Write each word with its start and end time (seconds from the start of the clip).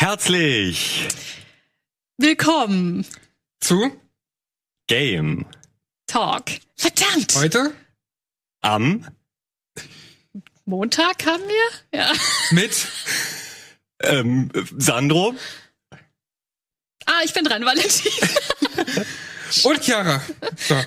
Herzlich 0.00 1.08
Willkommen. 2.16 3.04
Zu 3.60 4.00
Game 4.86 5.44
Talk. 6.06 6.46
Verdammt. 6.74 7.34
heute 7.36 7.74
am 8.62 9.06
Montag 10.64 11.26
haben 11.26 11.42
wir? 11.42 11.98
Ja. 12.00 12.12
mit 12.50 12.88
ähm, 14.02 14.50
Sandro. 14.78 15.34
Ah, 17.04 17.20
ich 17.22 17.34
bin 17.34 17.44
dran, 17.44 17.66
Valentin. 17.66 18.10
und 19.64 19.84
Chiara. 19.84 20.22
So. 20.56 20.82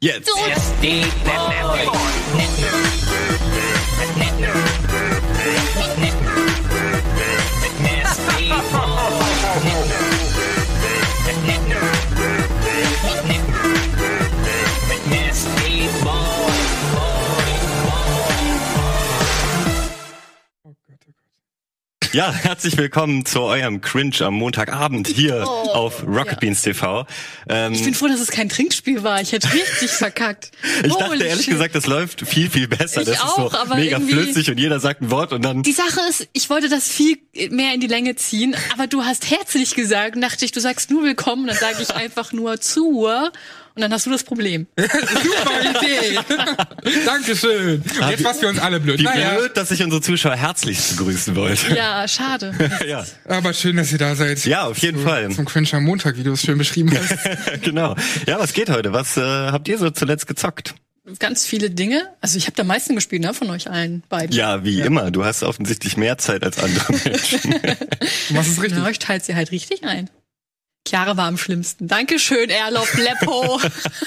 Jetzt. 0.00 0.30
Ja, 22.14 22.30
herzlich 22.32 22.76
willkommen 22.76 23.26
zu 23.26 23.40
eurem 23.40 23.80
Cringe 23.80 24.14
am 24.20 24.34
Montagabend 24.34 25.08
hier 25.08 25.42
Oh, 25.48 25.70
auf 25.70 26.04
Rocket 26.06 26.34
ja. 26.34 26.38
Beans 26.38 26.62
TV. 26.62 27.08
Ähm, 27.48 27.72
Ich 27.72 27.82
bin 27.82 27.92
froh, 27.92 28.06
dass 28.06 28.20
es 28.20 28.30
kein 28.30 28.48
Trinkspiel 28.48 29.02
war. 29.02 29.20
Ich 29.20 29.32
hätte 29.32 29.52
richtig 29.52 29.90
verkackt. 29.90 30.52
ich 30.84 30.92
Holy 30.94 31.00
dachte 31.18 31.24
ehrlich 31.24 31.44
shit. 31.46 31.54
gesagt, 31.54 31.74
das 31.74 31.86
läuft 31.88 32.20
viel, 32.24 32.48
viel 32.48 32.68
besser. 32.68 33.00
Ich 33.00 33.08
das 33.08 33.20
auch, 33.20 33.46
ist 33.46 33.52
so 33.52 33.58
aber 33.58 33.74
mega 33.74 33.98
flüssig 33.98 34.48
und 34.48 34.60
jeder 34.60 34.78
sagt 34.78 35.02
ein 35.02 35.10
Wort 35.10 35.32
und 35.32 35.42
dann. 35.44 35.64
Die 35.64 35.72
Sache 35.72 35.98
ist, 36.08 36.28
ich 36.34 36.48
wollte 36.50 36.68
das 36.68 36.88
viel 36.88 37.18
mehr 37.50 37.74
in 37.74 37.80
die 37.80 37.88
Länge 37.88 38.14
ziehen, 38.14 38.54
aber 38.72 38.86
du 38.86 39.02
hast 39.02 39.28
herzlich 39.28 39.74
gesagt, 39.74 40.14
und 40.14 40.22
dachte 40.22 40.44
ich, 40.44 40.52
du 40.52 40.60
sagst 40.60 40.92
nur 40.92 41.02
willkommen, 41.02 41.48
dann 41.48 41.56
sage 41.56 41.78
ich 41.82 41.90
einfach 41.96 42.32
nur 42.32 42.60
zu 42.60 43.08
und 43.74 43.82
dann 43.82 43.92
hast 43.92 44.06
du 44.06 44.10
das 44.10 44.22
Problem. 44.24 44.66
Super 44.76 45.82
Idee. 45.82 46.18
Dankeschön. 47.04 47.82
Und 48.00 48.10
jetzt 48.10 48.22
passen 48.22 48.42
wir 48.42 48.48
uns 48.50 48.58
alle 48.58 48.80
blöd. 48.80 49.00
Wie 49.00 49.04
Naja, 49.04 49.34
blöd, 49.34 49.56
dass 49.56 49.70
ich 49.70 49.82
unsere 49.82 50.00
Zuschauer 50.02 50.36
herzlichst 50.36 50.96
begrüßen 50.96 51.34
wollte. 51.36 51.74
Ja, 51.74 52.06
schade. 52.08 52.54
ja. 52.88 53.04
aber 53.28 53.52
schön, 53.52 53.76
dass 53.76 53.90
ihr 53.92 53.98
da 53.98 54.14
seid. 54.14 54.44
Ja, 54.44 54.64
auf 54.64 54.78
jeden 54.78 54.98
Zu- 54.98 55.04
Fall. 55.04 55.30
Zum 55.30 55.44
Cringe 55.44 55.68
am 55.72 55.84
Montag, 55.84 56.16
wie 56.16 56.22
du 56.22 56.32
es 56.32 56.42
schön 56.42 56.58
beschrieben 56.58 56.92
hast. 56.96 57.62
genau. 57.62 57.96
Ja, 58.26 58.38
was 58.38 58.52
geht 58.52 58.70
heute? 58.70 58.92
Was 58.92 59.16
äh, 59.16 59.20
habt 59.22 59.66
ihr 59.68 59.78
so 59.78 59.90
zuletzt 59.90 60.26
gezockt? 60.26 60.74
Ganz 61.18 61.44
viele 61.44 61.68
Dinge. 61.68 62.02
Also 62.22 62.38
ich 62.38 62.46
habe 62.46 62.62
am 62.62 62.68
meisten 62.68 62.94
gespielt, 62.94 63.20
ne, 63.22 63.34
von 63.34 63.50
euch 63.50 63.70
allen 63.70 64.02
beiden. 64.08 64.34
Ja, 64.34 64.64
wie 64.64 64.80
immer. 64.80 65.10
Du 65.10 65.22
hast 65.24 65.42
offensichtlich 65.42 65.98
mehr 65.98 66.16
Zeit 66.16 66.42
als 66.42 66.58
andere 66.58 66.94
Menschen. 67.04 67.50
Du 68.28 68.34
machst 68.34 68.50
es 68.52 68.62
richtig. 68.62 68.78
Na, 68.82 68.88
ich 68.88 68.98
teile 69.00 69.20
sie 69.22 69.34
halt 69.34 69.50
richtig 69.50 69.84
ein. 69.84 70.08
Chiara 70.86 71.16
war 71.16 71.26
am 71.26 71.38
schlimmsten. 71.38 71.88
Dankeschön, 71.88 72.50
Erlof 72.50 72.94
Leppo. 72.94 73.58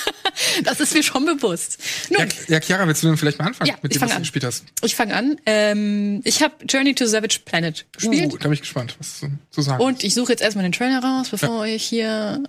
das 0.63 0.79
ist 0.79 0.93
mir 0.93 1.01
schon 1.01 1.25
bewusst. 1.25 1.79
Ja, 2.09 2.19
Nun, 2.19 2.29
ja, 2.47 2.59
Chiara, 2.59 2.87
willst 2.87 3.01
du 3.01 3.07
denn 3.07 3.17
vielleicht 3.17 3.39
mal 3.39 3.45
anfangen 3.45 3.69
Ja, 3.69 3.75
mit 3.81 3.95
dem, 3.95 4.01
was 4.01 4.11
du 4.11 4.19
gespielt 4.19 4.45
hast? 4.45 4.63
ich 4.83 4.95
fange 4.95 5.15
an. 5.15 5.37
Ähm, 5.47 6.21
ich 6.23 6.43
habe 6.43 6.53
Journey 6.69 6.93
to 6.93 7.07
Savage 7.07 7.39
Planet 7.45 7.85
gespielt. 7.93 8.33
Uh, 8.33 8.37
da 8.37 8.43
bin 8.43 8.53
ich 8.53 8.61
gespannt, 8.61 8.95
was 8.99 9.19
zu, 9.19 9.31
zu 9.49 9.61
sagen. 9.63 9.83
Und 9.83 10.03
ich 10.03 10.13
suche 10.13 10.31
jetzt 10.31 10.41
erstmal 10.41 10.63
den 10.63 10.71
Trailer 10.71 11.03
raus, 11.03 11.29
bevor 11.29 11.65
ich 11.65 11.83
hier. 11.83 12.43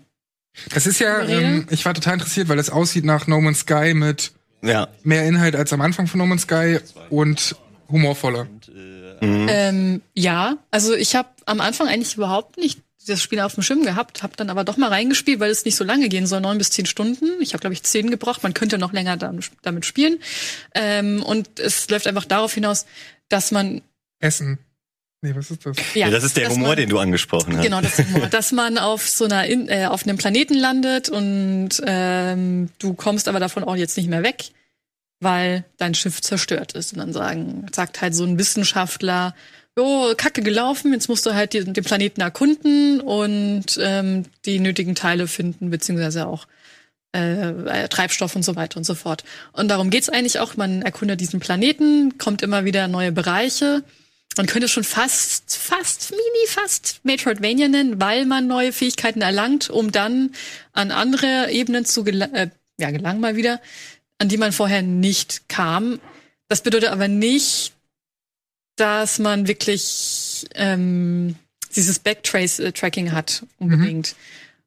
es 0.74 0.86
ist 0.86 0.98
ja, 0.98 1.22
ähm, 1.22 1.66
ich 1.70 1.86
war 1.86 1.94
total 1.94 2.14
interessiert, 2.14 2.48
weil 2.48 2.58
es 2.58 2.68
aussieht 2.68 3.06
nach 3.06 3.26
No 3.26 3.40
Man's 3.40 3.60
Sky 3.60 3.94
mit 3.94 4.32
ja. 4.60 4.88
mehr 5.04 5.24
Inhalt 5.24 5.56
als 5.56 5.72
am 5.72 5.80
Anfang 5.80 6.06
von 6.06 6.18
No 6.18 6.26
Man's 6.26 6.42
Sky 6.42 6.80
und 7.08 7.56
humorvoller. 7.88 8.46
Ähm, 9.20 10.02
ja, 10.14 10.58
also 10.70 10.94
ich 10.94 11.16
habe 11.16 11.28
am 11.46 11.60
Anfang 11.60 11.88
eigentlich 11.88 12.14
überhaupt 12.14 12.58
nicht 12.58 12.80
das 13.08 13.22
Spiel 13.22 13.40
auf 13.40 13.54
dem 13.54 13.62
Schirm 13.62 13.82
gehabt, 13.84 14.22
habe 14.22 14.34
dann 14.36 14.50
aber 14.50 14.64
doch 14.64 14.76
mal 14.76 14.88
reingespielt, 14.88 15.40
weil 15.40 15.50
es 15.50 15.64
nicht 15.64 15.76
so 15.76 15.84
lange 15.84 16.08
gehen 16.08 16.26
soll, 16.26 16.40
neun 16.40 16.58
bis 16.58 16.70
zehn 16.70 16.86
Stunden. 16.86 17.26
Ich 17.40 17.52
habe 17.52 17.60
glaube 17.60 17.74
ich 17.74 17.82
zehn 17.82 18.10
gebraucht. 18.10 18.42
Man 18.42 18.54
könnte 18.54 18.78
noch 18.78 18.92
länger 18.92 19.16
dam- 19.16 19.40
damit 19.62 19.84
spielen. 19.86 20.18
Ähm, 20.74 21.22
und 21.22 21.58
es 21.58 21.88
läuft 21.90 22.06
einfach 22.06 22.24
darauf 22.24 22.54
hinaus, 22.54 22.86
dass 23.28 23.50
man 23.50 23.82
Essen. 24.20 24.58
Nee, 25.20 25.34
was 25.34 25.50
ist 25.50 25.66
das? 25.66 25.76
ja. 25.94 26.10
Das 26.10 26.22
ist 26.22 26.36
der 26.36 26.48
Humor, 26.48 26.68
man, 26.68 26.76
den 26.76 26.88
du 26.88 26.98
angesprochen 27.00 27.56
hast. 27.56 27.64
Genau, 27.64 27.80
das 27.80 27.98
ist 27.98 28.08
Humor. 28.08 28.26
dass 28.30 28.52
man 28.52 28.78
auf 28.78 29.08
so 29.08 29.24
einer 29.24 29.46
In 29.46 29.68
äh, 29.68 29.86
auf 29.86 30.04
einem 30.06 30.16
Planeten 30.16 30.54
landet 30.54 31.08
und 31.08 31.70
ähm, 31.84 32.70
du 32.78 32.94
kommst 32.94 33.26
aber 33.26 33.40
davon 33.40 33.64
auch 33.64 33.74
jetzt 33.74 33.96
nicht 33.96 34.08
mehr 34.08 34.22
weg, 34.22 34.50
weil 35.20 35.64
dein 35.76 35.94
Schiff 35.94 36.20
zerstört 36.20 36.72
ist. 36.74 36.92
Und 36.92 37.00
dann 37.00 37.12
sagen, 37.12 37.66
sagt 37.74 38.00
halt 38.00 38.14
so 38.14 38.22
ein 38.24 38.38
Wissenschaftler, 38.38 39.34
jo, 39.78 40.14
Kacke 40.16 40.42
gelaufen, 40.42 40.92
jetzt 40.92 41.08
musst 41.08 41.24
du 41.24 41.34
halt 41.34 41.52
die, 41.52 41.64
den 41.64 41.84
Planeten 41.84 42.20
erkunden 42.20 43.00
und 43.00 43.78
ähm, 43.80 44.24
die 44.44 44.58
nötigen 44.58 44.96
Teile 44.96 45.28
finden, 45.28 45.70
beziehungsweise 45.70 46.26
auch 46.26 46.48
äh, 47.14 47.50
äh, 47.50 47.88
Treibstoff 47.88 48.34
und 48.34 48.44
so 48.44 48.56
weiter 48.56 48.76
und 48.78 48.84
so 48.84 48.96
fort. 48.96 49.22
Und 49.52 49.68
darum 49.68 49.90
geht's 49.90 50.08
eigentlich 50.08 50.40
auch. 50.40 50.56
Man 50.56 50.82
erkundet 50.82 51.20
diesen 51.20 51.38
Planeten, 51.38 52.18
kommt 52.18 52.42
immer 52.42 52.64
wieder 52.64 52.88
neue 52.88 53.12
Bereiche. 53.12 53.84
Man 54.36 54.46
könnte 54.46 54.68
schon 54.68 54.84
fast, 54.84 55.56
fast, 55.56 56.10
mini, 56.10 56.46
fast 56.48 57.00
Metroidvania 57.04 57.68
nennen, 57.68 58.00
weil 58.00 58.26
man 58.26 58.48
neue 58.48 58.72
Fähigkeiten 58.72 59.22
erlangt, 59.22 59.70
um 59.70 59.92
dann 59.92 60.32
an 60.72 60.90
andere 60.90 61.50
Ebenen 61.50 61.84
zu 61.84 62.02
gelangen, 62.02 62.34
äh, 62.34 62.50
ja, 62.80 62.90
gelangen 62.90 63.20
mal 63.20 63.36
wieder, 63.36 63.60
an 64.18 64.28
die 64.28 64.38
man 64.38 64.52
vorher 64.52 64.82
nicht 64.82 65.48
kam. 65.48 66.00
Das 66.48 66.62
bedeutet 66.62 66.90
aber 66.90 67.08
nicht, 67.08 67.74
dass 68.80 69.18
man 69.18 69.46
wirklich 69.48 70.46
ähm, 70.54 71.36
dieses 71.76 71.98
Backtrace-Tracking 71.98 73.12
hat, 73.12 73.44
unbedingt. 73.58 74.14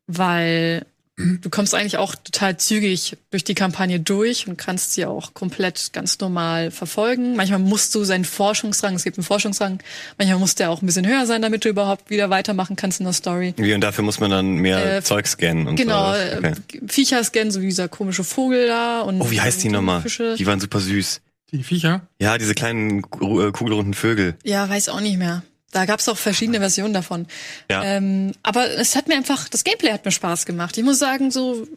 Weil 0.08 0.86
du 1.18 1.50
kommst 1.50 1.76
eigentlich 1.76 1.98
auch 1.98 2.16
total 2.16 2.58
zügig 2.58 3.18
durch 3.30 3.44
die 3.44 3.54
Kampagne 3.54 4.00
durch 4.00 4.48
und 4.48 4.58
kannst 4.58 4.94
sie 4.94 5.06
auch 5.06 5.34
komplett 5.34 5.94
ganz 5.94 6.20
normal 6.20 6.72
verfolgen. 6.72 7.36
Manchmal 7.36 7.60
musst 7.60 7.94
du 7.96 8.04
seinen 8.04 8.26
Forschungsrang, 8.26 8.96
es 8.96 9.04
gibt 9.04 9.18
einen 9.18 9.24
Forschungsrang, 9.24 9.80
manchmal 10.18 10.40
muss 10.40 10.56
der 10.56 10.72
auch 10.72 10.82
ein 10.82 10.86
bisschen 10.86 11.06
höher 11.08 11.26
sein, 11.28 11.42
damit 11.42 11.64
du 11.66 11.70
überhaupt 11.70 12.10
wieder 12.10 12.30
weitermachen 12.30 12.76
kannst 12.76 13.00
in 13.00 13.06
der 13.06 13.14
Story. 13.14 13.54
Wie, 13.58 13.74
und 13.74 13.82
dafür 13.82 14.04
muss 14.04 14.20
man 14.20 14.32
dann 14.32 14.56
mehr 14.56 14.98
Äh, 14.98 15.04
Zeug 15.04 15.28
scannen 15.28 15.68
und 15.68 15.76
Genau. 15.76 16.10
Okay. 16.12 16.54
äh, 16.74 16.88
Viecher 16.88 17.24
scannen, 17.24 17.52
so 17.52 17.62
wie 17.62 17.68
dieser 17.68 17.88
komische 17.88 18.24
Vogel 18.24 18.68
da. 18.68 19.02
Und 19.02 19.22
Oh, 19.22 19.30
wie 19.30 19.42
heißt 19.42 19.64
die 19.64 19.70
nochmal? 19.70 20.04
Die 20.04 20.46
waren 20.48 20.60
super 20.60 20.80
süß. 20.80 21.22
Die 21.52 21.64
Viecher? 21.64 22.08
Ja, 22.20 22.38
diese 22.38 22.56
kleinen 22.56 23.00
äh, 23.00 23.52
kugelrunden 23.52 23.94
Vögel. 23.94 24.36
Ja, 24.44 24.70
weiß 24.70 24.90
auch 24.90 25.02
nicht 25.02 25.18
mehr. 25.18 25.44
Da 25.72 25.86
gab's 25.86 26.08
auch 26.10 26.18
verschiedene 26.18 26.60
Versionen 26.60 26.94
davon. 26.94 27.28
Ja. 27.70 27.84
Ähm, 27.84 28.34
aber 28.44 28.70
es 28.72 28.96
hat 28.96 29.08
mir 29.08 29.16
einfach, 29.16 29.50
das 29.50 29.64
Gameplay 29.64 29.92
hat 29.92 30.06
mir 30.06 30.12
Spaß 30.12 30.46
gemacht. 30.46 30.78
Ich 30.78 30.84
muss 30.84 31.00
sagen, 31.00 31.32
so, 31.32 31.68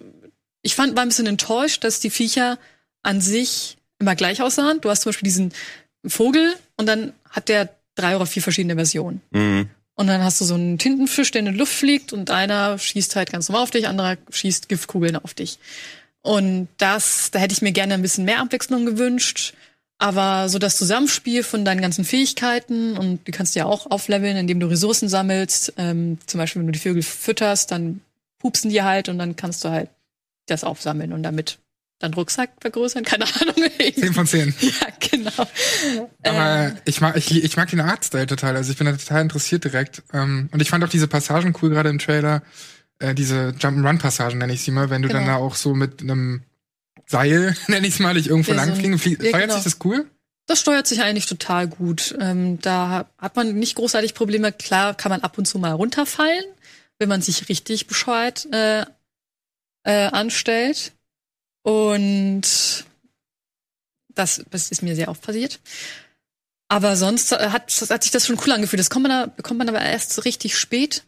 ich 0.63 0.75
fand, 0.75 0.97
war 0.97 1.03
ein 1.03 1.09
bisschen 1.09 1.27
enttäuscht, 1.27 1.85
dass 1.85 2.01
die 2.01 2.11
Viecher 2.11 2.59
an 3.03 3.21
sich 3.21 3.77
immer 3.99 4.17
gleich 4.17 4.43
aussahen. 4.43 4.81
Du 4.81 4.91
hast 4.91 5.03
zum 5.03 5.11
Beispiel 5.11 5.27
diesen 5.27 5.53
Vogel 6.07 6.55
und 6.77 6.87
dann 6.87 7.13
hat 7.31 7.49
der 7.49 7.69
drei 7.95 8.17
oder 8.17 8.27
vier 8.27 8.43
verschiedene 8.43 8.75
Versionen. 8.75 9.21
Mhm. 9.31 9.71
Und 9.97 10.09
dann 10.09 10.25
hast 10.25 10.41
du 10.41 10.45
so 10.45 10.55
einen 10.55 10.79
Tintenfisch, 10.79 11.31
der 11.31 11.41
in 11.41 11.53
die 11.53 11.59
Luft 11.59 11.73
fliegt 11.73 12.13
und 12.13 12.31
einer 12.31 12.79
schießt 12.79 13.15
halt 13.15 13.31
ganz 13.31 13.49
normal 13.49 13.63
auf 13.63 13.71
dich, 13.71 13.87
anderer 13.87 14.17
schießt 14.31 14.69
Giftkugeln 14.69 15.17
auf 15.17 15.35
dich. 15.35 15.59
Und 16.25 16.69
das, 16.79 17.31
da 17.31 17.39
hätte 17.39 17.53
ich 17.53 17.61
mir 17.61 17.73
gerne 17.73 17.93
ein 17.93 18.03
bisschen 18.03 18.25
mehr 18.25 18.41
Abwechslung 18.41 18.87
gewünscht. 18.87 19.53
Aber 19.99 20.49
so 20.49 20.59
das 20.59 20.77
Zusammenspiel 20.77 21.43
von 21.43 21.65
deinen 21.65 21.83
ganzen 21.83 22.05
Fähigkeiten 22.05 22.97
und 22.97 23.27
die 23.27 23.31
kannst 23.31 23.55
du 23.55 23.61
ja 23.61 23.67
auch 23.67 23.91
aufleveln, 23.91 24.37
indem 24.37 24.59
du 24.59 24.67
Ressourcen 24.67 25.09
sammelst. 25.09 25.75
Ähm, 25.77 26.19
zum 26.27 26.39
Beispiel, 26.39 26.61
wenn 26.61 26.67
du 26.67 26.73
die 26.73 26.79
Vögel 26.79 27.03
fütterst, 27.03 27.71
dann 27.71 28.01
pupsen 28.39 28.71
die 28.71 28.83
halt 28.83 29.09
und 29.09 29.19
dann 29.19 29.37
kannst 29.37 29.65
du 29.65 29.69
halt 29.69 29.91
das 30.47 30.65
aufsammeln 30.65 31.13
und 31.13 31.23
damit 31.23 31.59
dann 32.01 32.15
Rucksack 32.15 32.51
vergrößern. 32.61 33.05
Keine 33.05 33.27
Ahnung. 33.27 33.55
10 33.79 34.15
von 34.15 34.27
10. 34.27 34.55
ja, 34.61 34.87
genau. 34.99 35.49
Aber 36.23 36.73
ich 36.87 37.01
mag, 37.03 37.17
ich, 37.17 37.45
ich 37.45 37.57
mag 37.57 37.69
den 37.69 37.81
Artstyle 37.81 38.27
total. 38.27 38.57
Also 38.57 38.73
ich 38.73 38.79
bin 38.79 38.87
da 38.87 38.93
total 38.93 39.23
interessiert 39.23 39.65
direkt. 39.65 40.03
Ähm, 40.13 40.49
und 40.53 40.63
ich 40.63 40.71
fand 40.71 40.83
auch 40.85 40.89
diese 40.89 41.07
Passagen 41.07 41.55
cool, 41.63 41.71
gerade 41.71 41.91
im 41.91 41.99
Trailer. 41.99 42.43
Äh, 42.99 43.15
diese 43.15 43.55
Jump'n'Run-Passagen 43.59 44.39
nenne 44.39 44.53
ich 44.53 44.63
sie 44.63 44.71
mal, 44.71 44.91
wenn 44.91 45.03
du 45.03 45.09
dann 45.09 45.25
Genau. 45.25 45.39
da 45.39 45.45
auch 45.45 45.55
so 45.57 45.75
mit 45.75 46.01
einem 46.03 46.43
Seil, 47.07 47.57
nenne 47.69 47.87
ich 47.87 47.95
es 47.95 48.01
mal, 48.01 48.15
dich 48.15 48.29
irgendwo 48.29 48.53
Ja, 48.53 48.57
so 48.57 48.63
ein- 48.63 48.69
langfliegen. 48.69 48.99
Flie 48.99 49.19
ja, 49.21 49.39
genau. 49.39 49.55
sich 49.55 49.65
das 49.65 49.79
cool? 49.85 50.07
Das 50.47 50.61
steuert 50.61 50.87
sich 50.87 51.01
eigentlich 51.03 51.27
total 51.27 51.67
gut. 51.69 52.15
Ähm, 52.21 52.61
da 52.61 53.09
hat 53.19 53.35
man 53.37 53.55
nicht 53.59 53.77
großartig 53.77 54.15
Probleme. 54.15 54.53
Klar 54.53 54.95
kann 54.95 55.11
man 55.11 55.23
ab 55.23 55.39
und 55.39 55.47
zu 55.47 55.59
mal 55.59 55.73
runterfallen, 55.73 56.45
wenn 56.99 57.09
man 57.09 57.23
sich 57.23 57.49
richtig 57.49 57.87
bescheuert 57.87 58.47
äh, 58.53 58.85
äh, 59.85 60.07
anstellt. 60.09 60.93
Und 61.63 62.43
das, 64.15 64.45
das 64.51 64.71
ist 64.71 64.83
mir 64.83 64.95
sehr 64.95 65.09
oft 65.09 65.23
passiert. 65.23 65.61
Aber 66.69 66.97
sonst 66.97 67.33
hat, 67.33 67.73
hat 67.91 68.03
sich 68.03 68.13
das 68.13 68.27
schon 68.27 68.39
cool 68.45 68.53
angefühlt. 68.53 68.81
Das 68.81 68.91
kommt 68.91 69.05
man, 69.09 69.11
da, 69.11 69.27
bekommt 69.35 69.59
man 69.59 69.69
aber 69.69 69.81
erst 69.81 70.13
so 70.13 70.21
richtig 70.23 70.59
spät. 70.59 71.05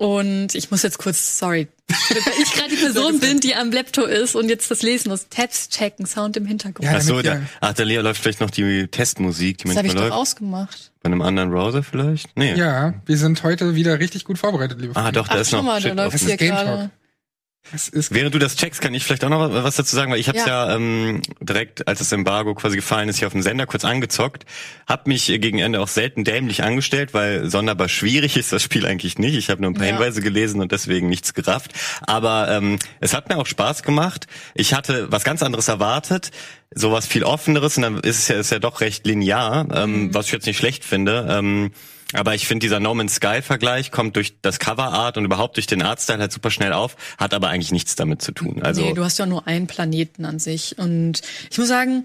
Und 0.00 0.54
ich 0.54 0.70
muss 0.70 0.82
jetzt 0.82 0.96
kurz, 0.96 1.38
sorry, 1.38 1.68
weil 1.88 2.32
ich 2.42 2.54
gerade 2.54 2.70
die 2.70 2.76
Person 2.82 3.20
bin, 3.20 3.38
die 3.40 3.54
am 3.54 3.70
Laptop 3.70 4.06
ist 4.08 4.34
und 4.34 4.48
jetzt 4.48 4.70
das 4.70 4.80
lesen 4.80 5.10
muss. 5.10 5.28
Tabs 5.28 5.68
checken, 5.68 6.06
Sound 6.06 6.38
im 6.38 6.46
Hintergrund. 6.46 6.86
Ja, 6.90 6.96
Ach 6.96 7.02
so, 7.02 7.20
da, 7.20 7.34
ja- 7.34 7.40
ach, 7.60 7.74
da 7.74 7.82
läuft 7.82 8.22
vielleicht 8.22 8.40
noch 8.40 8.48
die 8.50 8.86
Testmusik, 8.86 9.58
die 9.58 9.64
das 9.68 9.76
habe 9.76 9.86
ich 9.88 9.92
manchmal 9.92 10.08
doch 10.08 10.16
läuft. 10.16 10.30
ausgemacht. 10.30 10.90
Bei 11.02 11.08
einem 11.08 11.20
anderen 11.20 11.50
Browser 11.50 11.82
vielleicht? 11.82 12.34
Nee. 12.34 12.54
Ja, 12.54 12.94
wir 13.04 13.18
sind 13.18 13.42
heute 13.42 13.74
wieder 13.74 13.98
richtig 13.98 14.24
gut 14.24 14.38
vorbereitet, 14.38 14.80
liebe 14.80 14.96
Ah, 14.96 15.02
Freunde. 15.02 15.20
doch, 15.20 15.28
da 15.28 15.34
Ach, 15.34 15.40
ist 15.40 15.50
schau 15.50 15.58
noch 15.58 15.64
mal, 15.64 15.82
da 15.82 15.92
läuft 15.92 16.14
offen. 16.14 16.26
hier 16.28 16.36
Game 16.38 16.48
gerade. 16.54 16.90
Während 18.10 18.34
du 18.34 18.38
das 18.38 18.56
checkst, 18.56 18.80
kann 18.80 18.94
ich 18.94 19.04
vielleicht 19.04 19.24
auch 19.24 19.28
noch 19.28 19.52
was 19.52 19.76
dazu 19.76 19.94
sagen, 19.94 20.10
weil 20.10 20.18
ich 20.18 20.28
habe 20.28 20.38
es 20.38 20.44
ja, 20.44 20.74
ähm, 20.74 21.22
direkt, 21.40 21.86
als 21.86 22.00
das 22.00 22.10
Embargo 22.10 22.54
quasi 22.54 22.74
gefallen 22.74 23.08
ist, 23.08 23.18
hier 23.18 23.28
auf 23.28 23.32
dem 23.32 23.42
Sender 23.42 23.66
kurz 23.66 23.84
angezockt, 23.84 24.44
hab 24.88 25.06
mich 25.06 25.28
äh, 25.28 25.38
gegen 25.38 25.58
Ende 25.60 25.80
auch 25.80 25.88
selten 25.88 26.24
dämlich 26.24 26.64
angestellt, 26.64 27.14
weil 27.14 27.48
sonderbar 27.48 27.88
schwierig 27.88 28.36
ist 28.38 28.52
das 28.52 28.62
Spiel 28.62 28.86
eigentlich 28.86 29.18
nicht. 29.18 29.36
Ich 29.36 29.50
habe 29.50 29.62
nur 29.62 29.70
ein 29.70 29.74
paar 29.74 29.86
Ja. 29.86 29.92
Hinweise 29.92 30.20
gelesen 30.20 30.60
und 30.60 30.72
deswegen 30.72 31.08
nichts 31.08 31.32
gerafft. 31.34 31.72
Aber 32.02 32.48
ähm, 32.50 32.78
es 33.00 33.14
hat 33.14 33.28
mir 33.28 33.36
auch 33.36 33.46
Spaß 33.46 33.82
gemacht. 33.82 34.26
Ich 34.54 34.74
hatte 34.74 35.12
was 35.12 35.22
ganz 35.22 35.42
anderes 35.42 35.68
erwartet, 35.68 36.30
sowas 36.74 37.06
viel 37.06 37.22
offeneres 37.24 37.76
und 37.76 37.82
dann 37.84 38.00
ist 38.00 38.18
es 38.18 38.28
ja, 38.28 38.36
ist 38.36 38.50
ja 38.50 38.58
doch 38.58 38.80
recht 38.80 39.06
linear, 39.06 39.66
ähm, 39.72 40.12
was 40.12 40.26
ich 40.26 40.32
jetzt 40.32 40.46
nicht 40.46 40.58
schlecht 40.58 40.84
finde. 40.84 41.26
Ähm, 41.30 41.72
aber 42.12 42.34
ich 42.34 42.46
finde, 42.46 42.64
dieser 42.64 42.80
No 42.80 42.94
Man's 42.94 43.16
Sky-Vergleich 43.16 43.90
kommt 43.90 44.16
durch 44.16 44.34
das 44.42 44.58
Coverart 44.58 45.16
und 45.16 45.24
überhaupt 45.24 45.56
durch 45.56 45.66
den 45.66 45.82
Artstyle 45.82 46.18
halt 46.18 46.32
super 46.32 46.50
schnell 46.50 46.72
auf, 46.72 46.96
hat 47.18 47.34
aber 47.34 47.48
eigentlich 47.48 47.72
nichts 47.72 47.94
damit 47.94 48.22
zu 48.22 48.32
tun. 48.32 48.62
Also 48.62 48.82
nee, 48.82 48.94
du 48.94 49.04
hast 49.04 49.18
ja 49.18 49.26
nur 49.26 49.46
einen 49.46 49.66
Planeten 49.66 50.24
an 50.24 50.38
sich. 50.38 50.78
Und 50.78 51.22
ich 51.50 51.58
muss 51.58 51.68
sagen, 51.68 52.04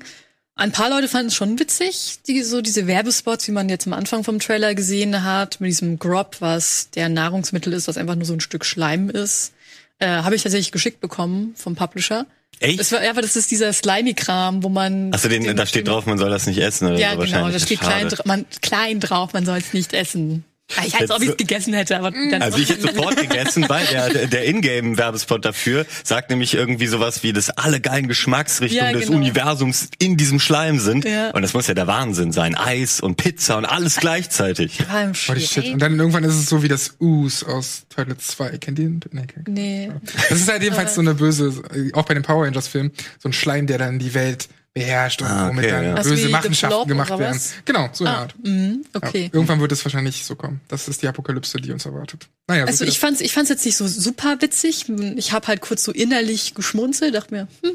ein 0.56 0.72
paar 0.72 0.90
Leute 0.90 1.08
fanden 1.08 1.28
es 1.28 1.36
schon 1.36 1.60
witzig, 1.60 2.20
die, 2.28 2.42
so 2.44 2.62
diese 2.62 2.88
Werbespots, 2.88 3.48
wie 3.48 3.52
man 3.52 3.68
jetzt 3.68 3.88
am 3.88 3.94
Anfang 3.94 4.24
vom 4.24 4.40
Trailer 4.40 4.74
gesehen 4.76 5.24
hat, 5.24 5.60
mit 5.60 5.70
diesem 5.70 6.00
Grob, 6.00 6.38
was 6.40 6.90
der 6.92 7.10
Nahrungsmittel 7.10 7.74
ist, 7.74 7.88
was 7.88 7.98
einfach 7.98 8.16
nur 8.16 8.26
so 8.26 8.34
ein 8.34 8.40
Stück 8.40 8.64
Schleim 8.64 9.10
ist. 9.10 9.54
Äh, 10.00 10.08
Habe 10.08 10.36
ich 10.36 10.44
tatsächlich 10.44 10.72
geschickt 10.72 11.02
bekommen 11.02 11.54
vom 11.58 11.76
Publisher. 11.76 12.26
Echt? 12.60 12.80
Das 12.80 12.92
war, 12.92 13.04
ja, 13.04 13.10
aber 13.10 13.22
das 13.22 13.36
ist 13.36 13.52
dieser 13.52 13.72
Slimy-Kram, 13.74 14.64
wo 14.64 14.70
man. 14.70 15.14
Achso, 15.14 15.28
den, 15.28 15.56
da 15.56 15.66
steht 15.66 15.88
drauf, 15.88 16.06
man 16.06 16.18
soll 16.18 16.30
das 16.30 16.48
nicht 16.48 16.60
essen 16.60 16.88
oder 16.88 16.98
Ja, 16.98 17.14
so 17.14 17.20
genau, 17.20 17.50
da 17.50 17.60
steht 17.60 17.80
Schade. 17.80 18.08
klein, 18.08 18.20
man, 18.26 18.46
klein 18.62 19.00
drauf, 19.00 19.34
man 19.34 19.46
soll 19.46 19.58
es 19.58 19.74
nicht 19.74 19.94
essen. 19.94 20.46
Ah, 20.78 20.82
Ich 20.84 20.96
als 20.96 21.12
ob 21.12 21.22
ich 21.22 21.30
es 21.30 21.38
gegessen 21.38 21.76
hätte, 21.76 21.96
aber 21.98 22.10
dann 22.10 22.42
Also 22.42 22.58
ich 22.58 22.70
hätte 22.70 22.82
sofort 22.96 23.18
gegessen, 23.18 23.66
weil 23.70 23.86
der, 23.86 24.26
der 24.28 24.46
Ingame-Werbespot 24.48 25.46
dafür 25.46 25.86
sagt 26.04 26.32
nämlich 26.32 26.56
irgendwie 26.56 26.88
sowas 26.88 27.22
wie, 27.22 27.34
dass 27.34 27.52
alle 27.52 27.80
geilen 27.80 28.08
Geschmacksrichtungen 28.08 28.86
Ja, 28.86 28.92
des 28.92 29.06
genau. 29.08 29.18
Universums 29.20 29.90
in 30.00 30.18
diesem 30.18 30.40
Schleim 30.40 30.80
sind. 30.80 31.06
Ja. 31.06 31.30
Und 31.32 31.44
das 31.44 31.54
muss 31.54 31.68
ja 31.68 31.76
der 31.76 31.86
Wahnsinn 31.86 32.32
sein. 32.32 32.56
Eis 32.56 33.00
und 33.00 33.16
Pizza 33.18 33.58
und 33.58 33.66
alles 33.66 33.98
gleichzeitig. 33.98 34.80
Holy 34.92 35.14
shit. 35.14 35.48
Schleim. 35.48 35.74
Und 35.74 35.80
dann 35.84 36.00
irgendwann 36.00 36.24
ist 36.24 36.34
es 36.34 36.50
so 36.50 36.64
wie 36.64 36.68
das 36.68 36.96
Us 37.00 37.44
aus 37.44 37.84
Toilet 37.96 38.20
2. 38.22 38.58
Kennt 38.58 38.80
ihr 38.80 38.86
den? 38.86 39.02
Nee, 39.12 39.22
kennt- 39.28 39.48
Nee. 39.48 39.92
Das 40.30 40.40
ist 40.40 40.50
halt 40.50 40.64
jedenfalls 40.64 40.96
so 40.96 41.02
eine 41.02 41.14
böse, 41.14 41.62
auch 41.94 42.06
bei 42.06 42.16
den 42.16 42.24
Power 42.24 42.44
Rangers 42.46 42.68
Filmen, 42.68 42.92
so 43.20 43.30
ein 43.30 43.34
Schleim, 43.34 43.68
der 43.68 43.78
dann 43.78 44.00
die 44.00 44.16
Welt 44.16 44.48
beherrscht 44.76 45.22
und 45.24 45.28
Ah, 45.28 45.48
womit 45.50 45.64
okay, 45.66 45.72
dann 45.74 45.84
ja. 45.86 45.98
Wie 46.06 46.10
böse 46.10 46.16
The 46.18 46.28
Machenschaften 46.28 46.88
gemacht 46.88 47.18
werden. 47.18 47.42
Genau, 47.64 47.90
so 47.94 48.04
eine 48.06 48.14
Ah, 48.16 48.20
Art. 48.22 48.36
mhm, 48.44 48.86
Ja. 48.94 49.02
okay. 49.02 49.30
Irgendwann 49.34 49.60
wird 49.62 49.72
es 49.72 49.84
wahrscheinlich 49.84 50.24
so 50.26 50.36
kommen. 50.36 50.62
Das 50.68 50.88
ist 50.88 51.02
die 51.02 51.08
Apokalypse, 51.08 51.58
die 51.60 51.72
uns 51.72 51.86
erwartet. 51.86 52.28
Naja, 52.48 52.66
so 52.66 52.68
Also 52.68 52.86
ich 52.86 53.00
fand's, 53.00 53.22
ich 53.22 53.34
fand's 53.34 53.50
jetzt 53.50 53.66
nicht 53.66 53.78
so 53.78 53.88
super 53.88 54.36
witzig. 54.42 54.86
Ich 55.16 55.32
habe 55.32 55.48
halt 55.48 55.62
kurz 55.62 55.84
so 55.84 55.92
innerlich 55.92 56.54
geschmunzelt, 56.54 57.16
dachte 57.16 57.34
mir, 57.34 57.48
hm, 57.64 57.72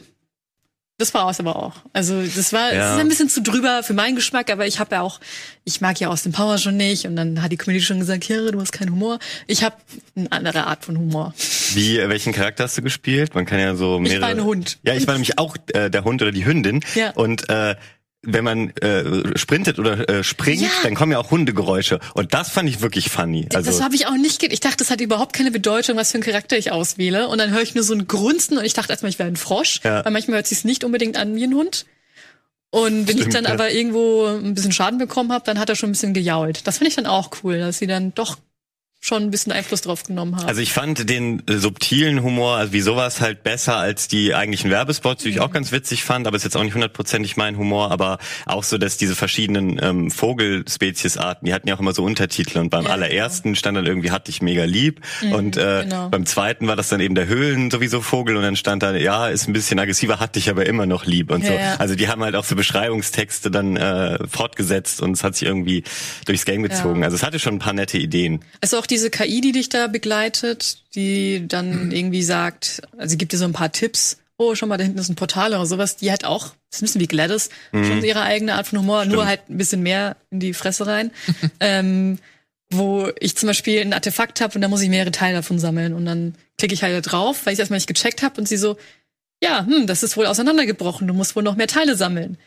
das 1.00 1.12
war 1.14 1.28
es 1.30 1.40
aber 1.40 1.56
auch. 1.56 1.72
Also 1.92 2.22
das 2.22 2.52
war, 2.52 2.68
es 2.68 2.74
Ja. 2.76 2.94
ist 2.94 3.00
ein 3.00 3.08
bisschen 3.08 3.28
zu 3.28 3.42
drüber 3.42 3.82
für 3.82 3.94
meinen 3.94 4.14
Geschmack, 4.14 4.50
aber 4.50 4.66
ich 4.66 4.78
habe 4.78 4.94
ja 4.94 5.00
auch, 5.00 5.18
ich 5.64 5.80
mag 5.80 5.98
ja 5.98 6.08
Austin 6.08 6.32
Power 6.32 6.58
schon 6.58 6.76
nicht 6.76 7.06
und 7.06 7.16
dann 7.16 7.42
hat 7.42 7.50
die 7.50 7.56
Community 7.56 7.84
schon 7.84 7.98
gesagt, 7.98 8.22
Kira, 8.22 8.50
du 8.50 8.60
hast 8.60 8.72
keinen 8.72 8.90
Humor. 8.92 9.18
Ich 9.46 9.64
habe 9.64 9.76
eine 10.16 10.30
andere 10.30 10.66
Art 10.66 10.84
von 10.84 10.96
Humor. 10.98 11.34
Wie, 11.74 11.98
welchen 11.98 12.32
Charakter 12.32 12.64
hast 12.64 12.76
du 12.78 12.82
gespielt? 12.82 13.34
Man 13.34 13.46
kann 13.46 13.58
ja 13.58 13.74
so 13.74 13.98
mehrere... 13.98 14.20
war 14.22 14.28
ein 14.28 14.44
Hund. 14.44 14.78
Ja, 14.82 14.94
ich 14.94 15.06
war 15.06 15.14
nämlich 15.14 15.38
auch 15.38 15.56
äh, 15.72 15.90
der 15.90 16.04
Hund 16.04 16.22
oder 16.22 16.32
die 16.32 16.44
Hündin. 16.44 16.84
Ja. 16.94 17.10
Und 17.12 17.48
äh, 17.48 17.74
wenn 18.22 18.44
man 18.44 18.70
äh, 18.76 19.36
sprintet 19.38 19.78
oder 19.78 20.08
äh, 20.08 20.22
springt, 20.24 20.60
Ja. 20.62 20.68
dann 20.82 20.94
kommen 20.94 21.12
ja 21.12 21.18
auch 21.18 21.30
Hundegeräusche. 21.30 22.00
Und 22.14 22.34
das 22.34 22.50
fand 22.50 22.68
ich 22.68 22.82
wirklich 22.82 23.08
funny. 23.10 23.48
Also, 23.54 23.70
das 23.70 23.82
habe 23.82 23.94
ich 23.94 24.06
auch 24.06 24.16
nicht, 24.16 24.42
ich 24.42 24.60
dachte, 24.60 24.76
das 24.78 24.90
hat 24.90 25.00
überhaupt 25.00 25.32
keine 25.34 25.50
Bedeutung, 25.50 25.96
was 25.96 26.10
für 26.10 26.16
einen 26.16 26.24
Charakter 26.24 26.58
ich 26.58 26.70
auswähle. 26.70 27.28
Und 27.28 27.38
dann 27.38 27.50
höre 27.50 27.62
ich 27.62 27.74
nur 27.74 27.84
so 27.84 27.94
ein 27.94 28.06
Grunzen 28.06 28.58
und 28.58 28.64
ich 28.64 28.74
dachte 28.74 28.92
erstmal, 28.92 29.10
ich 29.10 29.18
wäre 29.18 29.28
ein 29.28 29.36
Frosch, 29.36 29.80
Ja. 29.84 30.04
weil 30.04 30.12
manchmal 30.12 30.36
hört 30.36 30.46
sich's 30.46 30.64
nicht 30.64 30.84
unbedingt 30.84 31.16
an 31.16 31.34
wie 31.34 31.44
ein 31.44 31.54
Hund. 31.54 31.86
Und 32.72 33.08
wenn 33.08 33.16
ich 33.16 33.22
Stimmt, 33.22 33.34
dann 33.34 33.44
ja. 33.44 33.50
aber 33.52 33.72
irgendwo 33.72 34.26
ein 34.26 34.54
bisschen 34.54 34.70
Schaden 34.72 34.98
bekommen 34.98 35.32
habe, 35.32 35.44
dann 35.44 35.58
hat 35.58 35.68
er 35.70 35.74
schon 35.74 35.88
ein 35.88 35.92
bisschen 35.92 36.14
gejault. 36.14 36.66
Das 36.66 36.78
finde 36.78 36.90
ich 36.90 36.96
dann 36.96 37.06
auch 37.06 37.30
cool, 37.42 37.58
dass 37.58 37.78
sie 37.78 37.86
dann 37.88 38.14
doch 38.14 38.36
schon 39.02 39.22
ein 39.22 39.30
bisschen 39.30 39.50
Einfluss 39.52 39.80
drauf 39.80 40.04
genommen 40.04 40.36
haben. 40.36 40.46
Also 40.46 40.60
ich 40.60 40.72
fand 40.74 41.08
den 41.08 41.42
äh, 41.48 41.56
subtilen 41.56 42.22
Humor, 42.22 42.56
also 42.56 42.72
wie 42.74 42.82
sowas 42.82 43.20
halt 43.22 43.42
besser 43.42 43.76
als 43.76 44.08
die 44.08 44.34
eigentlichen 44.34 44.70
Werbespots, 44.70 45.22
die 45.22 45.30
ich 45.30 45.36
Mhm. 45.36 45.42
auch 45.42 45.50
ganz 45.52 45.72
witzig 45.72 46.04
fand, 46.04 46.26
aber 46.26 46.36
ist 46.36 46.44
jetzt 46.44 46.56
auch 46.56 46.62
nicht 46.62 46.74
hundertprozentig 46.74 47.36
mein 47.38 47.56
Humor, 47.56 47.90
aber 47.92 48.18
auch 48.44 48.62
so, 48.62 48.76
dass 48.76 48.98
diese 48.98 49.16
verschiedenen 49.16 49.80
ähm, 49.82 50.10
Vogelspeziesarten, 50.10 51.46
die 51.46 51.54
hatten 51.54 51.68
ja 51.68 51.74
auch 51.76 51.80
immer 51.80 51.92
so 51.94 52.04
Untertitel 52.04 52.58
und 52.58 52.68
beim 52.70 52.84
Ja, 52.84 52.90
allerersten 52.90 53.56
stand 53.56 53.76
dann 53.76 53.86
irgendwie 53.86 54.10
hatte 54.10 54.30
ich 54.30 54.42
mega 54.42 54.64
lieb 54.64 55.00
und 55.32 55.56
äh, 55.56 55.82
genau. 55.84 56.08
beim 56.10 56.26
zweiten 56.26 56.66
war 56.66 56.76
das 56.76 56.88
dann 56.88 57.00
eben 57.00 57.14
der 57.14 57.26
Höhlen 57.26 57.70
sowieso 57.70 58.02
Vogel 58.02 58.36
und 58.36 58.42
dann 58.42 58.56
stand 58.56 58.82
da, 58.82 58.94
ja, 58.94 59.28
ist 59.28 59.48
ein 59.48 59.52
bisschen 59.52 59.78
aggressiver, 59.78 60.20
hatte 60.20 60.38
ich 60.38 60.50
aber 60.50 60.66
immer 60.66 60.86
noch 60.86 61.06
lieb 61.06 61.30
und 61.30 61.44
so. 61.44 61.52
Ja, 61.52 61.58
ja. 61.58 61.76
Also 61.76 61.94
die 61.94 62.08
haben 62.08 62.22
halt 62.22 62.34
auch 62.36 62.44
so 62.44 62.54
Beschreibungstexte 62.54 63.50
dann 63.50 63.76
äh, 63.76 64.18
fortgesetzt 64.28 65.00
und 65.00 65.12
es 65.12 65.24
hat 65.24 65.36
sich 65.36 65.48
irgendwie 65.48 65.84
durchs 66.26 66.44
Game 66.44 66.62
gezogen. 66.62 67.00
Ja. 67.00 67.06
Also 67.06 67.16
es 67.16 67.22
hatte 67.22 67.38
schon 67.38 67.54
ein 67.54 67.58
paar 67.60 67.72
nette 67.72 67.96
Ideen. 67.98 68.44
Also 68.60 68.78
auch 68.78 68.86
diese 68.90 69.10
KI, 69.10 69.40
die 69.40 69.52
dich 69.52 69.68
da 69.68 69.86
begleitet, 69.86 70.78
die 70.94 71.46
dann 71.46 71.90
irgendwie 71.90 72.22
sagt, 72.22 72.82
also 72.96 73.10
sie 73.10 73.18
gibt 73.18 73.32
dir 73.32 73.38
so 73.38 73.44
ein 73.44 73.52
paar 73.52 73.72
Tipps. 73.72 74.18
Oh, 74.36 74.54
schon 74.54 74.68
mal, 74.68 74.78
da 74.78 74.84
hinten 74.84 74.98
ist 74.98 75.08
ein 75.08 75.16
Portal 75.16 75.52
oder 75.52 75.66
sowas. 75.66 75.96
Die 75.96 76.10
hat 76.10 76.24
auch, 76.24 76.48
das 76.70 76.78
ist 76.78 76.80
ein 76.80 76.86
bisschen 76.86 77.00
wie 77.02 77.06
Gladys, 77.06 77.50
schon 77.72 78.02
ihre 78.02 78.22
eigene 78.22 78.54
Art 78.54 78.68
von 78.68 78.78
Humor, 78.78 79.04
nur 79.04 79.26
halt 79.26 79.48
ein 79.50 79.58
bisschen 79.58 79.82
mehr 79.82 80.16
in 80.30 80.40
die 80.40 80.54
Fresse 80.54 80.86
rein. 80.86 81.10
ähm, 81.60 82.18
wo 82.72 83.10
ich 83.18 83.36
zum 83.36 83.48
Beispiel 83.48 83.80
ein 83.80 83.92
Artefakt 83.92 84.40
habe 84.40 84.54
und 84.54 84.60
da 84.60 84.68
muss 84.68 84.80
ich 84.80 84.88
mehrere 84.88 85.10
Teile 85.10 85.36
davon 85.36 85.58
sammeln. 85.58 85.92
Und 85.92 86.06
dann 86.06 86.34
klicke 86.56 86.72
ich 86.72 86.82
halt 86.82 86.94
da 86.94 87.00
drauf, 87.00 87.44
weil 87.44 87.52
ich 87.52 87.58
erstmal 87.58 87.78
nicht 87.78 87.88
gecheckt 87.88 88.22
habe 88.22 88.40
und 88.40 88.46
sie 88.46 88.56
so, 88.56 88.76
ja, 89.42 89.66
hm, 89.66 89.86
das 89.86 90.02
ist 90.02 90.16
wohl 90.16 90.26
auseinandergebrochen, 90.26 91.06
du 91.06 91.14
musst 91.14 91.34
wohl 91.34 91.42
noch 91.42 91.56
mehr 91.56 91.66
Teile 91.66 91.96
sammeln. 91.96 92.38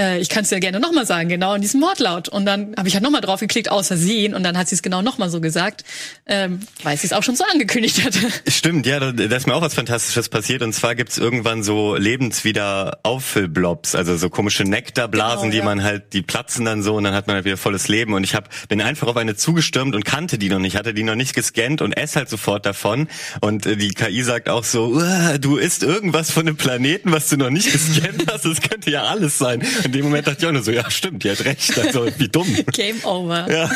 Äh, 0.00 0.20
ich 0.20 0.28
kann 0.28 0.42
es 0.44 0.48
dir 0.48 0.58
gerne 0.60 0.80
nochmal 0.80 1.06
sagen, 1.06 1.28
genau 1.28 1.54
in 1.54 1.60
diesem 1.60 1.80
Wortlaut. 1.82 2.28
Und 2.28 2.46
dann 2.46 2.74
habe 2.76 2.88
ich 2.88 2.94
halt 2.94 3.04
nochmal 3.04 3.20
drauf 3.20 3.40
geklickt, 3.40 3.70
aus 3.70 3.88
Versehen, 3.88 4.34
und 4.34 4.42
dann 4.42 4.56
hat 4.56 4.68
sie 4.68 4.74
es 4.74 4.82
genau 4.82 5.02
nochmal 5.02 5.28
so 5.30 5.40
gesagt, 5.40 5.84
ähm, 6.26 6.60
weil 6.82 6.96
sie 6.96 7.06
es 7.06 7.12
auch 7.12 7.22
schon 7.22 7.36
so 7.36 7.44
angekündigt 7.52 8.04
hatte. 8.04 8.18
Stimmt, 8.50 8.86
ja, 8.86 9.00
da, 9.00 9.12
da 9.12 9.36
ist 9.36 9.46
mir 9.46 9.54
auch 9.54 9.60
was 9.62 9.74
Fantastisches 9.74 10.28
passiert. 10.28 10.62
Und 10.62 10.72
zwar 10.72 10.94
gibt's 10.94 11.18
irgendwann 11.18 11.62
so 11.62 11.94
lebenswieder 11.96 13.00
Auffüllblobs, 13.02 13.94
also 13.94 14.16
so 14.16 14.30
komische 14.30 14.64
Nektarblasen, 14.64 15.42
Genau, 15.42 15.52
die 15.52 15.58
ja. 15.58 15.64
man 15.64 15.82
halt, 15.82 16.12
die 16.14 16.22
platzen 16.22 16.64
dann 16.64 16.82
so 16.82 16.96
und 16.96 17.04
dann 17.04 17.14
hat 17.14 17.26
man 17.26 17.36
halt 17.36 17.44
wieder 17.44 17.56
volles 17.56 17.88
Leben. 17.88 18.14
Und 18.14 18.24
ich 18.24 18.34
hab, 18.34 18.48
bin 18.68 18.80
einfach 18.80 19.08
auf 19.08 19.16
eine 19.16 19.36
zugestürmt 19.36 19.94
und 19.94 20.04
kannte 20.04 20.38
die 20.38 20.48
noch 20.48 20.58
nicht, 20.58 20.76
hatte 20.76 20.94
die 20.94 21.02
noch 21.02 21.14
nicht 21.14 21.34
gescannt 21.34 21.82
und 21.82 21.92
ess 21.92 22.16
halt 22.16 22.28
sofort 22.28 22.64
davon. 22.64 23.08
Und 23.40 23.66
äh, 23.66 23.76
die 23.76 23.90
KI 23.90 24.22
sagt 24.22 24.48
auch 24.48 24.64
so, 24.64 24.86
"Uah, 24.94 25.38
du 25.38 25.56
isst 25.56 25.82
irgendwas 25.82 26.30
von 26.30 26.46
einem 26.46 26.56
Planeten, 26.56 27.12
was 27.12 27.28
du 27.28 27.36
noch 27.36 27.50
nicht 27.50 27.70
gescannt 27.72 28.24
hast. 28.30 28.44
Das 28.46 28.60
könnte 28.62 28.90
ja 28.90 29.04
alles 29.04 29.38
sein. 29.38 29.62
In 29.84 29.92
dem 29.92 30.04
Moment 30.04 30.26
dachte 30.26 30.38
ich 30.40 30.46
auch 30.46 30.52
nur 30.52 30.62
so, 30.62 30.70
ja 30.70 30.90
stimmt, 30.90 31.24
die 31.24 31.30
hat 31.30 31.44
recht. 31.44 31.78
Also 31.78 32.06
wie 32.18 32.28
dumm. 32.28 32.46
Game 32.72 33.04
over. 33.04 33.50
Ja. 33.50 33.70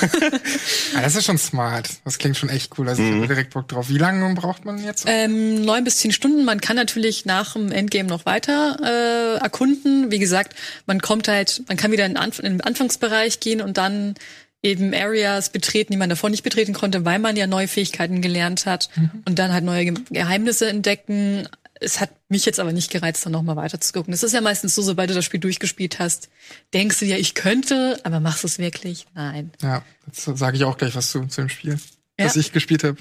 Ah, 0.94 1.02
das 1.02 1.16
ist 1.16 1.24
schon 1.26 1.38
smart. 1.38 1.88
Das 2.04 2.18
klingt 2.18 2.36
schon 2.36 2.48
echt 2.48 2.78
cool. 2.78 2.88
Also 2.88 3.02
ich 3.02 3.12
habe 3.12 3.26
direkt 3.26 3.52
Bock 3.52 3.68
drauf. 3.68 3.88
Wie 3.88 3.98
lange 3.98 4.34
braucht 4.34 4.64
man 4.64 4.82
jetzt? 4.82 5.04
Ähm, 5.06 5.64
neun 5.64 5.84
bis 5.84 5.98
zehn 5.98 6.12
Stunden. 6.12 6.44
Man 6.44 6.60
kann 6.60 6.76
natürlich 6.76 7.24
nach 7.24 7.54
dem 7.54 7.72
Endgame 7.72 8.08
noch 8.08 8.26
weiter 8.26 8.76
äh, 8.82 9.42
erkunden. 9.42 10.10
Wie 10.10 10.18
gesagt, 10.18 10.54
man 10.86 11.00
kommt 11.00 11.28
halt, 11.28 11.62
man 11.68 11.76
kann 11.76 11.92
wieder 11.92 12.06
in, 12.06 12.12
den 12.12 12.18
Anf 12.18 12.38
in 12.38 12.44
den 12.44 12.60
Anfangsbereich 12.60 13.40
gehen 13.40 13.60
und 13.60 13.76
dann 13.76 14.14
eben 14.62 14.94
Areas 14.94 15.50
betreten, 15.50 15.92
die 15.92 15.98
man 15.98 16.10
davor 16.10 16.30
nicht 16.30 16.42
betreten 16.42 16.72
konnte, 16.72 17.04
weil 17.04 17.18
man 17.18 17.36
ja 17.36 17.46
neue 17.46 17.68
Fähigkeiten 17.68 18.20
gelernt 18.20 18.66
hat 18.66 18.90
und 19.24 19.38
dann 19.38 19.52
halt 19.52 19.64
neue 19.64 19.84
Ge 19.84 19.94
Geheimnisse 20.10 20.68
entdecken. 20.68 21.48
Es 21.80 22.00
hat 22.00 22.10
mich 22.28 22.46
jetzt 22.46 22.58
aber 22.58 22.72
nicht 22.72 22.90
gereizt, 22.90 23.24
dann 23.26 23.32
nochmal 23.32 23.56
weiter 23.56 23.80
zu 23.80 23.92
gucken. 23.92 24.14
Es 24.14 24.22
ist 24.22 24.32
ja 24.32 24.40
meistens 24.40 24.74
so, 24.74 24.82
sobald 24.82 25.10
du 25.10 25.14
das 25.14 25.24
Spiel 25.24 25.40
durchgespielt 25.40 25.98
hast, 25.98 26.28
denkst 26.72 26.98
du 27.00 27.04
ja, 27.04 27.16
ich 27.16 27.34
könnte, 27.34 28.00
aber 28.04 28.20
machst 28.20 28.42
du 28.44 28.46
es 28.46 28.58
wirklich? 28.58 29.06
Nein. 29.14 29.50
Ja, 29.62 29.82
jetzt 30.06 30.24
sage 30.24 30.56
ich 30.56 30.64
auch 30.64 30.78
gleich 30.78 30.94
was 30.94 31.10
zu, 31.10 31.26
zu 31.26 31.42
dem 31.42 31.48
Spiel, 31.50 31.78
Ja. 32.18 32.26
das 32.26 32.36
ich 32.36 32.52
gespielt 32.52 32.82
habe. 32.84 32.96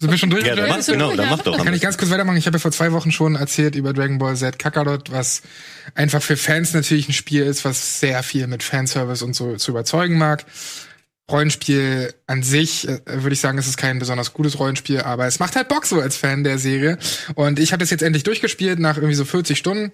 Sind 0.00 0.12
wir 0.12 0.18
schon 0.18 0.30
durch? 0.30 0.46
Ja, 0.46 0.54
dann 0.54 0.68
mach, 0.68 0.86
genau, 0.86 1.16
dann 1.16 1.28
mach 1.28 1.42
doch. 1.42 1.64
Kann 1.64 1.74
ich 1.74 1.80
ganz 1.80 1.98
kurz 1.98 2.10
weitermachen? 2.12 2.36
Ich 2.36 2.46
habe 2.46 2.56
ja 2.56 2.60
vor 2.60 2.70
zwei 2.70 2.92
Wochen 2.92 3.10
schon 3.10 3.34
erzählt 3.34 3.74
über 3.74 3.92
Dragon 3.92 4.18
Ball 4.18 4.36
Z 4.36 4.56
Kakarot, 4.56 5.10
was 5.10 5.42
einfach 5.96 6.22
für 6.22 6.36
Fans 6.36 6.72
natürlich 6.72 7.08
ein 7.08 7.12
Spiel 7.14 7.42
ist, 7.42 7.64
was 7.64 7.98
sehr 7.98 8.22
viel 8.22 8.46
mit 8.46 8.62
Fanservice 8.62 9.22
und 9.24 9.34
so 9.34 9.56
zu 9.56 9.72
überzeugen 9.72 10.16
mag. 10.16 10.44
Rollenspiel 11.30 12.14
an 12.26 12.42
sich, 12.42 12.88
äh, 12.88 13.00
würde 13.06 13.34
ich 13.34 13.40
sagen, 13.40 13.58
es 13.58 13.66
ist 13.66 13.76
kein 13.76 13.98
besonders 13.98 14.32
gutes 14.32 14.58
Rollenspiel, 14.58 15.00
aber 15.00 15.26
es 15.26 15.38
macht 15.38 15.56
halt 15.56 15.68
Bock 15.68 15.86
so 15.86 16.00
als 16.00 16.16
Fan 16.16 16.44
der 16.44 16.58
Serie. 16.58 16.98
Und 17.34 17.58
ich 17.58 17.72
habe 17.72 17.80
das 17.80 17.90
jetzt 17.90 18.02
endlich 18.02 18.24
durchgespielt 18.24 18.78
nach 18.78 18.96
irgendwie 18.96 19.14
so 19.14 19.24
40 19.24 19.58
Stunden. 19.58 19.92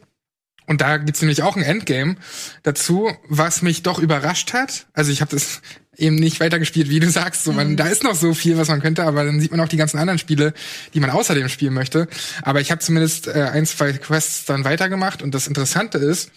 Und 0.66 0.80
da 0.80 0.96
gibt's 0.96 1.20
nämlich 1.20 1.42
auch 1.42 1.56
ein 1.56 1.62
Endgame 1.62 2.16
dazu, 2.62 3.10
was 3.28 3.62
mich 3.62 3.82
doch 3.82 3.98
überrascht 3.98 4.54
hat. 4.54 4.86
Also 4.94 5.12
ich 5.12 5.20
habe 5.20 5.30
das 5.30 5.60
eben 5.96 6.16
nicht 6.16 6.40
weitergespielt, 6.40 6.88
wie 6.88 7.00
du 7.00 7.10
sagst. 7.10 7.44
So, 7.44 7.52
man, 7.52 7.72
mhm. 7.72 7.76
Da 7.76 7.86
ist 7.86 8.02
noch 8.02 8.14
so 8.14 8.32
viel, 8.32 8.56
was 8.56 8.68
man 8.68 8.80
könnte, 8.80 9.04
aber 9.04 9.24
dann 9.24 9.40
sieht 9.40 9.50
man 9.50 9.60
auch 9.60 9.68
die 9.68 9.76
ganzen 9.76 9.98
anderen 9.98 10.18
Spiele, 10.18 10.54
die 10.94 11.00
man 11.00 11.10
außerdem 11.10 11.48
spielen 11.48 11.74
möchte. 11.74 12.08
Aber 12.42 12.60
ich 12.60 12.70
habe 12.70 12.80
zumindest 12.80 13.26
äh, 13.26 13.50
ein, 13.52 13.66
zwei 13.66 13.92
Quests 13.92 14.44
dann 14.46 14.64
weitergemacht. 14.64 15.22
Und 15.22 15.34
das 15.34 15.46
Interessante 15.46 15.98
ist, 15.98 16.30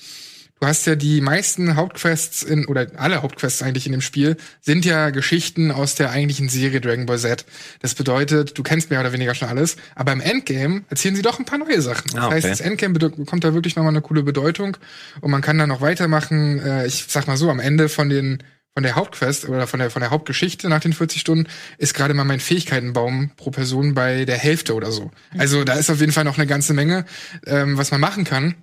Du 0.59 0.65
hast 0.65 0.87
ja 0.87 0.95
die 0.95 1.21
meisten 1.21 1.75
Hauptquests 1.75 2.41
in, 2.41 2.65
oder 2.65 2.87
alle 2.95 3.21
Hauptquests 3.21 3.61
eigentlich 3.61 3.85
in 3.85 3.91
dem 3.91 4.01
Spiel, 4.01 4.37
sind 4.59 4.85
ja 4.85 5.11
Geschichten 5.11 5.71
aus 5.71 5.93
der 5.95 6.09
eigentlichen 6.09 6.49
Serie 6.49 6.81
Dragon 6.81 7.05
Ball 7.05 7.19
Z. 7.19 7.45
Das 7.81 7.93
bedeutet, 7.93 8.57
du 8.57 8.63
kennst 8.63 8.89
mehr 8.89 8.99
oder 8.99 9.13
weniger 9.13 9.35
schon 9.35 9.49
alles, 9.49 9.77
aber 9.93 10.13
im 10.13 10.21
Endgame 10.21 10.83
erzählen 10.89 11.15
sie 11.15 11.21
doch 11.21 11.37
ein 11.37 11.45
paar 11.45 11.59
neue 11.59 11.81
Sachen. 11.81 12.11
Das 12.11 12.15
ah, 12.15 12.25
okay. 12.27 12.35
heißt, 12.35 12.49
das 12.49 12.61
Endgame 12.61 12.97
bekommt 12.97 13.43
da 13.43 13.53
wirklich 13.53 13.75
nochmal 13.75 13.93
eine 13.93 14.01
coole 14.01 14.23
Bedeutung 14.23 14.77
und 15.21 15.29
man 15.29 15.41
kann 15.41 15.59
dann 15.59 15.69
noch 15.69 15.81
weitermachen. 15.81 16.59
Äh, 16.59 16.87
ich 16.87 17.05
sag 17.07 17.27
mal 17.27 17.37
so, 17.37 17.51
am 17.51 17.59
Ende 17.59 17.87
von 17.87 18.09
den 18.09 18.41
von 18.73 18.83
der 18.83 18.95
Hauptquest 18.95 19.49
oder 19.49 19.65
von 19.65 19.79
der 19.79 19.89
von 19.89 20.01
der 20.01 20.11
Hauptgeschichte 20.11 20.69
nach 20.69 20.79
den 20.79 20.93
40 20.93 21.19
Stunden 21.19 21.47
ist 21.79 21.95
gerade 21.95 22.13
mal 22.13 22.25
mein 22.25 22.39
Fähigkeitenbaum 22.39 23.31
pro 23.35 23.49
Person 23.49 23.95
bei 23.95 24.25
der 24.25 24.37
Hälfte 24.37 24.75
oder 24.75 24.91
so. 24.91 25.09
Also 25.35 25.63
da 25.63 25.73
ist 25.73 25.89
auf 25.89 25.99
jeden 25.99 26.11
Fall 26.11 26.25
noch 26.25 26.37
eine 26.37 26.45
ganze 26.45 26.75
Menge, 26.75 27.05
ähm, 27.47 27.77
was 27.77 27.89
man 27.89 27.99
machen 27.99 28.23
kann. 28.23 28.55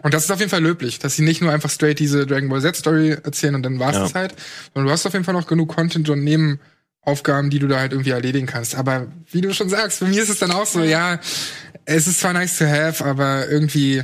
Und 0.00 0.12
das 0.12 0.24
ist 0.24 0.30
auf 0.30 0.38
jeden 0.38 0.50
Fall 0.50 0.62
löblich, 0.62 0.98
dass 0.98 1.16
sie 1.16 1.22
nicht 1.22 1.40
nur 1.40 1.52
einfach 1.52 1.70
straight 1.70 1.98
diese 1.98 2.26
Dragon 2.26 2.48
Ball 2.48 2.60
Z 2.60 2.76
Story 2.76 3.10
erzählen 3.10 3.54
und 3.54 3.62
dann 3.62 3.78
war's 3.78 3.96
ja. 3.96 4.04
es 4.04 4.14
halt, 4.14 4.34
sondern 4.72 4.88
du 4.88 4.92
hast 4.92 5.06
auf 5.06 5.12
jeden 5.12 5.24
Fall 5.24 5.34
noch 5.34 5.46
genug 5.46 5.74
Content 5.74 6.08
und 6.10 6.24
Nebenaufgaben, 6.24 7.50
die 7.50 7.58
du 7.58 7.68
da 7.68 7.78
halt 7.78 7.92
irgendwie 7.92 8.10
erledigen 8.10 8.46
kannst. 8.46 8.74
Aber 8.74 9.06
wie 9.30 9.40
du 9.40 9.54
schon 9.54 9.68
sagst, 9.68 9.98
für 9.98 10.06
mich 10.06 10.18
ist 10.18 10.28
es 10.28 10.38
dann 10.38 10.50
auch 10.50 10.66
so, 10.66 10.82
ja, 10.82 11.20
es 11.84 12.06
ist 12.06 12.20
zwar 12.20 12.32
nice 12.32 12.58
to 12.58 12.66
have, 12.66 13.04
aber 13.04 13.48
irgendwie 13.48 14.02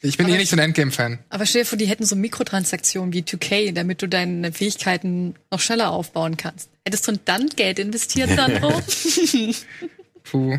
ich 0.00 0.16
bin 0.16 0.26
aber 0.26 0.36
eh 0.36 0.38
nicht 0.38 0.50
so 0.50 0.56
ein 0.56 0.60
Endgame-Fan. 0.60 1.18
Aber 1.28 1.44
stell 1.44 1.62
dir 1.62 1.66
vor, 1.66 1.78
die 1.78 1.86
hätten 1.86 2.04
so 2.04 2.14
Mikrotransaktionen 2.14 3.12
wie 3.12 3.22
2K, 3.22 3.72
damit 3.72 4.00
du 4.00 4.08
deine 4.08 4.52
Fähigkeiten 4.52 5.34
noch 5.50 5.58
schneller 5.58 5.90
aufbauen 5.90 6.36
kannst. 6.36 6.70
Hättest 6.84 7.08
du 7.08 7.18
dann 7.24 7.48
Geld 7.48 7.80
investiert, 7.80 8.30
Sandro? 8.30 8.80
Puh. 10.22 10.58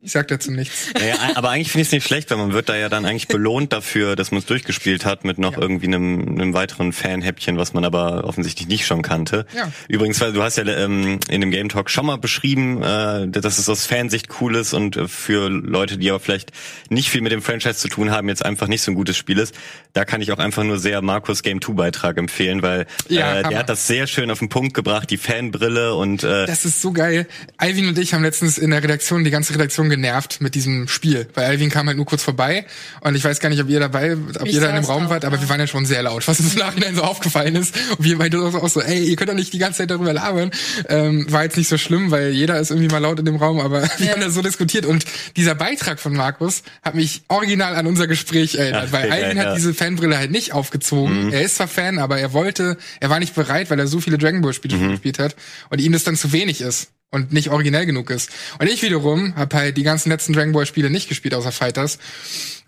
Ich 0.00 0.12
sag 0.12 0.28
dazu 0.28 0.52
nichts. 0.52 0.92
Ja, 1.04 1.34
aber 1.34 1.50
eigentlich 1.50 1.72
finde 1.72 1.82
ich 1.82 1.88
es 1.88 1.92
nicht 1.92 2.06
schlecht, 2.06 2.30
weil 2.30 2.36
man 2.36 2.52
wird 2.52 2.68
da 2.68 2.76
ja 2.76 2.88
dann 2.88 3.04
eigentlich 3.04 3.26
belohnt 3.26 3.72
dafür, 3.72 4.14
dass 4.14 4.30
man 4.30 4.38
es 4.38 4.46
durchgespielt 4.46 5.04
hat 5.04 5.24
mit 5.24 5.38
noch 5.38 5.54
ja. 5.54 5.60
irgendwie 5.60 5.86
einem, 5.86 6.28
einem 6.28 6.54
weiteren 6.54 6.92
Fanhäppchen, 6.92 7.58
was 7.58 7.72
man 7.72 7.84
aber 7.84 8.22
offensichtlich 8.22 8.68
nicht 8.68 8.86
schon 8.86 9.02
kannte. 9.02 9.44
Ja. 9.56 9.72
Übrigens, 9.88 10.20
weil 10.20 10.32
du 10.32 10.40
hast 10.40 10.56
ja 10.56 10.64
ähm, 10.64 11.18
in 11.28 11.40
dem 11.40 11.50
Game 11.50 11.68
Talk 11.68 11.90
schon 11.90 12.06
mal 12.06 12.16
beschrieben, 12.16 12.80
äh, 12.80 13.26
dass 13.26 13.58
es 13.58 13.68
aus 13.68 13.86
Fansicht 13.86 14.28
cool 14.40 14.54
ist 14.54 14.72
und 14.72 14.96
äh, 14.96 15.08
für 15.08 15.48
Leute, 15.48 15.98
die 15.98 16.10
aber 16.10 16.20
vielleicht 16.20 16.52
nicht 16.90 17.10
viel 17.10 17.20
mit 17.20 17.32
dem 17.32 17.42
Franchise 17.42 17.78
zu 17.78 17.88
tun 17.88 18.12
haben, 18.12 18.28
jetzt 18.28 18.44
einfach 18.44 18.68
nicht 18.68 18.82
so 18.82 18.92
ein 18.92 18.94
gutes 18.94 19.16
Spiel 19.16 19.38
ist. 19.38 19.52
Da 19.94 20.04
kann 20.04 20.20
ich 20.20 20.30
auch 20.30 20.38
einfach 20.38 20.62
nur 20.62 20.78
sehr 20.78 21.02
Markus 21.02 21.42
Game 21.42 21.60
2 21.60 21.72
Beitrag 21.72 22.18
empfehlen, 22.18 22.62
weil 22.62 22.86
ja, 23.08 23.40
äh, 23.40 23.48
der 23.48 23.58
hat 23.58 23.68
das 23.68 23.88
sehr 23.88 24.06
schön 24.06 24.30
auf 24.30 24.38
den 24.38 24.48
Punkt 24.48 24.74
gebracht, 24.74 25.10
die 25.10 25.16
Fanbrille 25.16 25.96
und 25.96 26.22
äh, 26.22 26.46
Das 26.46 26.64
ist 26.64 26.80
so 26.80 26.92
geil. 26.92 27.26
Alvin 27.56 27.88
und 27.88 27.98
ich 27.98 28.14
haben 28.14 28.22
letztens 28.22 28.58
in 28.58 28.70
der 28.70 28.80
Redaktion 28.80 29.24
die 29.24 29.30
ganze 29.32 29.54
Redaktion 29.54 29.87
genervt 29.90 30.40
mit 30.40 30.54
diesem 30.54 30.88
Spiel, 30.88 31.28
weil 31.34 31.46
Alvin 31.46 31.70
kam 31.70 31.86
halt 31.86 31.96
nur 31.96 32.06
kurz 32.06 32.22
vorbei 32.22 32.66
und 33.00 33.14
ich 33.14 33.24
weiß 33.24 33.40
gar 33.40 33.48
nicht, 33.48 33.60
ob 33.60 33.68
ihr 33.68 33.80
dabei, 33.80 34.16
ob 34.16 34.46
ich 34.46 34.54
ihr 34.54 34.60
da 34.60 34.70
in 34.70 34.76
dem 34.76 34.84
Raum 34.84 35.04
laut, 35.04 35.10
wart, 35.10 35.24
aber 35.24 35.36
ja. 35.36 35.42
wir 35.42 35.48
waren 35.48 35.60
ja 35.60 35.66
schon 35.66 35.86
sehr 35.86 36.02
laut, 36.02 36.26
was 36.26 36.40
uns 36.40 36.54
im 36.54 36.60
Nachhinein 36.60 36.94
so 36.94 37.02
aufgefallen 37.02 37.56
ist. 37.56 37.74
Und 37.96 38.04
wir 38.04 38.16
meinten 38.16 38.38
auch 38.38 38.68
so, 38.68 38.80
ey, 38.80 39.04
ihr 39.04 39.16
könnt 39.16 39.30
doch 39.30 39.34
nicht 39.34 39.52
die 39.52 39.58
ganze 39.58 39.78
Zeit 39.78 39.90
darüber 39.90 40.12
labern. 40.12 40.50
Ähm, 40.88 41.30
war 41.30 41.44
jetzt 41.44 41.56
nicht 41.56 41.68
so 41.68 41.78
schlimm, 41.78 42.10
weil 42.10 42.30
jeder 42.30 42.58
ist 42.58 42.70
irgendwie 42.70 42.88
mal 42.88 42.98
laut 42.98 43.18
in 43.18 43.24
dem 43.24 43.36
Raum, 43.36 43.60
aber 43.60 43.82
ja. 43.82 43.90
wir 43.98 44.12
haben 44.12 44.20
da 44.20 44.30
so 44.30 44.42
diskutiert 44.42 44.86
und 44.86 45.04
dieser 45.36 45.54
Beitrag 45.54 46.00
von 46.00 46.12
Markus 46.14 46.62
hat 46.82 46.94
mich 46.94 47.22
original 47.28 47.74
an 47.76 47.86
unser 47.86 48.06
Gespräch 48.06 48.56
erinnert, 48.56 48.86
Ach, 48.88 48.92
weil 48.92 49.10
Alvin 49.10 49.36
ja, 49.36 49.44
hat 49.44 49.56
diese 49.56 49.74
Fanbrille 49.74 50.18
halt 50.18 50.30
nicht 50.30 50.52
aufgezogen. 50.52 51.26
Mhm. 51.26 51.32
Er 51.32 51.42
ist 51.42 51.56
zwar 51.56 51.68
Fan, 51.68 51.98
aber 51.98 52.18
er 52.18 52.32
wollte, 52.32 52.76
er 53.00 53.10
war 53.10 53.18
nicht 53.18 53.34
bereit, 53.34 53.70
weil 53.70 53.78
er 53.78 53.86
so 53.86 54.00
viele 54.00 54.18
Dragon 54.18 54.40
Ball 54.40 54.52
Spiele 54.52 54.76
mhm. 54.76 54.90
gespielt 54.92 55.18
hat 55.18 55.36
und 55.70 55.80
ihm 55.80 55.92
das 55.92 56.04
dann 56.04 56.16
zu 56.16 56.32
wenig 56.32 56.60
ist 56.60 56.88
und 57.10 57.32
nicht 57.32 57.50
originell 57.50 57.86
genug 57.86 58.10
ist. 58.10 58.30
Und 58.58 58.68
ich 58.68 58.82
wiederum 58.82 59.34
habe 59.36 59.56
halt 59.56 59.76
die 59.76 59.82
ganzen 59.82 60.10
letzten 60.10 60.32
Dragon 60.32 60.52
Ball 60.52 60.66
Spiele 60.66 60.90
nicht 60.90 61.08
gespielt, 61.08 61.34
außer 61.34 61.52
Fighters. 61.52 61.98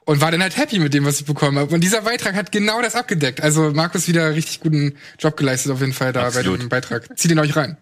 Und 0.07 0.21
war 0.21 0.31
dann 0.33 0.43
halt 0.43 0.57
happy 0.57 0.79
mit 0.79 0.93
dem, 0.95 1.05
was 1.05 1.21
ich 1.21 1.27
bekommen 1.27 1.59
habe. 1.59 1.73
Und 1.73 1.83
dieser 1.83 2.03
Beitrag 2.03 2.35
hat 2.35 2.51
genau 2.51 2.83
das 2.83 2.97
abgedeckt. 2.97 3.43
Also 3.43 3.71
Markus 3.73 4.09
wieder 4.09 4.35
richtig 4.35 4.61
guten 4.61 4.95
Job 5.19 5.37
geleistet 5.37 5.71
auf 5.71 5.81
jeden 5.81 5.93
Fall 5.93 6.13
da 6.13 6.27
Absolut. 6.27 6.53
bei 6.53 6.59
dem 6.65 6.69
Beitrag. 6.69 7.19
Zieht 7.19 7.31
ihn 7.31 7.39
euch 7.39 7.55
rein. 7.55 7.77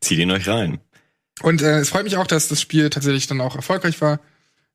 Zieht 0.00 0.18
ihn 0.18 0.30
euch 0.30 0.46
rein. 0.46 0.78
Und 1.42 1.62
äh, 1.62 1.78
es 1.78 1.88
freut 1.88 2.04
mich 2.04 2.16
auch, 2.16 2.26
dass 2.26 2.48
das 2.48 2.60
Spiel 2.60 2.90
tatsächlich 2.90 3.26
dann 3.26 3.40
auch 3.40 3.56
erfolgreich 3.56 4.00
war. 4.00 4.20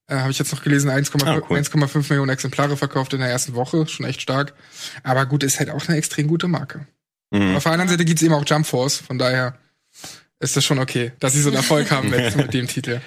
Äh, 0.08 0.16
habe 0.16 0.32
ich 0.32 0.40
jetzt 0.40 0.52
noch 0.52 0.64
gelesen, 0.64 0.90
1,5 0.90 1.26
ah, 1.26 1.42
cool. 1.50 2.02
Millionen 2.10 2.32
Exemplare 2.32 2.76
verkauft 2.76 3.14
in 3.14 3.20
der 3.20 3.30
ersten 3.30 3.54
Woche. 3.54 3.88
Schon 3.88 4.06
echt 4.06 4.22
stark. 4.22 4.54
Aber 5.04 5.26
gut, 5.26 5.44
ist 5.44 5.60
halt 5.60 5.70
auch 5.70 5.88
eine 5.88 5.98
extrem 5.98 6.28
gute 6.28 6.48
Marke. 6.48 6.88
Mhm. 7.32 7.56
Auf 7.56 7.64
der 7.64 7.74
anderen 7.74 7.90
Seite 7.90 8.04
gibt's 8.04 8.24
eben 8.24 8.34
auch 8.34 8.44
Jump 8.46 8.66
Force. 8.66 8.98
Von 8.98 9.20
daher 9.20 9.58
ist 10.40 10.56
das 10.56 10.66
schon 10.66 10.80
okay, 10.80 11.12
dass 11.20 11.34
sie 11.34 11.42
so 11.42 11.50
einen 11.50 11.58
Erfolg 11.58 11.92
haben 11.92 12.10
mit, 12.10 12.36
mit 12.38 12.54
dem 12.54 12.68
Titel. 12.68 13.02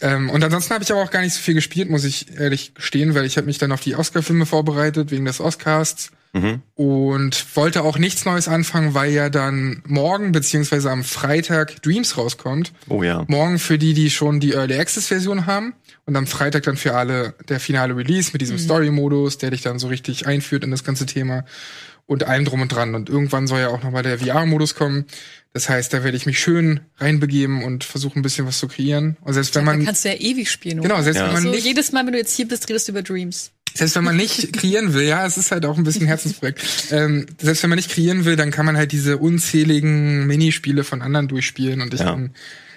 Ähm, 0.00 0.30
und 0.30 0.42
ansonsten 0.44 0.74
habe 0.74 0.84
ich 0.84 0.92
aber 0.92 1.02
auch 1.02 1.10
gar 1.10 1.22
nicht 1.22 1.34
so 1.34 1.40
viel 1.40 1.54
gespielt, 1.54 1.90
muss 1.90 2.04
ich 2.04 2.38
ehrlich 2.38 2.74
gestehen, 2.74 3.14
weil 3.14 3.24
ich 3.24 3.36
habe 3.36 3.46
mich 3.46 3.58
dann 3.58 3.72
auf 3.72 3.80
die 3.80 3.96
Oscar-Filme 3.96 4.46
vorbereitet 4.46 5.10
wegen 5.10 5.24
des 5.24 5.40
Oscars 5.40 6.10
mhm. 6.32 6.62
und 6.74 7.56
wollte 7.56 7.82
auch 7.82 7.98
nichts 7.98 8.24
Neues 8.24 8.46
anfangen, 8.46 8.94
weil 8.94 9.12
ja 9.12 9.28
dann 9.28 9.82
morgen 9.86 10.30
beziehungsweise 10.32 10.90
am 10.90 11.02
Freitag 11.02 11.82
Dreams 11.82 12.16
rauskommt. 12.16 12.72
Oh 12.88 13.02
ja. 13.02 13.24
Morgen 13.26 13.58
für 13.58 13.78
die, 13.78 13.92
die 13.92 14.10
schon 14.10 14.38
die 14.38 14.52
Early 14.52 14.78
Access-Version 14.78 15.46
haben 15.46 15.74
und 16.06 16.16
am 16.16 16.26
Freitag 16.28 16.62
dann 16.62 16.76
für 16.76 16.94
alle 16.94 17.34
der 17.48 17.58
finale 17.58 17.96
Release 17.96 18.30
mit 18.32 18.40
diesem 18.40 18.56
mhm. 18.56 18.60
Story-Modus, 18.60 19.38
der 19.38 19.50
dich 19.50 19.62
dann 19.62 19.80
so 19.80 19.88
richtig 19.88 20.26
einführt 20.26 20.62
in 20.62 20.70
das 20.70 20.84
ganze 20.84 21.06
Thema 21.06 21.44
und 22.08 22.24
allem 22.24 22.46
drum 22.46 22.62
und 22.62 22.72
dran. 22.72 22.94
Und 22.94 23.08
irgendwann 23.08 23.46
soll 23.46 23.60
ja 23.60 23.68
auch 23.68 23.82
nochmal 23.82 24.02
der 24.02 24.18
VR-Modus 24.18 24.74
kommen. 24.74 25.04
Das 25.52 25.68
heißt, 25.68 25.92
da 25.92 26.02
werde 26.02 26.16
ich 26.16 26.24
mich 26.24 26.40
schön 26.40 26.80
reinbegeben 26.96 27.62
und 27.62 27.84
versuchen 27.84 28.20
ein 28.20 28.22
bisschen 28.22 28.46
was 28.46 28.58
zu 28.58 28.66
kreieren. 28.66 29.18
Und 29.20 29.34
selbst 29.34 29.54
wenn 29.54 29.64
man. 29.64 29.80
Da 29.80 29.86
kannst 29.86 30.04
du 30.04 30.08
ja 30.08 30.14
ewig 30.14 30.50
spielen, 30.50 30.80
oder? 30.80 30.88
Genau, 30.88 31.02
selbst 31.02 31.18
ja. 31.18 31.26
wenn 31.26 31.34
man 31.34 31.42
also 31.42 31.54
nicht, 31.54 31.66
jedes 31.66 31.92
Mal, 31.92 32.04
wenn 32.06 32.12
du 32.12 32.18
jetzt 32.18 32.34
hier 32.34 32.48
bist, 32.48 32.68
redest 32.68 32.88
du 32.88 32.92
über 32.92 33.02
Dreams. 33.02 33.52
Selbst 33.74 33.94
wenn 33.94 34.04
man 34.04 34.16
nicht 34.16 34.52
kreieren 34.58 34.94
will, 34.94 35.06
ja, 35.06 35.26
es 35.26 35.36
ist 35.36 35.52
halt 35.52 35.66
auch 35.66 35.76
ein 35.76 35.84
bisschen 35.84 36.02
ein 36.02 36.08
Herzensprojekt. 36.08 36.62
Ähm, 36.90 37.26
selbst 37.38 37.62
wenn 37.62 37.70
man 37.70 37.76
nicht 37.76 37.90
kreieren 37.90 38.24
will, 38.24 38.36
dann 38.36 38.50
kann 38.50 38.64
man 38.64 38.78
halt 38.78 38.90
diese 38.92 39.18
unzähligen 39.18 40.26
Minispiele 40.26 40.84
von 40.84 41.02
anderen 41.02 41.28
durchspielen. 41.28 41.82
Und 41.82 41.92
ich 41.92 42.00
ja. 42.00 42.14
bin 42.14 42.30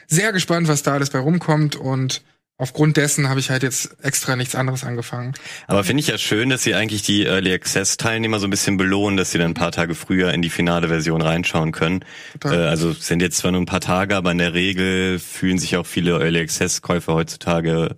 sehr 0.07 0.33
gespannt, 0.33 0.67
was 0.67 0.83
da 0.83 0.93
alles 0.93 1.09
bei 1.09 1.19
rumkommt. 1.19 1.77
Und 1.77 2.21
aufgrund 2.61 2.95
dessen 2.95 3.27
habe 3.27 3.39
ich 3.39 3.49
halt 3.49 3.63
jetzt 3.63 3.97
extra 4.03 4.35
nichts 4.35 4.53
anderes 4.53 4.83
angefangen. 4.83 5.33
Aber 5.65 5.83
finde 5.83 6.01
ich 6.01 6.07
ja 6.07 6.19
schön, 6.19 6.49
dass 6.49 6.61
sie 6.61 6.75
eigentlich 6.75 7.01
die 7.01 7.25
Early 7.25 7.51
Access 7.51 7.97
Teilnehmer 7.97 8.37
so 8.37 8.45
ein 8.45 8.51
bisschen 8.51 8.77
belohnen, 8.77 9.17
dass 9.17 9.31
sie 9.31 9.39
dann 9.39 9.51
ein 9.51 9.55
paar 9.55 9.71
Tage 9.71 9.95
früher 9.95 10.31
in 10.31 10.43
die 10.43 10.51
finale 10.51 10.87
Version 10.87 11.23
reinschauen 11.23 11.71
können. 11.71 12.05
Äh, 12.45 12.49
also 12.49 12.93
sind 12.93 13.23
jetzt 13.23 13.37
zwar 13.37 13.51
nur 13.51 13.61
ein 13.61 13.65
paar 13.65 13.81
Tage, 13.81 14.15
aber 14.15 14.31
in 14.31 14.37
der 14.37 14.53
Regel 14.53 15.17
fühlen 15.17 15.57
sich 15.57 15.75
auch 15.75 15.87
viele 15.87 16.19
Early 16.19 16.39
Access 16.39 16.83
Käufer 16.83 17.15
heutzutage 17.15 17.95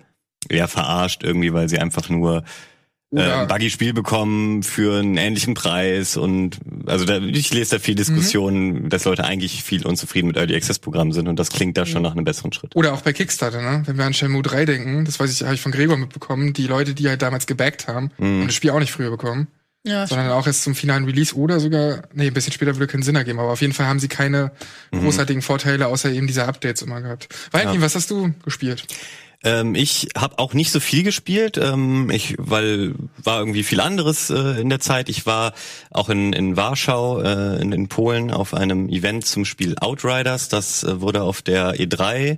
eher 0.48 0.70
verarscht 0.70 1.24
irgendwie, 1.24 1.54
weil 1.54 1.68
sie 1.68 1.80
einfach 1.80 2.08
nur 2.08 2.46
äh, 3.16 3.22
ein 3.22 3.48
Buggy-Spiel 3.48 3.94
bekommen 3.94 4.64
für 4.64 5.00
einen 5.00 5.18
ähnlichen 5.18 5.54
Preis 5.54 6.18
und 6.18 6.60
also 6.86 7.06
da, 7.06 7.20
ich 7.20 7.54
lese 7.54 7.76
da 7.76 7.80
viel 7.80 7.96
Diskussionen, 7.96 8.84
mhm. 8.84 8.90
dass 8.90 9.06
Leute 9.06 9.24
eigentlich 9.24 9.64
viel 9.64 9.86
unzufrieden 9.86 10.28
mit 10.28 10.38
Early 10.38 10.56
Access 10.56 10.80
Programmen 10.80 11.14
sind 11.14 11.28
und 11.28 11.38
das 11.38 11.50
klingt 11.50 11.78
da 11.78 11.86
schon 11.86 12.02
nach 12.02 12.14
einem 12.14 12.26
besseren 12.26 12.52
Schritt. 12.54 12.76
Oder 12.76 12.94
auch 12.94 13.02
bei 13.02 13.14
Kickstarter, 13.14 13.62
ne? 13.62 13.84
Wenn 13.86 13.98
wir 13.98 14.06
an 14.06 14.14
Shenmue 14.14 14.42
3 14.42 14.66
denken, 14.66 15.06
das 15.06 15.20
weiß 15.20 15.32
ich, 15.32 15.44
habe 15.44 15.56
ich 15.56 15.62
von 15.62 15.72
Gregor 15.72 15.98
mitbekommen, 15.98 16.54
die 16.54 16.68
Leute, 16.68 16.94
die 16.94 17.08
halt 17.08 17.22
damals 17.22 17.46
gebackt 17.48 17.88
haben 17.88 18.12
mhm. 18.18 18.42
und 18.42 18.48
das 18.48 18.56
Spiel 18.56 18.72
auch 18.72 18.80
nicht 18.80 18.92
früher 18.92 19.10
bekommen. 19.10 19.48
Ja, 19.86 20.08
sondern 20.08 20.30
auch 20.30 20.48
erst 20.48 20.64
zum 20.64 20.76
finalen 20.76 21.04
Release 21.04 21.36
oder 21.36 21.60
sogar, 21.60 22.04
nee, 22.14 22.28
ein 22.28 22.34
bisschen 22.34 22.54
später 22.54 22.74
würde 22.78 22.88
keinen 22.88 23.04
Sinn 23.04 23.18
ergeben, 23.18 23.40
aber 23.40 23.52
auf 23.52 23.60
jeden 23.60 23.74
Fall 23.74 23.86
haben 23.86 24.00
sie 24.00 24.08
keine 24.08 24.54
mhm. 24.92 25.02
großartigen 25.02 25.42
Vorteile 25.42 25.88
außer 25.88 26.10
eben 26.10 26.26
diese 26.26 26.46
Updates 26.46 26.82
immer 26.82 27.02
gehabt. 27.02 27.28
Valentin, 27.52 27.82
ja. 27.82 27.82
was 27.82 27.94
hast 27.94 28.10
du 28.10 28.34
gespielt? 28.46 28.86
Ähm, 29.44 29.76
ich 29.76 30.10
habe 30.18 30.40
auch 30.40 30.54
nicht 30.54 30.72
so 30.72 30.80
viel 30.80 31.04
gespielt, 31.04 31.58
ähm, 31.58 32.10
ich, 32.10 32.36
weil 32.38 32.96
war 33.22 33.40
irgendwie 33.40 33.64
viel 33.64 33.82
anderes 33.82 34.30
äh, 34.30 34.62
in 34.62 34.70
der 34.70 34.80
Zeit. 34.80 35.10
Ich 35.10 35.26
war 35.26 35.54
auch 35.92 36.10
in, 36.10 36.34
in 36.34 36.56
Warschau, 36.56 37.22
äh, 37.22 37.62
in, 37.62 37.72
in 37.74 37.88
Polen, 37.90 38.32
auf 38.32 38.54
einem 38.54 38.88
Event 38.90 39.26
zum 39.26 39.44
Spiel 39.44 39.76
Outriders. 39.80 40.48
Das 40.48 40.84
äh, 40.84 41.02
wurde 41.02 41.24
auf 41.24 41.42
der 41.42 41.76
E3 41.76 42.38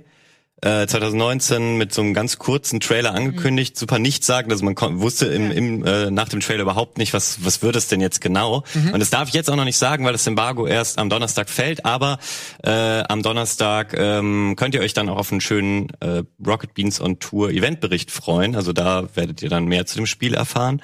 äh, 0.62 0.86
2019 0.86 1.76
mit 1.76 1.92
so 1.92 2.02
einem 2.02 2.14
ganz 2.14 2.38
kurzen 2.38 2.80
Trailer 2.80 3.14
angekündigt, 3.14 3.74
mhm. 3.76 3.78
super 3.78 3.98
nichts 3.98 4.26
sagen, 4.26 4.50
also 4.50 4.64
man 4.64 4.76
wusste 5.00 5.26
im, 5.26 5.50
im, 5.50 5.84
äh, 5.84 6.10
nach 6.10 6.28
dem 6.28 6.40
Trailer 6.40 6.62
überhaupt 6.62 6.98
nicht, 6.98 7.12
was 7.12 7.44
was 7.44 7.62
wird 7.62 7.76
es 7.76 7.88
denn 7.88 8.00
jetzt 8.00 8.20
genau. 8.20 8.64
Mhm. 8.74 8.94
Und 8.94 9.00
das 9.00 9.10
darf 9.10 9.28
ich 9.28 9.34
jetzt 9.34 9.50
auch 9.50 9.56
noch 9.56 9.64
nicht 9.64 9.76
sagen, 9.76 10.04
weil 10.04 10.12
das 10.12 10.26
Embargo 10.26 10.66
erst 10.66 10.98
am 10.98 11.10
Donnerstag 11.10 11.50
fällt, 11.50 11.84
aber 11.84 12.18
äh, 12.62 13.02
am 13.08 13.22
Donnerstag 13.22 13.94
ähm, 13.96 14.54
könnt 14.56 14.74
ihr 14.74 14.80
euch 14.80 14.94
dann 14.94 15.08
auch 15.08 15.18
auf 15.18 15.30
einen 15.30 15.40
schönen 15.40 15.88
äh, 16.00 16.22
Rocket 16.44 16.74
Beans 16.74 17.00
on 17.00 17.18
Tour 17.18 17.50
Eventbericht 17.50 18.10
freuen. 18.10 18.56
Also 18.56 18.72
da 18.72 19.08
werdet 19.14 19.42
ihr 19.42 19.50
dann 19.50 19.66
mehr 19.66 19.86
zu 19.86 19.96
dem 19.96 20.06
Spiel 20.06 20.34
erfahren. 20.34 20.80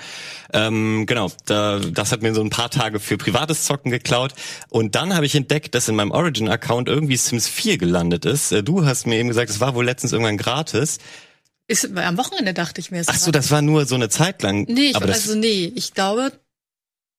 Ähm, 0.53 1.07
genau, 1.07 1.31
da, 1.47 1.79
das 1.79 2.13
hat 2.13 2.23
mir 2.23 2.35
so 2.35 2.43
ein 2.43 2.51
paar 2.51 2.71
Tage 2.71 3.01
für 3.01 3.17
privates 3.17 3.65
Zocken 3.65 3.91
geklaut. 3.91 4.35
Und 4.69 4.95
dann 4.95 5.15
habe 5.15 5.25
ich 5.25 5.35
entdeckt, 5.35 5.75
dass 5.75 5.89
in 5.89 5.97
meinem 5.97 6.11
Origin-Account 6.11 6.89
irgendwie 6.89 7.17
Sims 7.17 7.49
4 7.49 7.79
gelandet 7.79 8.25
ist. 8.27 8.53
Äh, 8.53 8.63
du 8.63 8.85
hast 8.85 9.07
mir 9.07 9.17
eben 9.17 9.29
gesagt, 9.29 9.51
es 9.51 9.61
war 9.63 9.75
wohl 9.75 9.87
letztens 9.87 10.13
irgendwann 10.13 10.37
gratis. 10.37 10.99
Ist 11.69 11.97
am 11.97 12.19
Wochenende 12.19 12.53
dachte 12.53 12.81
ich 12.81 12.91
mir. 12.91 13.01
es 13.01 13.09
Ach 13.09 13.17
so, 13.17 13.31
das 13.31 13.51
war 13.51 13.63
nur 13.63 13.87
so 13.87 13.95
eine 13.95 14.11
Zeit 14.11 14.43
lang. 14.43 14.67
Nee, 14.69 14.89
ich, 14.91 14.97
aber 14.97 15.07
das, 15.07 15.23
also 15.23 15.39
nee, 15.39 15.73
ich 15.75 15.95
glaube, 15.95 16.33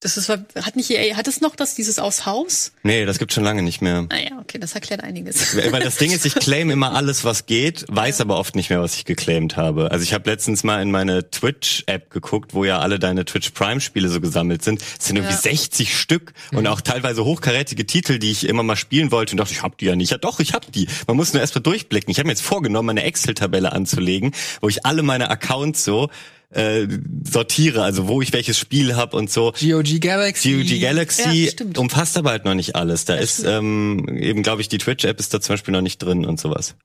das 0.03 0.17
ist, 0.17 0.29
hat 0.29 0.75
nicht 0.75 0.89
EA, 0.91 1.15
hat 1.15 1.27
es 1.27 1.41
noch 1.41 1.55
das, 1.55 1.75
dieses 1.75 1.97
aufs 1.99 2.25
Haus? 2.25 2.71
nee, 2.83 3.05
das 3.05 3.19
gibt's 3.19 3.35
schon 3.35 3.43
lange 3.43 3.61
nicht 3.63 3.81
mehr. 3.81 4.03
Naja, 4.09 4.37
okay, 4.41 4.59
das 4.59 4.73
erklärt 4.75 5.03
einiges. 5.03 5.55
Weil 5.71 5.81
das 5.81 5.95
Ding 5.97 6.11
ist, 6.11 6.25
ich 6.25 6.35
claim 6.35 6.69
immer 6.69 6.93
alles, 6.93 7.23
was 7.23 7.45
geht, 7.45 7.85
weiß 7.89 8.21
aber 8.21 8.37
oft 8.37 8.55
nicht 8.55 8.69
mehr, 8.69 8.81
was 8.81 8.95
ich 8.95 9.05
geclaimed 9.05 9.55
habe. 9.57 9.91
Also 9.91 10.03
ich 10.03 10.13
habe 10.13 10.29
letztens 10.29 10.63
mal 10.63 10.81
in 10.81 10.91
meine 10.91 11.29
Twitch-App 11.31 12.09
geguckt, 12.09 12.53
wo 12.53 12.65
ja 12.65 12.79
alle 12.79 12.99
deine 12.99 13.25
Twitch 13.25 13.51
Prime-Spiele 13.51 14.09
so 14.09 14.19
gesammelt 14.21 14.63
sind. 14.63 14.81
Es 14.99 15.07
sind 15.07 15.15
irgendwie 15.15 15.33
Ja. 15.33 15.39
60 15.39 15.97
Stück 15.97 16.33
und 16.51 16.67
auch 16.67 16.81
teilweise 16.81 17.23
hochkarätige 17.25 17.85
Titel, 17.85 18.19
die 18.19 18.31
ich 18.31 18.47
immer 18.47 18.63
mal 18.63 18.75
spielen 18.75 19.11
wollte 19.11 19.31
und 19.33 19.37
dachte, 19.37 19.53
ich 19.53 19.63
hab 19.63 19.77
die 19.77 19.85
ja 19.85 19.95
nicht. 19.95 20.11
Ja 20.11 20.17
doch, 20.17 20.39
ich 20.39 20.53
hab 20.53 20.71
die. 20.71 20.87
Man 21.07 21.15
muss 21.15 21.33
nur 21.33 21.41
erst 21.41 21.55
mal 21.55 21.61
durchblicken. 21.61 22.11
Ich 22.11 22.17
habe 22.19 22.27
mir 22.27 22.33
jetzt 22.33 22.43
vorgenommen, 22.43 22.89
eine 22.89 23.03
Excel-Tabelle 23.03 23.71
anzulegen, 23.71 24.33
wo 24.61 24.69
ich 24.69 24.85
alle 24.85 25.03
meine 25.03 25.29
Accounts 25.29 25.83
so 25.83 26.09
äh, 26.53 26.87
sortiere, 27.29 27.83
also 27.83 28.07
wo 28.07 28.21
ich 28.21 28.33
welches 28.33 28.57
Spiel 28.57 28.95
hab 28.95 29.13
und 29.13 29.29
so. 29.31 29.53
GOG 29.59 29.99
Galaxy. 29.99 30.51
GOG 30.63 30.79
Galaxy 30.81 31.45
Ja, 31.57 31.65
umfasst 31.81 32.17
aber 32.17 32.31
halt 32.31 32.45
noch 32.45 32.53
nicht 32.55 32.75
alles. 32.75 33.05
Da 33.05 33.15
ist 33.15 33.43
ähm, 33.43 34.07
eben, 34.17 34.43
glaube 34.43 34.61
ich, 34.61 34.69
die 34.69 34.77
Twitch-App 34.77 35.19
ist 35.19 35.33
da 35.33 35.41
zum 35.41 35.53
Beispiel 35.53 35.71
noch 35.73 35.81
nicht 35.81 35.97
drin 35.99 36.25
und 36.25 36.39
sowas. 36.39 36.75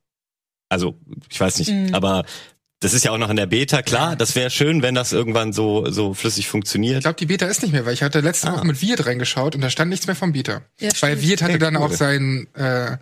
Also, 0.68 0.96
ich 1.30 1.40
weiß 1.40 1.58
nicht, 1.60 1.70
Mhm. 1.70 1.94
aber 1.94 2.24
das 2.80 2.92
ist 2.94 3.04
ja 3.04 3.10
auch 3.10 3.18
noch 3.18 3.30
in 3.30 3.36
der 3.36 3.46
Beta, 3.46 3.82
klar, 3.82 4.14
das 4.14 4.36
wäre 4.36 4.50
schön, 4.50 4.82
wenn 4.82 4.94
das 4.94 5.12
irgendwann 5.12 5.52
so, 5.52 5.90
so 5.90 6.14
flüssig 6.14 6.44
Ich 6.44 6.48
funktioniert. 6.48 7.00
glaube, 7.02 7.16
die 7.18 7.26
Beta 7.26 7.46
ist 7.46 7.62
nicht 7.62 7.72
mehr, 7.72 7.84
weil 7.86 7.94
ich 7.94 8.02
hatte 8.02 8.20
letzte 8.20 8.48
Ah. 8.48 8.52
Woche 8.52 8.66
mit 8.66 8.80
Wirt 8.82 9.04
reingeschaut 9.06 9.54
und 9.56 9.62
da 9.62 9.70
stand 9.70 9.90
nichts 9.90 10.06
mehr 10.06 10.14
vom 10.14 10.32
Beta. 10.32 10.62
Ja, 10.78 10.90
weil 11.00 11.16
stimmt. 11.16 11.22
Wirt 11.22 11.42
hatte 11.42 11.52
Okay, 11.54 11.58
dann 11.58 11.76
cool. 11.76 11.82
auch 11.82 11.92
seinen, 11.92 12.46
äh, 12.54 12.98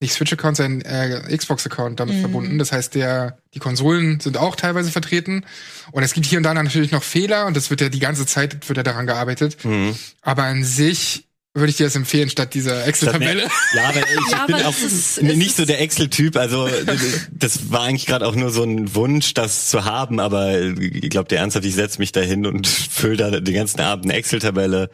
nicht 0.00 0.12
Switch-Account, 0.12 0.56
seinen 0.58 0.80
äh, 0.82 1.36
Xbox-Account 1.36 2.00
damit 2.00 2.16
Mhm. 2.16 2.20
verbunden. 2.20 2.58
Das 2.58 2.70
heißt, 2.72 2.94
der, 2.94 3.38
die 3.54 3.58
Konsolen 3.58 4.20
sind 4.20 4.36
auch 4.36 4.54
teilweise 4.56 4.90
vertreten. 4.90 5.44
Und 5.92 6.02
es 6.02 6.12
gibt 6.12 6.26
hier 6.26 6.38
und 6.38 6.42
da 6.42 6.52
natürlich 6.52 6.92
noch 6.92 7.02
Fehler 7.02 7.46
und 7.46 7.56
das 7.56 7.70
wird 7.70 7.80
ja 7.80 7.88
die 7.88 7.98
ganze 8.00 8.26
Zeit 8.26 8.68
wird 8.68 8.76
ja 8.76 8.82
daran 8.82 9.06
gearbeitet. 9.06 9.64
Mhm. 9.64 9.96
Aber 10.22 10.44
an 10.44 10.64
sich 10.64 11.25
würde 11.56 11.70
ich 11.70 11.76
dir 11.76 11.84
das 11.84 11.96
empfehlen, 11.96 12.28
statt 12.30 12.54
dieser 12.54 12.86
Excel-Tabelle. 12.86 13.48
Ja, 13.74 13.88
aber 13.88 14.00
ich 14.00 14.30
Ja, 14.32 14.46
bin 14.46 14.54
aber 14.56 14.68
auch 14.68 14.74
ist- 14.78 15.22
nicht 15.22 15.56
so 15.56 15.64
der 15.64 15.80
Excel-Typ. 15.80 16.36
Also 16.36 16.68
das 17.32 17.70
war 17.70 17.82
eigentlich 17.82 18.06
gerade 18.06 18.26
auch 18.26 18.34
nur 18.34 18.50
so 18.50 18.62
ein 18.62 18.94
Wunsch, 18.94 19.34
das 19.34 19.68
zu 19.68 19.84
haben. 19.84 20.20
Aber 20.20 20.60
ich 20.60 21.10
glaube, 21.10 21.28
der 21.28 21.40
ernsthaft, 21.40 21.64
ich 21.64 21.74
setze 21.74 21.98
mich 21.98 22.12
da 22.12 22.20
hin 22.20 22.46
und 22.46 22.66
fülle 22.90 23.16
da 23.16 23.30
den 23.40 23.54
ganzen 23.54 23.80
Abend 23.80 24.04
eine 24.06 24.14
Excel-Tabelle 24.14 24.90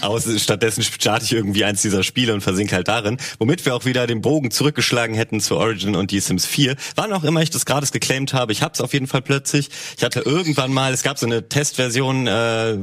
aus. 0.00 0.24
Stattdessen 0.40 0.82
starte 0.82 1.24
ich 1.24 1.32
irgendwie 1.32 1.64
eins 1.64 1.82
dieser 1.82 2.02
Spiele 2.02 2.32
und 2.32 2.40
versinke 2.40 2.74
halt 2.74 2.88
darin. 2.88 3.18
Womit 3.38 3.64
wir 3.66 3.74
auch 3.74 3.84
wieder 3.84 4.06
den 4.06 4.20
Bogen 4.22 4.50
zurückgeschlagen 4.50 5.14
hätten 5.16 5.40
zu 5.40 5.56
Origin 5.56 5.96
und 5.96 6.10
die 6.10 6.20
Sims 6.20 6.46
4. 6.46 6.76
Wann 6.94 7.12
auch 7.12 7.24
immer 7.24 7.42
ich 7.42 7.50
das 7.50 7.66
gerade 7.66 7.84
geclaimt 7.86 8.32
habe, 8.32 8.52
ich 8.52 8.62
habe 8.62 8.72
es 8.74 8.80
auf 8.80 8.92
jeden 8.92 9.06
Fall 9.06 9.20
plötzlich. 9.22 9.68
Ich 9.98 10.04
hatte 10.04 10.20
irgendwann 10.20 10.72
mal, 10.72 10.92
es 10.92 11.02
gab 11.02 11.18
so 11.18 11.26
eine 11.26 11.48
Testversion, 11.48 12.26
äh, 12.26 12.78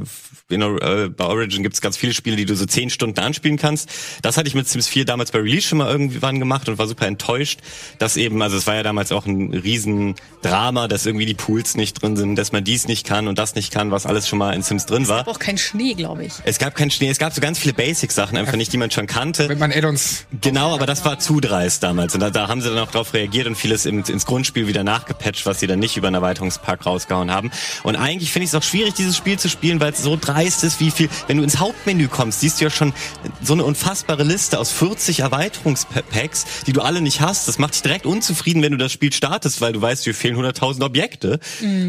in, 0.51 0.61
äh, 0.61 1.09
bei 1.09 1.25
Origin 1.25 1.63
gibt 1.63 1.75
es 1.75 1.81
ganz 1.81 1.97
viele 1.97 2.13
Spiele, 2.13 2.35
die 2.35 2.45
du 2.45 2.55
so 2.55 2.65
zehn 2.65 2.89
Stunden 2.89 3.19
anspielen 3.19 3.57
kannst. 3.57 3.89
Das 4.21 4.37
hatte 4.37 4.47
ich 4.47 4.55
mit 4.55 4.67
Sims 4.67 4.87
4 4.87 5.05
damals 5.05 5.31
bei 5.31 5.39
Release 5.39 5.67
schon 5.67 5.79
mal 5.79 5.91
irgendwann 5.91 6.39
gemacht 6.39 6.67
und 6.69 6.77
war 6.77 6.87
super 6.87 7.07
enttäuscht, 7.07 7.59
dass 7.99 8.17
eben, 8.17 8.41
also 8.41 8.57
es 8.57 8.67
war 8.67 8.75
ja 8.75 8.83
damals 8.83 9.11
auch 9.11 9.25
ein 9.25 9.53
riesen 9.53 10.15
Drama, 10.41 10.87
dass 10.87 11.05
irgendwie 11.05 11.25
die 11.25 11.33
Pools 11.33 11.75
nicht 11.75 12.01
drin 12.01 12.15
sind, 12.15 12.35
dass 12.35 12.51
man 12.51 12.63
dies 12.63 12.87
nicht 12.87 13.05
kann 13.05 13.27
und 13.27 13.37
das 13.37 13.55
nicht 13.55 13.71
kann, 13.71 13.91
was 13.91 14.05
alles 14.05 14.27
schon 14.27 14.39
mal 14.39 14.53
in 14.53 14.61
Sims 14.61 14.85
drin 14.85 15.07
war. 15.07 15.27
auch 15.27 15.39
kein 15.39 15.57
Schnee, 15.57 15.93
glaube 15.93 16.25
ich. 16.25 16.33
Es 16.43 16.59
gab 16.59 16.75
keinen 16.75 16.91
Schnee, 16.91 17.09
es 17.09 17.19
gab 17.19 17.33
so 17.33 17.41
ganz 17.41 17.59
viele 17.59 17.73
Basic-Sachen 17.73 18.37
einfach 18.37 18.55
nicht, 18.55 18.73
die 18.73 18.77
man 18.77 18.91
schon 18.91 19.07
kannte. 19.07 19.49
Wenn 19.49 19.59
man 19.59 19.71
Add-ons 19.71 20.25
Genau, 20.41 20.73
aber 20.73 20.85
das 20.85 21.05
war 21.05 21.19
zu 21.19 21.39
dreist 21.39 21.83
damals. 21.83 22.13
Und 22.13 22.21
da, 22.21 22.29
da 22.29 22.47
haben 22.47 22.61
sie 22.61 22.69
dann 22.69 22.79
auch 22.79 22.91
drauf 22.91 23.13
reagiert 23.13 23.47
und 23.47 23.55
vieles 23.55 23.85
ins, 23.85 24.09
ins 24.09 24.25
Grundspiel 24.25 24.67
wieder 24.67 24.83
nachgepatcht, 24.83 25.45
was 25.45 25.59
sie 25.59 25.67
dann 25.67 25.79
nicht 25.79 25.97
über 25.97 26.07
einen 26.07 26.15
Erweiterungspack 26.15 26.85
rausgehauen 26.85 27.31
haben. 27.31 27.51
Und 27.83 27.95
eigentlich 27.95 28.31
finde 28.31 28.45
ich 28.45 28.49
es 28.51 28.55
auch 28.55 28.63
schwierig, 28.63 28.93
dieses 28.93 29.15
Spiel 29.17 29.37
zu 29.37 29.49
spielen, 29.49 29.79
weil 29.79 29.91
es 29.91 30.01
so 30.01 30.17
dreist 30.19 30.40
ist, 30.47 30.79
wie 30.79 30.91
viel, 30.91 31.09
wenn 31.27 31.37
du 31.37 31.43
ins 31.43 31.59
Hauptmenü 31.59 32.07
kommst, 32.07 32.41
siehst 32.41 32.59
du 32.59 32.65
ja 32.65 32.69
schon 32.69 32.93
so 33.41 33.53
eine 33.53 33.63
unfassbare 33.63 34.23
Liste 34.23 34.59
aus 34.59 34.71
40 34.71 35.21
Erweiterungspacks, 35.21 36.45
die 36.67 36.73
du 36.73 36.81
alle 36.81 37.01
nicht 37.01 37.21
hast. 37.21 37.47
Das 37.47 37.59
macht 37.59 37.73
dich 37.73 37.81
direkt 37.81 38.05
unzufrieden, 38.05 38.61
wenn 38.61 38.71
du 38.71 38.77
das 38.77 38.91
Spiel 38.91 39.13
startest, 39.13 39.61
weil 39.61 39.73
du 39.73 39.81
weißt, 39.81 40.05
dir 40.05 40.13
fehlen 40.13 40.35
100.000 40.37 40.83
Objekte. 40.83 41.39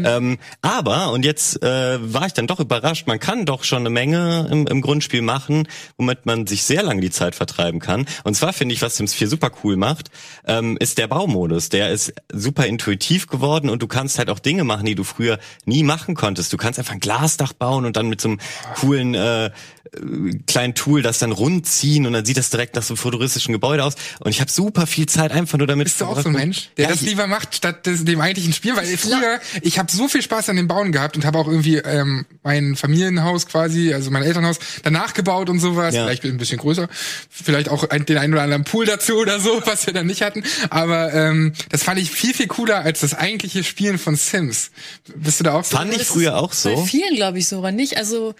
Ähm, 0.05 0.37
aber, 0.61 1.11
und 1.11 1.25
jetzt 1.25 1.61
äh, 1.63 2.13
war 2.13 2.25
ich 2.25 2.33
dann 2.33 2.47
doch 2.47 2.59
überrascht, 2.59 3.07
man 3.07 3.19
kann 3.19 3.45
doch 3.45 3.63
schon 3.63 3.79
eine 3.79 3.89
Menge 3.89 4.47
im, 4.51 4.67
im 4.67 4.81
Grundspiel 4.81 5.21
machen, 5.21 5.67
womit 5.97 6.25
man 6.25 6.47
sich 6.47 6.63
sehr 6.63 6.83
lange 6.83 7.01
die 7.01 7.11
Zeit 7.11 7.35
vertreiben 7.35 7.79
kann. 7.79 8.05
Und 8.23 8.35
zwar 8.35 8.53
finde 8.53 8.75
ich, 8.75 8.81
was 8.81 8.97
Sims 8.97 9.13
4 9.13 9.27
super 9.27 9.51
cool 9.63 9.75
macht, 9.75 10.09
ähm, 10.45 10.77
ist 10.79 10.97
der 10.97 11.07
Baumodus. 11.07 11.69
Der 11.69 11.91
ist 11.91 12.13
super 12.31 12.65
intuitiv 12.65 13.27
geworden 13.27 13.69
und 13.69 13.81
du 13.81 13.87
kannst 13.87 14.19
halt 14.19 14.29
auch 14.29 14.39
Dinge 14.39 14.63
machen, 14.63 14.85
die 14.85 14.95
du 14.95 15.03
früher 15.03 15.39
nie 15.65 15.83
machen 15.83 16.15
konntest. 16.15 16.53
Du 16.53 16.57
kannst 16.57 16.79
einfach 16.79 16.93
ein 16.93 16.99
Glasdach 16.99 17.53
bauen 17.53 17.85
und 17.85 17.97
dann 17.97 18.09
mit 18.09 18.21
so 18.21 18.29
einem 18.29 18.39
coolen 18.79 19.15
äh, 19.15 19.51
äh, 19.91 20.37
kleinen 20.47 20.75
Tool 20.75 21.01
das 21.01 21.19
dann 21.19 21.31
rund 21.31 21.67
ziehen 21.67 22.05
und 22.05 22.13
dann 22.13 22.25
sieht 22.25 22.37
das 22.37 22.49
direkt 22.49 22.75
nach 22.75 22.83
so 22.83 22.93
einem 22.93 22.97
futuristischen 22.97 23.53
Gebäude 23.53 23.83
aus. 23.83 23.95
Und 24.19 24.31
ich 24.31 24.41
habe 24.41 24.49
super 24.51 24.87
viel 24.87 25.05
Zeit 25.07 25.31
einfach 25.31 25.57
nur 25.57 25.67
damit. 25.67 25.85
Bist 25.85 26.01
du 26.01 26.05
auch 26.05 26.19
so 26.19 26.29
ein 26.29 26.33
Mensch, 26.33 26.69
der 26.77 26.85
Ja, 26.85 26.91
das 26.91 27.01
lieber 27.01 27.27
macht, 27.27 27.55
statt 27.55 27.85
des, 27.85 28.05
dem 28.05 28.21
eigentlichen 28.21 28.53
Spiel? 28.53 28.75
Weil 28.75 28.85
früher, 28.97 29.39
ich 29.61 29.79
habe 29.79 29.91
so 29.91 30.07
viel 30.07 30.21
Spaß 30.21 30.49
an 30.49 30.55
dem 30.55 30.67
Bauen 30.67 30.91
gehabt 30.91 31.15
und 31.15 31.25
habe 31.25 31.37
auch 31.37 31.47
irgendwie 31.47 31.77
ähm, 31.77 32.25
mein 32.43 32.75
Familienhaus 32.75 33.47
quasi, 33.47 33.93
also 33.93 34.11
mein 34.11 34.23
Elternhaus, 34.23 34.59
danach 34.83 35.13
gebaut 35.13 35.49
und 35.49 35.59
sowas. 35.59 35.93
Ja. 35.93 36.03
Vielleicht 36.05 36.23
ein 36.23 36.37
bisschen 36.37 36.57
größer. 36.59 36.87
Vielleicht 37.29 37.69
auch 37.69 37.89
ein, 37.89 38.05
den 38.05 38.17
einen 38.17 38.33
oder 38.33 38.43
anderen 38.43 38.63
Pool 38.63 38.85
dazu 38.85 39.15
oder 39.17 39.39
so, 39.39 39.61
was 39.65 39.85
wir 39.85 39.93
dann 39.93 40.07
nicht 40.07 40.21
hatten. 40.21 40.43
Aber 40.69 41.13
ähm, 41.13 41.53
das 41.69 41.83
fand 41.83 41.99
ich 41.99 42.11
viel, 42.11 42.33
viel 42.33 42.47
cooler 42.47 42.79
als 42.79 43.01
das 43.01 43.13
eigentliche 43.13 43.63
Spielen 43.63 43.97
von 43.97 44.15
Sims. 44.15 44.71
Bist 45.15 45.39
du 45.39 45.43
da 45.43 45.53
auch 45.53 45.63
so? 45.63 45.77
Fand 45.77 45.93
ich 45.95 46.03
früher 46.03 46.37
auch 46.37 46.49
Bei 46.49 46.75
so. 46.75 46.85
vielen, 46.85 47.15
glaube 47.15 47.39
ich, 47.39 47.47
sogar 47.47 47.71
nicht. 47.71 47.97
Also, 47.97 48.35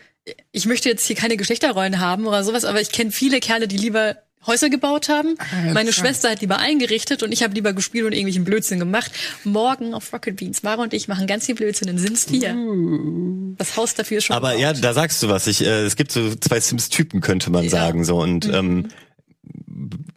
ich 0.52 0.66
möchte 0.66 0.90
jetzt 0.90 1.06
hier 1.06 1.16
keine 1.16 1.38
Geschlechterrollen 1.38 2.00
haben 2.00 2.26
oder 2.28 2.44
sowas, 2.44 2.66
aber 2.66 2.80
ich 2.82 2.92
kenne 2.92 3.12
viele 3.12 3.40
Kerle, 3.40 3.68
die 3.68 3.78
lieber 3.78 4.16
Häuser 4.46 4.70
gebaut 4.70 5.08
haben. 5.08 5.36
Meine 5.52 5.70
interessant. 5.82 5.96
Schwester 5.96 6.30
hat 6.32 6.42
lieber 6.42 6.58
eingerichtet 6.60 7.24
und 7.24 7.32
ich 7.32 7.44
habe 7.44 7.54
lieber 7.54 7.72
gespielt 7.72 8.06
und 8.06 8.12
irgendwelchen 8.12 8.44
Blödsinn 8.44 8.78
gemacht. 8.78 9.12
Morgen 9.46 9.94
auf 9.94 10.12
Rocket 10.12 10.36
Beans, 10.36 10.64
Mara 10.64 10.82
und 10.84 10.94
ich 10.94 11.08
machen 11.08 11.28
ganz 11.28 11.46
viel 11.46 11.56
Blödsinn 11.56 11.88
in 11.88 11.98
Sims 11.98 12.26
4. 12.26 13.56
Das 13.58 13.78
Haus 13.78 13.94
dafür 13.96 14.18
ist 14.18 14.26
schon 14.26 14.36
Aber 14.36 14.50
gebaut. 14.50 14.62
ja, 14.62 14.74
da 14.74 14.94
sagst 14.94 15.24
du 15.24 15.30
was. 15.30 15.48
Ich, 15.48 15.62
äh, 15.62 15.84
es 15.86 15.96
gibt 15.96 16.12
so 16.12 16.36
zwei 16.36 16.60
Sims-Typen, 16.60 17.22
könnte 17.22 17.52
man 17.52 17.64
Ja. 17.64 17.70
sagen. 17.70 18.04
so 18.04 18.18
Und 18.20 18.46
ähm, 18.50 18.90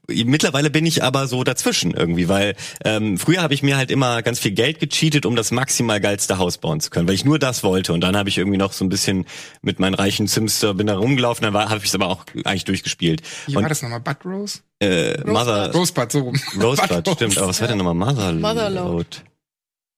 mittlerweile 0.09 0.71
bin 0.71 0.87
ich 0.87 1.03
aber 1.03 1.27
so 1.27 1.45
dazwischen 1.45 1.93
irgendwie, 1.93 2.29
weil 2.29 2.55
ähm, 2.85 3.19
früher 3.19 3.43
habe 3.43 3.55
ich 3.55 3.63
mir 3.63 3.77
halt 3.77 3.91
immer 3.91 4.23
ganz 4.23 4.39
viel 4.39 4.53
Geld 4.53 4.81
gecheatet, 4.81 5.27
um 5.27 5.37
das 5.37 5.51
maximal 5.51 6.01
geilste 6.01 6.39
Haus 6.39 6.59
bauen 6.59 6.81
zu 6.81 6.91
können, 6.91 7.07
weil 7.09 7.15
ich 7.15 7.25
nur 7.25 7.39
das 7.39 7.63
wollte. 7.63 7.93
Und 7.93 8.01
dann 8.03 8.17
habe 8.17 8.29
ich 8.29 8.39
irgendwie 8.39 8.59
noch 8.59 8.73
so 8.73 8.85
ein 8.85 8.89
bisschen 8.89 9.27
mit 9.63 9.81
meinen 9.81 9.95
reichen 9.95 10.27
Sims 10.27 10.61
da 10.61 10.73
bin 10.73 10.87
da 10.87 10.97
rumgelaufen, 10.97 11.43
dann 11.45 11.55
habe 11.55 11.79
ich 11.79 11.87
es 11.87 11.95
aber 11.95 12.09
auch 12.09 12.25
eigentlich 12.45 12.65
durchgespielt. 12.65 13.23
Wie 13.47 13.55
war 13.55 13.63
Und 13.63 13.69
das 13.71 13.83
nochmal? 13.83 14.01
Bud 14.01 14.17
Rose? 14.25 14.61
äh, 14.81 15.19
Mother 15.25 15.73
Rosebud, 15.73 16.13
so 16.13 16.21
rum. 16.21 16.41
Rosebud, 16.61 17.05
Bud 17.05 17.15
stimmt. 17.15 17.39
Aber 17.39 17.49
was 17.49 17.61
war 17.61 17.69
denn 17.69 17.79
nochmal 17.79 17.95
Motherload? 17.95 18.41
Motherload. 18.41 18.93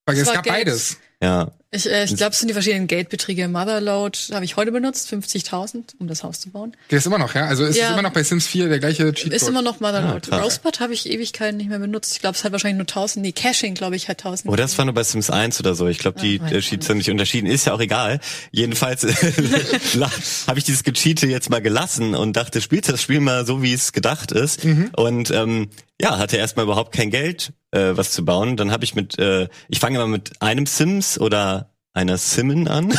Rose. 0.07 0.21
Es 0.21 0.27
war 0.27 0.35
gab 0.35 0.45
Geld. 0.45 0.57
beides. 0.57 0.99
Ja. 1.23 1.51
Ich, 1.71 1.85
äh, 1.87 2.05
ich 2.05 2.17
glaube, 2.17 2.33
es 2.33 2.39
sind 2.39 2.49
die 2.49 2.55
verschiedenen 2.55 2.87
Geldbeträge. 2.87 3.47
Motherload 3.47 4.19
habe 4.33 4.43
ich 4.45 4.57
heute 4.57 4.73
benutzt, 4.73 5.13
50.000, 5.13 5.97
um 5.99 6.09
das 6.09 6.23
Haus 6.25 6.41
zu 6.41 6.49
bauen. 6.51 6.75
Der 6.91 6.97
ist 6.97 7.07
immer 7.07 7.19
noch, 7.19 7.35
ja? 7.35 7.45
Also 7.45 7.65
ist 7.67 7.77
Ja. 7.77 7.87
es 7.89 7.93
immer 7.93 8.01
noch 8.01 8.13
bei 8.15 8.23
Sims 8.23 8.47
4 8.47 8.71
der 8.71 8.79
gleiche 8.79 9.13
Cheat 9.13 9.35
Ist 9.35 9.47
immer 9.47 9.61
noch 9.61 9.79
Motherload. 9.81 10.29
Ah. 10.31 10.39
Rosebud 10.39 10.81
habe 10.81 10.95
ich 10.95 11.11
Ewigkeiten 11.11 11.59
nicht 11.59 11.69
mehr 11.69 11.79
benutzt. 11.79 12.15
Ich 12.15 12.21
glaube, 12.21 12.37
es 12.39 12.45
hat 12.45 12.53
wahrscheinlich 12.53 12.79
nur 12.79 12.87
1000. 12.87 13.23
Nee, 13.23 13.33
Caching, 13.33 13.75
glaube 13.75 13.97
ich, 13.97 14.09
hat 14.09 14.19
1000. 14.25 14.51
Oh, 14.51 14.57
das 14.57 14.79
war 14.79 14.87
nur 14.87 14.95
bei 14.95 15.03
Sims 15.03 15.29
1 15.29 15.61
oder 15.61 15.75
so. 15.75 15.87
Ich 15.89 15.99
glaube, 15.99 16.19
die 16.19 16.37
Ja, 16.37 16.43
weiß 16.45 16.53
äh, 16.53 16.61
Cheats 16.61 16.71
nicht. 16.73 16.89
haben 16.89 16.97
nicht 16.99 17.11
unterschieden. 17.11 17.47
Ist 17.47 17.67
ja 17.67 17.75
auch 17.75 17.81
egal. 17.81 18.21
Jedenfalls 18.51 19.03
habe 20.47 20.59
ich 20.59 20.65
dieses 20.65 20.85
Gecheate 20.85 21.27
jetzt 21.27 21.51
mal 21.51 21.61
gelassen 21.61 22.15
und 22.15 22.35
dachte, 22.37 22.61
spielst 22.63 22.89
das 22.89 23.03
Spiel 23.03 23.21
mal 23.21 23.45
so, 23.47 23.63
wie 23.63 23.75
es 23.75 23.93
gedacht 23.93 24.33
ist. 24.33 24.65
Und 24.97 25.31
ähm, 25.31 25.69
ja, 26.01 26.17
hatte 26.19 26.37
erstmal 26.37 26.65
überhaupt 26.65 26.95
kein 26.95 27.11
Geld, 27.11 27.53
äh, 27.73 27.91
was 27.95 28.13
zu 28.13 28.25
bauen. 28.25 28.57
Dann 28.57 28.71
habe 28.71 28.85
ich 28.85 28.95
mit, 28.95 29.19
äh, 29.19 29.49
ich 29.69 29.81
fange 29.81 29.97
immer 29.99 30.07
mit 30.07 30.41
einem 30.41 30.65
Sims 30.67 31.19
oder 31.21 31.68
einer 31.99 32.17
Simmen 32.17 32.69
an. 32.69 32.95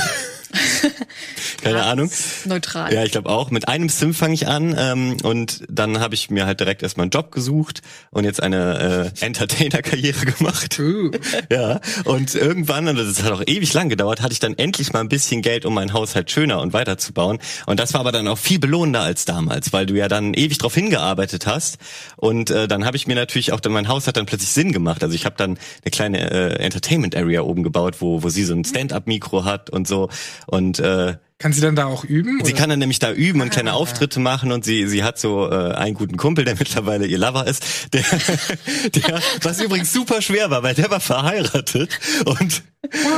Keine 1.62 1.84
Ahnung. 1.84 2.10
Neutral. 2.46 2.94
Ja, 2.94 3.04
ich 3.04 3.12
glaube 3.12 3.30
auch. 3.30 3.52
Mit 3.52 3.68
einem 3.68 3.90
Sim 3.90 4.14
fange 4.14 4.34
ich 4.34 4.48
an 4.48 4.76
ähm, 4.78 5.18
und 5.24 5.64
dann 5.70 6.00
habe 6.00 6.16
ich 6.16 6.30
mir 6.30 6.46
halt 6.46 6.60
direkt 6.60 6.82
erstmal 6.84 7.06
einen 7.06 7.12
Job 7.12 7.32
gesucht 7.32 7.82
und 8.12 8.24
jetzt 8.24 8.42
eine 8.42 9.12
äh, 9.20 9.26
Entertainer-Karriere 9.26 10.26
gemacht. 10.38 10.80
Uh. 10.80 11.12
Ja, 11.52 11.80
und 12.06 12.36
irgendwann, 12.36 12.88
und 12.88 12.98
das 12.98 13.24
hat 13.24 13.32
auch 13.32 13.44
ewig 13.46 13.74
lang 13.74 13.90
gedauert, 13.90 14.22
hatte 14.22 14.34
ich 14.34 14.40
dann 14.40 14.58
endlich 14.58 14.94
mal 14.94 15.02
ein 15.02 15.10
bisschen 15.10 15.42
Geld, 15.42 15.66
um 15.66 15.74
mein 15.74 15.94
Haus 15.94 16.16
halt 16.16 16.32
schöner 16.32 16.62
und 16.62 16.74
weiter 16.74 16.98
zu 16.98 17.14
bauen. 17.14 17.40
Und 17.66 17.80
das 17.80 17.94
war 17.94 18.02
aber 18.02 18.12
dann 18.12 18.28
auch 18.28 18.38
viel 18.38 18.60
belohnender 18.60 19.02
als 19.02 19.26
damals, 19.26 19.74
weil 19.74 19.86
du 19.86 19.96
ja 19.96 20.08
dann 20.08 20.34
ewig 20.34 20.58
drauf 20.58 20.74
hingearbeitet 20.74 21.46
hast. 21.46 21.78
Und 22.16 22.50
äh, 22.50 22.68
dann 22.68 22.86
habe 22.86 22.98
ich 22.98 23.08
mir 23.08 23.16
natürlich 23.16 23.52
auch, 23.52 23.60
dann 23.60 23.74
mein 23.74 23.88
Haus 23.88 24.08
hat 24.08 24.18
dann 24.18 24.26
plötzlich 24.26 24.50
Sinn 24.50 24.72
gemacht. 24.72 25.04
Also 25.04 25.16
ich 25.16 25.26
habe 25.26 25.36
dann 25.38 25.52
eine 25.84 25.92
kleine 25.92 26.32
äh, 26.32 26.64
Entertainment 26.64 27.16
Area 27.16 27.42
oben 27.42 27.64
gebaut, 27.64 27.98
wo, 28.00 28.24
wo 28.24 28.30
sie 28.30 28.44
so 28.44 28.54
ein 28.54 28.66
Stand-up-Mikro 28.66 29.46
hat 29.46 29.70
und 29.70 29.88
so. 29.88 30.10
Und 30.48 30.80
äh, 30.80 31.18
Kann 31.40 31.54
sie 31.54 31.62
dann 31.62 31.76
da 31.76 31.86
auch 31.86 32.04
üben? 32.04 32.40
Sie 32.44 32.52
oder? 32.52 32.60
kann 32.60 32.70
dann 32.70 32.80
nämlich 32.80 33.00
da 33.00 33.12
üben 33.14 33.42
und 33.42 33.48
Ah. 33.48 33.52
kleine 33.54 33.74
Auftritte 33.74 34.20
machen 34.20 34.52
und 34.52 34.66
sie 34.66 34.88
sie 34.88 35.04
hat 35.04 35.18
so 35.18 35.50
äh, 35.50 35.74
einen 35.74 35.96
guten 35.96 36.18
Kumpel, 36.18 36.44
der 36.46 36.56
mittlerweile 36.60 37.08
ihr 37.08 37.18
Lover 37.18 37.48
ist, 37.48 37.64
der, 37.94 38.04
der 38.96 39.22
was 39.42 39.62
übrigens 39.62 39.92
super 39.94 40.22
schwer 40.22 40.50
war, 40.50 40.64
weil 40.64 40.76
der 40.76 40.90
war 40.92 41.00
verheiratet 41.00 41.98
und 42.26 42.64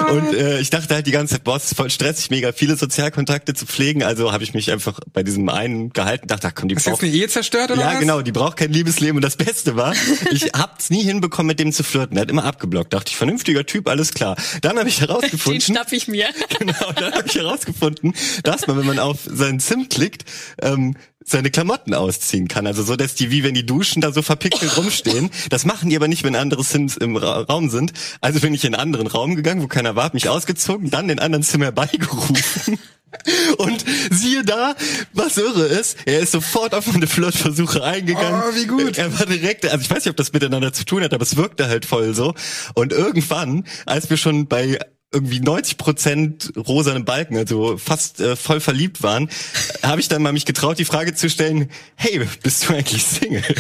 und 0.10 0.34
äh, 0.34 0.60
ich 0.60 0.72
dachte 0.72 0.94
halt 0.96 1.06
die 1.06 1.12
ganze 1.12 1.36
Zeit, 1.36 1.44
boah, 1.44 1.56
es 1.56 1.66
ist 1.66 1.76
voll 1.78 1.92
stressig, 1.92 2.32
mega 2.32 2.52
viele 2.52 2.76
Sozialkontakte 2.78 3.54
zu 3.54 3.68
pflegen, 3.68 4.02
also 4.04 4.32
habe 4.32 4.44
ich 4.44 4.56
mich 4.56 4.72
einfach 4.72 5.00
bei 5.14 5.22
diesem 5.22 5.48
einen 5.50 5.92
gehalten, 5.92 6.28
dachte, 6.28 6.48
ach 6.48 6.54
komm, 6.56 6.68
die 6.68 6.76
Hast 6.76 6.86
braucht 6.86 7.04
eine 7.04 7.12
Ehe 7.12 7.28
zerstört 7.28 7.70
oder 7.70 7.80
ja, 7.82 7.94
was? 7.94 8.00
genau, 8.00 8.22
die 8.24 8.32
braucht 8.32 8.58
kein 8.58 8.74
Liebesleben 8.74 9.18
und 9.18 9.22
das 9.22 9.36
Beste 9.38 9.76
war, 9.76 9.94
ich 10.32 10.46
hab's 10.54 10.90
nie 10.90 11.04
hinbekommen, 11.04 11.48
mit 11.48 11.60
dem 11.60 11.72
zu 11.72 11.84
flirten. 11.84 12.16
Der 12.16 12.24
hat 12.24 12.32
immer 12.32 12.44
abgeblockt. 12.44 12.92
Dachte 12.92 13.12
ich, 13.12 13.16
vernünftiger 13.18 13.64
Typ, 13.64 13.88
alles 13.88 14.16
klar. 14.16 14.36
Dann 14.62 14.80
habe 14.80 14.90
ich 14.90 14.98
Den 15.00 15.08
herausgefunden, 15.10 15.62
schnapp 15.62 15.92
ich 15.92 16.08
mir. 16.08 16.28
genau, 16.58 16.92
dann 16.96 17.14
habe 17.14 17.28
ich 17.28 17.36
herausgefunden, 17.36 18.11
dass 18.44 18.68
man, 18.68 18.78
wenn 18.78 18.86
man 18.86 19.00
auf 19.00 19.20
seinen 19.24 19.60
Sim 19.60 19.90
klickt, 19.90 20.26
ähm, 20.62 20.96
seine 21.24 21.52
Klamotten 21.52 21.94
ausziehen 21.94 22.48
kann. 22.48 22.68
Also 22.68 22.84
so, 22.84 22.96
dass 22.96 23.16
die, 23.16 23.32
wie 23.32 23.44
wenn 23.44 23.54
die 23.54 23.66
Duschen 23.66 24.02
da 24.02 24.12
so 24.12 24.22
verpickelt 24.22 24.78
rumstehen. 24.78 25.30
Das 25.50 25.66
machen 25.66 25.90
die 25.90 25.96
aber 25.96 26.08
nicht, 26.08 26.24
wenn 26.24 26.36
andere 26.36 26.64
Sims 26.64 26.98
im 26.98 27.16
Ra 27.16 27.42
Raum 27.42 27.70
sind. 27.70 27.94
Also 28.22 28.40
bin 28.40 28.54
ich 28.54 28.66
in 28.66 28.74
einen 28.74 28.82
anderen 28.82 29.08
Raum 29.08 29.36
gegangen, 29.36 29.62
wo 29.62 29.68
keiner 29.68 29.96
war, 29.96 30.06
hab 30.06 30.14
mich 30.14 30.30
ausgezogen, 30.30 30.90
dann 30.90 31.08
den 31.08 31.20
anderen 31.20 31.44
Sim 31.44 31.62
herbeigerufen. 31.62 32.80
Und 33.58 33.84
siehe 34.10 34.44
da, 34.44 34.74
was 35.14 35.38
irre 35.38 35.66
ist, 35.66 35.98
er 36.06 36.22
ist 36.22 36.32
sofort 36.32 36.74
auf 36.74 36.88
meine 36.88 37.08
Flirtversuche 37.08 37.84
eingegangen. 37.84 38.42
Oh, 38.42 38.56
wie 38.56 38.66
gut. 38.66 38.98
Er 38.98 39.18
war 39.20 39.26
direkt, 39.26 39.66
also 39.66 39.82
ich 39.82 39.90
weiß 39.90 40.06
nicht, 40.06 40.12
ob 40.12 40.16
das 40.16 40.32
miteinander 40.32 40.72
zu 40.72 40.86
tun 40.86 41.04
hat, 41.04 41.14
aber 41.14 41.24
es 41.24 41.36
wirkte 41.36 41.68
halt 41.68 41.86
voll 41.86 42.14
so. 42.14 42.34
Und 42.74 42.94
irgendwann, 42.94 43.66
als 43.86 44.10
wir 44.10 44.16
schon 44.16 44.48
bei 44.48 44.80
irgendwie 45.14 45.42
90 45.42 45.78
Prozent 45.78 46.54
rosanen 46.56 47.04
Balken, 47.04 47.38
also 47.38 47.78
fast 47.78 48.22
äh, 48.22 48.36
voll 48.38 48.62
verliebt 48.62 49.04
waren, 49.04 49.30
habe 49.84 50.00
ich 50.00 50.08
dann 50.08 50.22
mal 50.22 50.32
mich 50.32 50.46
getraut, 50.46 50.80
die 50.80 50.86
Frage 50.86 51.14
zu 51.14 51.30
stellen, 51.30 51.70
hey, 51.96 52.22
bist 52.42 52.68
du 52.68 52.74
eigentlich 52.74 53.04
Single? 53.04 53.44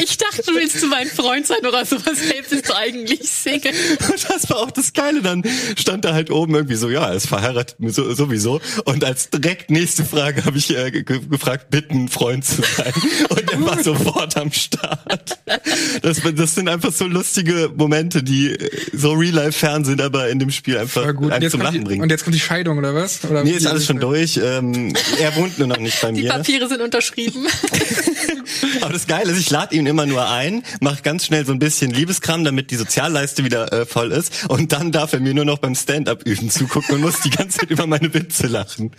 Ich 0.00 0.16
dachte, 0.16 0.42
du 0.46 0.54
willst 0.54 0.78
zu 0.78 0.86
meinem 0.86 1.10
Freund 1.10 1.46
sein 1.46 1.66
oder 1.66 1.84
sowas. 1.84 2.18
Hey, 2.20 2.42
bist 2.48 2.68
du 2.68 2.76
eigentlich 2.76 3.28
Single? 3.28 3.72
Und 4.08 4.28
das 4.28 4.48
war 4.48 4.58
auch 4.58 4.70
das 4.70 4.92
Geile. 4.92 5.20
Dann 5.20 5.42
stand 5.76 6.04
da 6.04 6.14
halt 6.14 6.30
oben 6.30 6.54
irgendwie 6.54 6.76
so, 6.76 6.88
ja, 6.88 7.08
er 7.08 7.14
ist 7.14 7.26
verheiratet 7.26 7.76
so, 7.80 8.14
sowieso. 8.14 8.60
Und 8.84 9.04
als 9.04 9.30
direkt 9.30 9.70
nächste 9.70 10.04
Frage 10.04 10.44
habe 10.44 10.58
ich 10.58 10.76
äh, 10.76 10.90
ge 10.90 11.20
gefragt, 11.28 11.70
bitten, 11.70 12.08
Freund 12.08 12.44
zu 12.44 12.62
sein. 12.62 12.92
Und 13.28 13.52
er 13.52 13.66
war 13.66 13.82
sofort 13.82 14.36
am 14.36 14.52
Start. 14.52 15.38
Das, 16.02 16.20
das 16.34 16.54
sind 16.54 16.68
einfach 16.68 16.92
so 16.92 17.06
lustige 17.06 17.72
Momente, 17.74 18.22
die 18.22 18.52
äh, 18.52 18.70
so 18.92 19.12
real-life-fern 19.12 19.84
sind, 19.84 20.00
aber 20.00 20.27
in 20.28 20.38
dem 20.38 20.50
Spiel 20.50 20.78
einfach 20.78 21.14
gut. 21.14 21.32
Einen 21.32 21.50
zum 21.50 21.60
Lachen 21.60 21.78
die, 21.80 21.84
bringen. 21.84 22.02
und 22.02 22.10
jetzt 22.10 22.24
kommt 22.24 22.34
die 22.34 22.40
Scheidung 22.40 22.78
oder 22.78 22.94
was? 22.94 23.24
Oder 23.24 23.44
Nee, 23.44 23.52
ist 23.52 23.66
alles 23.66 23.86
schon 23.86 24.00
durch. 24.00 24.38
Ähm, 24.42 24.94
er 25.20 25.34
wohnt 25.36 25.58
nur 25.58 25.68
noch 25.68 25.78
nicht 25.78 26.00
bei 26.00 26.12
Die 26.12 26.22
mir. 26.22 26.28
Papiere 26.30 26.68
sind 26.68 26.80
unterschrieben. 26.80 27.46
Aber 28.80 28.92
das 28.92 29.06
Geile 29.06 29.32
ist, 29.32 29.38
ich 29.38 29.50
lade 29.50 29.74
ihn 29.74 29.86
immer 29.86 30.06
nur 30.06 30.28
ein, 30.28 30.62
mache 30.80 31.02
ganz 31.02 31.26
schnell 31.26 31.44
so 31.44 31.52
ein 31.52 31.58
bisschen 31.58 31.90
Liebeskram, 31.90 32.44
damit 32.44 32.70
die 32.70 32.76
Sozialleiste 32.76 33.44
wieder 33.44 33.72
äh, 33.72 33.86
voll 33.86 34.12
ist. 34.12 34.48
Und 34.48 34.72
dann 34.72 34.92
darf 34.92 35.12
er 35.12 35.20
mir 35.20 35.34
nur 35.34 35.44
noch 35.44 35.58
beim 35.58 35.74
Stand-up 35.74 36.24
üben 36.26 36.50
zugucken 36.50 36.96
und 36.96 37.00
muss 37.02 37.20
die 37.20 37.30
ganze 37.30 37.58
Zeit 37.60 37.70
über 37.70 37.86
meine 37.86 38.12
Witze 38.14 38.46
lachen. 38.46 38.90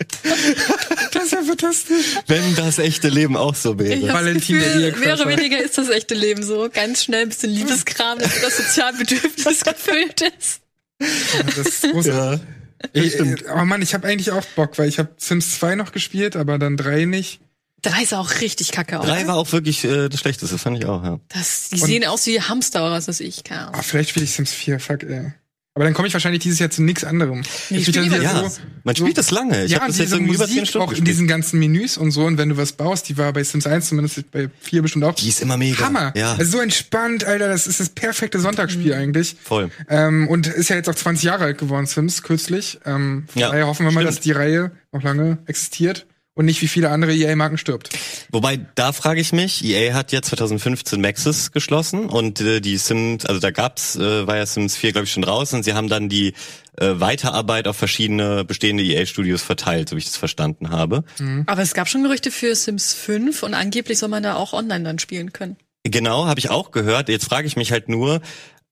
Das 1.12 1.24
ist 1.24 1.32
ja 1.32 1.42
fantastisch. 1.42 2.06
Wenn 2.26 2.54
das 2.54 2.78
echte 2.78 3.08
Leben 3.08 3.36
auch 3.36 3.54
so 3.54 3.78
wäre. 3.78 4.12
Valentin, 4.12 4.58
Gefühl, 4.58 5.12
oder 5.12 5.28
weniger 5.28 5.58
ist 5.58 5.78
das 5.78 5.88
echte 5.88 6.14
Leben 6.14 6.42
so. 6.42 6.68
Ganz 6.72 7.04
schnell 7.04 7.22
ein 7.22 7.28
bisschen 7.28 7.50
Liebeskram, 7.50 8.18
damit 8.18 8.42
das 8.42 8.56
Sozialbedürfnis 8.56 9.64
gefüllt 9.64 10.22
ist. 10.38 10.60
Das 11.56 11.66
ist 11.66 11.82
großartig. 11.82 12.40
Ja. 12.40 13.02
Ich, 13.02 13.14
oh 13.20 13.64
Mann, 13.64 13.82
ich 13.82 13.92
habe 13.94 14.08
eigentlich 14.08 14.30
auch 14.30 14.44
Bock, 14.56 14.78
weil 14.78 14.88
ich 14.88 14.98
habe 14.98 15.10
Sims 15.18 15.58
2 15.58 15.74
noch 15.74 15.92
gespielt, 15.92 16.36
aber 16.36 16.58
dann 16.58 16.76
3 16.76 17.04
nicht. 17.04 17.40
Drei 17.82 18.04
sah 18.04 18.20
auch 18.20 18.40
richtig 18.40 18.72
kacke 18.72 19.00
aus. 19.00 19.06
Drei 19.06 19.26
war 19.26 19.36
auch 19.36 19.52
wirklich 19.52 19.84
äh, 19.84 20.08
das 20.08 20.20
Schlechteste, 20.20 20.58
fand 20.58 20.78
ich 20.78 20.86
auch, 20.86 21.02
ja. 21.02 21.20
Das, 21.28 21.70
die 21.70 21.78
sehen 21.78 22.04
aus 22.04 22.26
wie 22.26 22.40
Hamster 22.40 22.82
oder 22.82 22.92
was 22.92 23.08
weiß 23.08 23.20
ich. 23.20 23.44
Keine 23.44 23.62
Ahnung. 23.62 23.74
Ah, 23.76 23.82
vielleicht 23.82 24.10
spiele 24.10 24.24
ich 24.24 24.32
Sims 24.32 24.52
4, 24.52 24.80
fuck, 24.80 25.02
ey. 25.04 25.32
Aber 25.80 25.86
dann 25.86 25.94
komme 25.94 26.08
ich 26.08 26.12
wahrscheinlich 26.12 26.42
dieses 26.42 26.58
Jahr 26.58 26.68
zu 26.68 26.82
nichts 26.82 27.04
anderem. 27.04 27.40
Nee, 27.70 27.78
Ich 27.78 27.86
spiel 27.86 28.02
lieber 28.02 28.20
Ja, 28.20 28.46
so, 28.50 28.58
man 28.84 28.94
spielt 28.94 29.16
das 29.16 29.30
lange. 29.30 29.64
Ich 29.64 29.70
ja, 29.70 29.78
habe 29.78 29.86
das 29.86 29.96
diese 29.96 30.02
jetzt 30.02 30.12
irgendwie 30.12 30.34
über 30.34 30.44
zehn 30.44 30.56
Musik 30.56 30.68
Stunden 30.68 30.88
auch 30.88 30.92
in 30.92 31.06
diesen 31.06 31.26
ganzen 31.26 31.58
Menüs 31.58 31.96
und 31.96 32.10
so. 32.10 32.26
Und 32.26 32.36
wenn 32.36 32.50
du 32.50 32.58
was 32.58 32.72
baust, 32.72 33.08
die 33.08 33.16
war 33.16 33.32
bei 33.32 33.42
Sims 33.42 33.66
1 33.66 33.88
zumindest 33.88 34.30
bei 34.30 34.50
4 34.60 34.82
bestimmt 34.82 35.06
auch. 35.06 35.14
Die 35.14 35.30
ist 35.30 35.40
immer 35.40 35.56
mega. 35.56 35.78
Hammer. 35.86 36.12
Ja, 36.14 36.34
Also 36.34 36.58
so 36.58 36.60
entspannt, 36.60 37.24
Alter. 37.24 37.48
Das 37.48 37.66
ist 37.66 37.80
das 37.80 37.88
perfekte 37.88 38.38
Sonntagsspiel 38.40 38.92
eigentlich. 38.92 39.36
voll. 39.42 39.70
Ähm, 39.88 40.28
und 40.28 40.48
ist 40.48 40.68
ja 40.68 40.76
jetzt 40.76 40.90
auch 40.90 40.94
20 40.94 41.24
Jahre 41.24 41.44
alt 41.44 41.56
geworden, 41.56 41.86
Sims, 41.86 42.22
kürzlich. 42.22 42.78
Ähm, 42.84 43.24
von 43.32 43.40
Ja, 43.40 43.48
daher 43.48 43.66
hoffen 43.66 43.86
wir 43.86 43.92
mal, 43.92 44.02
stimmt. 44.02 44.16
dass 44.16 44.20
die 44.22 44.32
Reihe 44.32 44.72
noch 44.92 45.02
lange 45.02 45.38
existiert 45.46 46.04
und 46.34 46.46
nicht 46.46 46.62
wie 46.62 46.68
viele 46.68 46.90
andere 46.90 47.14
EA-Marken 47.14 47.58
stirbt. 47.58 47.90
Wobei, 48.30 48.58
da 48.74 48.92
frage 48.92 49.20
ich 49.20 49.32
mich, 49.32 49.64
EA 49.64 49.94
hat 49.94 50.12
ja 50.12 50.22
2015 50.22 51.00
Maxis 51.00 51.52
geschlossen 51.52 52.06
und 52.06 52.40
äh, 52.40 52.60
die 52.60 52.76
Sims, 52.76 53.26
also 53.26 53.40
da 53.40 53.50
gab's, 53.50 53.96
äh, 53.96 54.26
war 54.26 54.36
ja 54.36 54.46
Sims 54.46 54.76
4, 54.76 54.92
glaube 54.92 55.04
ich, 55.06 55.12
schon 55.12 55.24
raus 55.24 55.52
und 55.52 55.64
sie 55.64 55.74
haben 55.74 55.88
dann 55.88 56.08
die 56.08 56.34
äh, 56.78 56.94
Weiterarbeit 57.00 57.66
auf 57.66 57.76
verschiedene 57.76 58.44
bestehende 58.44 58.84
EA-Studios 58.84 59.42
verteilt, 59.42 59.88
so 59.88 59.96
wie 59.96 60.00
ich 60.00 60.06
das 60.06 60.16
verstanden 60.16 60.70
habe. 60.70 61.04
Aber 61.46 61.62
es 61.62 61.74
gab 61.74 61.88
schon 61.88 62.02
Gerüchte 62.02 62.30
für 62.30 62.54
Sims 62.54 62.94
5 62.94 63.42
und 63.42 63.54
angeblich 63.54 63.98
soll 63.98 64.08
man 64.08 64.22
da 64.22 64.36
auch 64.36 64.52
online 64.52 64.84
dann 64.84 64.98
spielen 64.98 65.32
können. 65.32 65.56
Genau, 65.84 66.26
habe 66.26 66.38
ich 66.38 66.50
auch 66.50 66.70
gehört. 66.70 67.08
Jetzt 67.08 67.24
frage 67.24 67.46
ich 67.46 67.56
mich 67.56 67.72
halt 67.72 67.88
nur, 67.88 68.20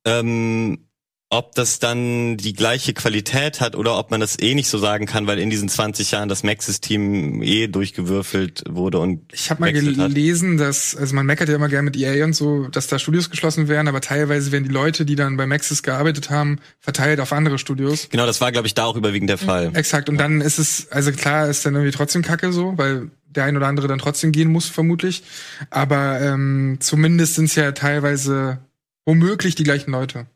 ähm, 0.05 0.88
ob 1.31 1.55
das 1.55 1.79
dann 1.79 2.39
die 2.39 2.55
gleiche 2.55 2.95
Qualität 2.95 3.61
hat 3.61 3.77
oder 3.77 3.99
ob 3.99 4.11
man 4.11 4.19
das 4.19 4.39
eh 4.41 4.55
nicht 4.55 4.69
so 4.71 4.79
sagen 4.79 5.05
kann, 5.05 5.27
weil 5.27 5.39
in 5.39 5.51
diesen 5.51 5.69
20 5.69 6.11
Jahren 6.11 6.31
das 6.31 6.43
Maxis-Team 6.43 7.43
eh 7.43 7.67
durchgewürfelt 7.67 8.65
wurde 8.67 8.99
und 8.99 9.31
Ich 9.33 9.51
habe 9.51 9.61
mal 9.61 9.71
gewechselt 9.73 9.99
hat. 9.99 10.09
gelesen, 10.09 10.57
dass, 10.57 10.97
also 10.97 11.15
man 11.15 11.27
meckert 11.27 11.51
ja 11.51 11.57
immer 11.57 11.69
gerne 11.69 11.83
mit 11.85 11.99
EA 11.99 12.25
und 12.25 12.33
so, 12.33 12.69
dass 12.69 12.87
da 12.87 12.99
Studios 12.99 13.29
geschlossen 13.29 13.69
werden, 13.69 13.89
aber 13.89 14.01
teilweise 14.01 14.53
werden 14.53 14.65
die 14.65 14.71
Leute, 14.71 15.05
die 15.05 15.17
dann 15.17 15.37
bei 15.37 15.47
Maxis 15.47 15.83
gearbeitet 15.83 16.31
haben, 16.31 16.61
verteilt 16.81 17.21
auf 17.21 17.33
andere 17.35 17.59
Studios. 17.59 18.09
Genau, 18.11 18.25
das 18.25 18.41
war, 18.41 18.51
glaube 18.51 18.67
ich, 18.67 18.73
da 18.73 18.85
auch 18.85 18.97
überwiegend 18.97 19.29
der 19.29 19.39
Fall. 19.39 19.71
Exakt. 19.75 20.09
Und 20.09 20.17
dann 20.17 20.41
ist 20.41 20.59
es, 20.59 20.91
also 20.91 21.13
klar, 21.13 21.49
ist 21.49 21.67
dann 21.67 21.75
irgendwie 21.75 21.93
trotzdem 21.93 22.23
Kacke 22.23 22.53
so, 22.55 22.79
weil 22.79 23.11
der 23.27 23.45
ein 23.45 23.55
oder 23.55 23.67
andere 23.67 23.87
dann 23.87 23.99
trotzdem 23.99 24.33
gehen 24.33 24.51
muss, 24.51 24.71
vermutlich. 24.71 25.23
Aber 25.69 26.23
ähm, 26.23 26.79
zumindest 26.81 27.35
sind 27.35 27.47
es 27.47 27.55
ja 27.55 27.73
teilweise 27.73 28.61
womöglich 29.05 29.55
die 29.55 29.65
gleichen 29.65 29.91
Leute. 29.91 30.27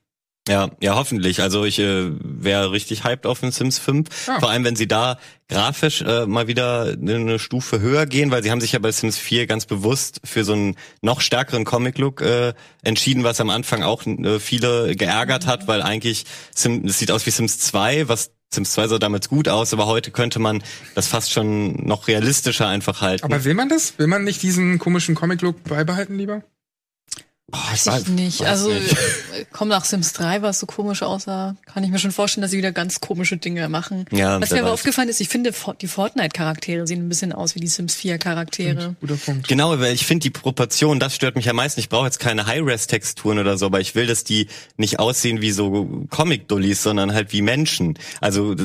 Ja, 0.48 0.70
ja, 0.80 0.96
hoffentlich. 0.96 1.40
Also 1.40 1.64
ich 1.64 1.78
äh, 1.78 2.10
wäre 2.20 2.72
richtig 2.72 3.04
hyped 3.04 3.26
auf 3.26 3.40
den 3.40 3.52
Sims 3.52 3.78
5. 3.78 4.26
Ja. 4.26 4.40
Vor 4.40 4.50
allem, 4.50 4.64
wenn 4.64 4.74
sie 4.74 4.88
da 4.88 5.18
grafisch 5.48 6.02
äh, 6.02 6.26
mal 6.26 6.48
wieder 6.48 6.96
eine 7.00 7.38
Stufe 7.38 7.80
höher 7.80 8.06
gehen, 8.06 8.32
weil 8.32 8.42
sie 8.42 8.50
haben 8.50 8.60
sich 8.60 8.72
ja 8.72 8.80
bei 8.80 8.90
Sims 8.90 9.18
4 9.18 9.46
ganz 9.46 9.66
bewusst 9.66 10.20
für 10.24 10.42
so 10.42 10.54
einen 10.54 10.76
noch 11.00 11.20
stärkeren 11.20 11.64
Comic-Look 11.64 12.22
äh, 12.22 12.54
entschieden, 12.82 13.22
was 13.22 13.40
am 13.40 13.50
Anfang 13.50 13.84
auch 13.84 14.04
äh, 14.04 14.40
viele 14.40 14.96
geärgert 14.96 15.46
hat, 15.46 15.68
weil 15.68 15.80
eigentlich 15.80 16.24
Sim, 16.52 16.86
es 16.86 16.98
sieht 16.98 17.12
aus 17.12 17.24
wie 17.24 17.30
Sims 17.30 17.60
2, 17.60 18.08
was 18.08 18.32
Sims 18.52 18.72
2 18.72 18.88
sah 18.88 18.98
damals 18.98 19.28
gut 19.28 19.48
aus, 19.48 19.72
aber 19.72 19.86
heute 19.86 20.10
könnte 20.10 20.40
man 20.40 20.62
das 20.94 21.06
fast 21.06 21.30
schon 21.30 21.86
noch 21.86 22.08
realistischer 22.08 22.66
einfach 22.66 23.00
halten. 23.00 23.24
Aber 23.24 23.44
will 23.44 23.54
man 23.54 23.68
das? 23.68 23.96
Will 23.98 24.08
man 24.08 24.24
nicht 24.24 24.42
diesen 24.42 24.78
komischen 24.78 25.14
Comic-Look 25.14 25.62
beibehalten 25.64 26.18
lieber? 26.18 26.42
Boah, 27.52 27.60
Weiß 27.70 27.86
weiß- 27.86 28.00
ich 28.02 28.08
nicht. 28.08 28.40
weiß 28.40 28.48
Also 28.48 28.70
nicht. 28.72 28.96
komm 29.52 29.68
nach 29.68 29.84
Sims 29.84 30.12
3, 30.14 30.40
was 30.42 30.58
so 30.58 30.66
komisch 30.66 31.02
aussah, 31.02 31.54
kann 31.66 31.84
ich 31.84 31.90
mir 31.90 31.98
schon 31.98 32.10
vorstellen, 32.10 32.42
dass 32.42 32.50
sie 32.50 32.56
wieder 32.58 32.72
ganz 32.72 33.00
komische 33.00 33.36
Dinge 33.36 33.68
machen. 33.68 34.06
Ja, 34.10 34.40
was 34.40 34.50
mir 34.50 34.60
aber 34.60 34.68
weiß. 34.68 34.72
aufgefallen 34.80 35.08
ist, 35.10 35.20
ich 35.20 35.28
finde 35.28 35.52
die 35.80 35.86
Fortnite-Charaktere 35.86 36.86
sehen 36.86 37.04
ein 37.04 37.08
bisschen 37.10 37.32
aus 37.32 37.54
wie 37.54 37.60
die 37.60 37.66
Sims 37.68 37.94
4-Charaktere. 37.94 38.96
Guter 39.00 39.16
Punkt. 39.16 39.48
Genau, 39.48 39.78
weil 39.78 39.92
ich 39.94 40.06
finde 40.06 40.22
die 40.24 40.30
Proportion, 40.30 40.98
das 40.98 41.14
stört 41.14 41.36
mich 41.36 41.48
am 41.50 41.56
meisten. 41.56 41.78
Ich 41.80 41.88
brauche 41.90 42.06
jetzt 42.06 42.18
keine 42.20 42.46
High-Res-Texturen 42.46 43.38
oder 43.38 43.58
so, 43.58 43.66
aber 43.66 43.80
ich 43.80 43.94
will, 43.94 44.06
dass 44.06 44.24
die 44.24 44.48
nicht 44.78 44.98
aussehen 44.98 45.42
wie 45.42 45.52
so 45.52 46.06
Comic-Dullis, 46.10 46.82
sondern 46.82 47.12
halt 47.12 47.32
wie 47.34 47.42
Menschen. 47.42 47.98
Also 48.22 48.56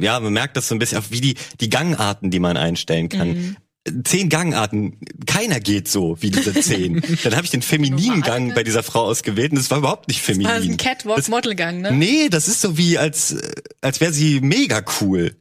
ja, 0.00 0.18
man 0.18 0.32
merkt 0.32 0.56
das 0.56 0.66
so 0.68 0.74
ein 0.74 0.80
bisschen, 0.80 0.98
auch 0.98 1.10
wie 1.10 1.20
die, 1.20 1.36
die 1.60 1.70
Gangarten, 1.70 2.30
die 2.32 2.40
man 2.40 2.56
einstellen 2.56 3.08
kann. 3.08 3.56
Zehn 4.04 4.30
Gangarten, 4.30 4.98
keiner 5.26 5.60
geht 5.60 5.88
so 5.88 6.16
wie 6.22 6.30
diese 6.30 6.54
zehn. 6.54 7.02
Dann 7.22 7.36
habe 7.36 7.44
ich 7.44 7.50
den 7.50 7.60
femininen 7.60 8.22
Gang 8.22 8.48
ne? 8.48 8.54
bei 8.54 8.64
dieser 8.64 8.82
Frau 8.82 9.02
ausgewählt 9.04 9.52
und 9.52 9.58
das 9.58 9.70
war 9.70 9.76
überhaupt 9.78 10.08
nicht 10.08 10.22
feminin. 10.22 10.46
War 10.46 10.58
das 10.58 10.66
ein 10.66 10.76
Catwalk-Modelgang, 10.78 11.82
ne? 11.82 11.92
Nee, 11.92 12.28
das 12.30 12.48
ist 12.48 12.62
so 12.62 12.78
wie, 12.78 12.96
als, 12.96 13.36
als 13.82 14.00
wäre 14.00 14.12
sie 14.12 14.40
mega 14.40 14.82
cool. 15.00 15.36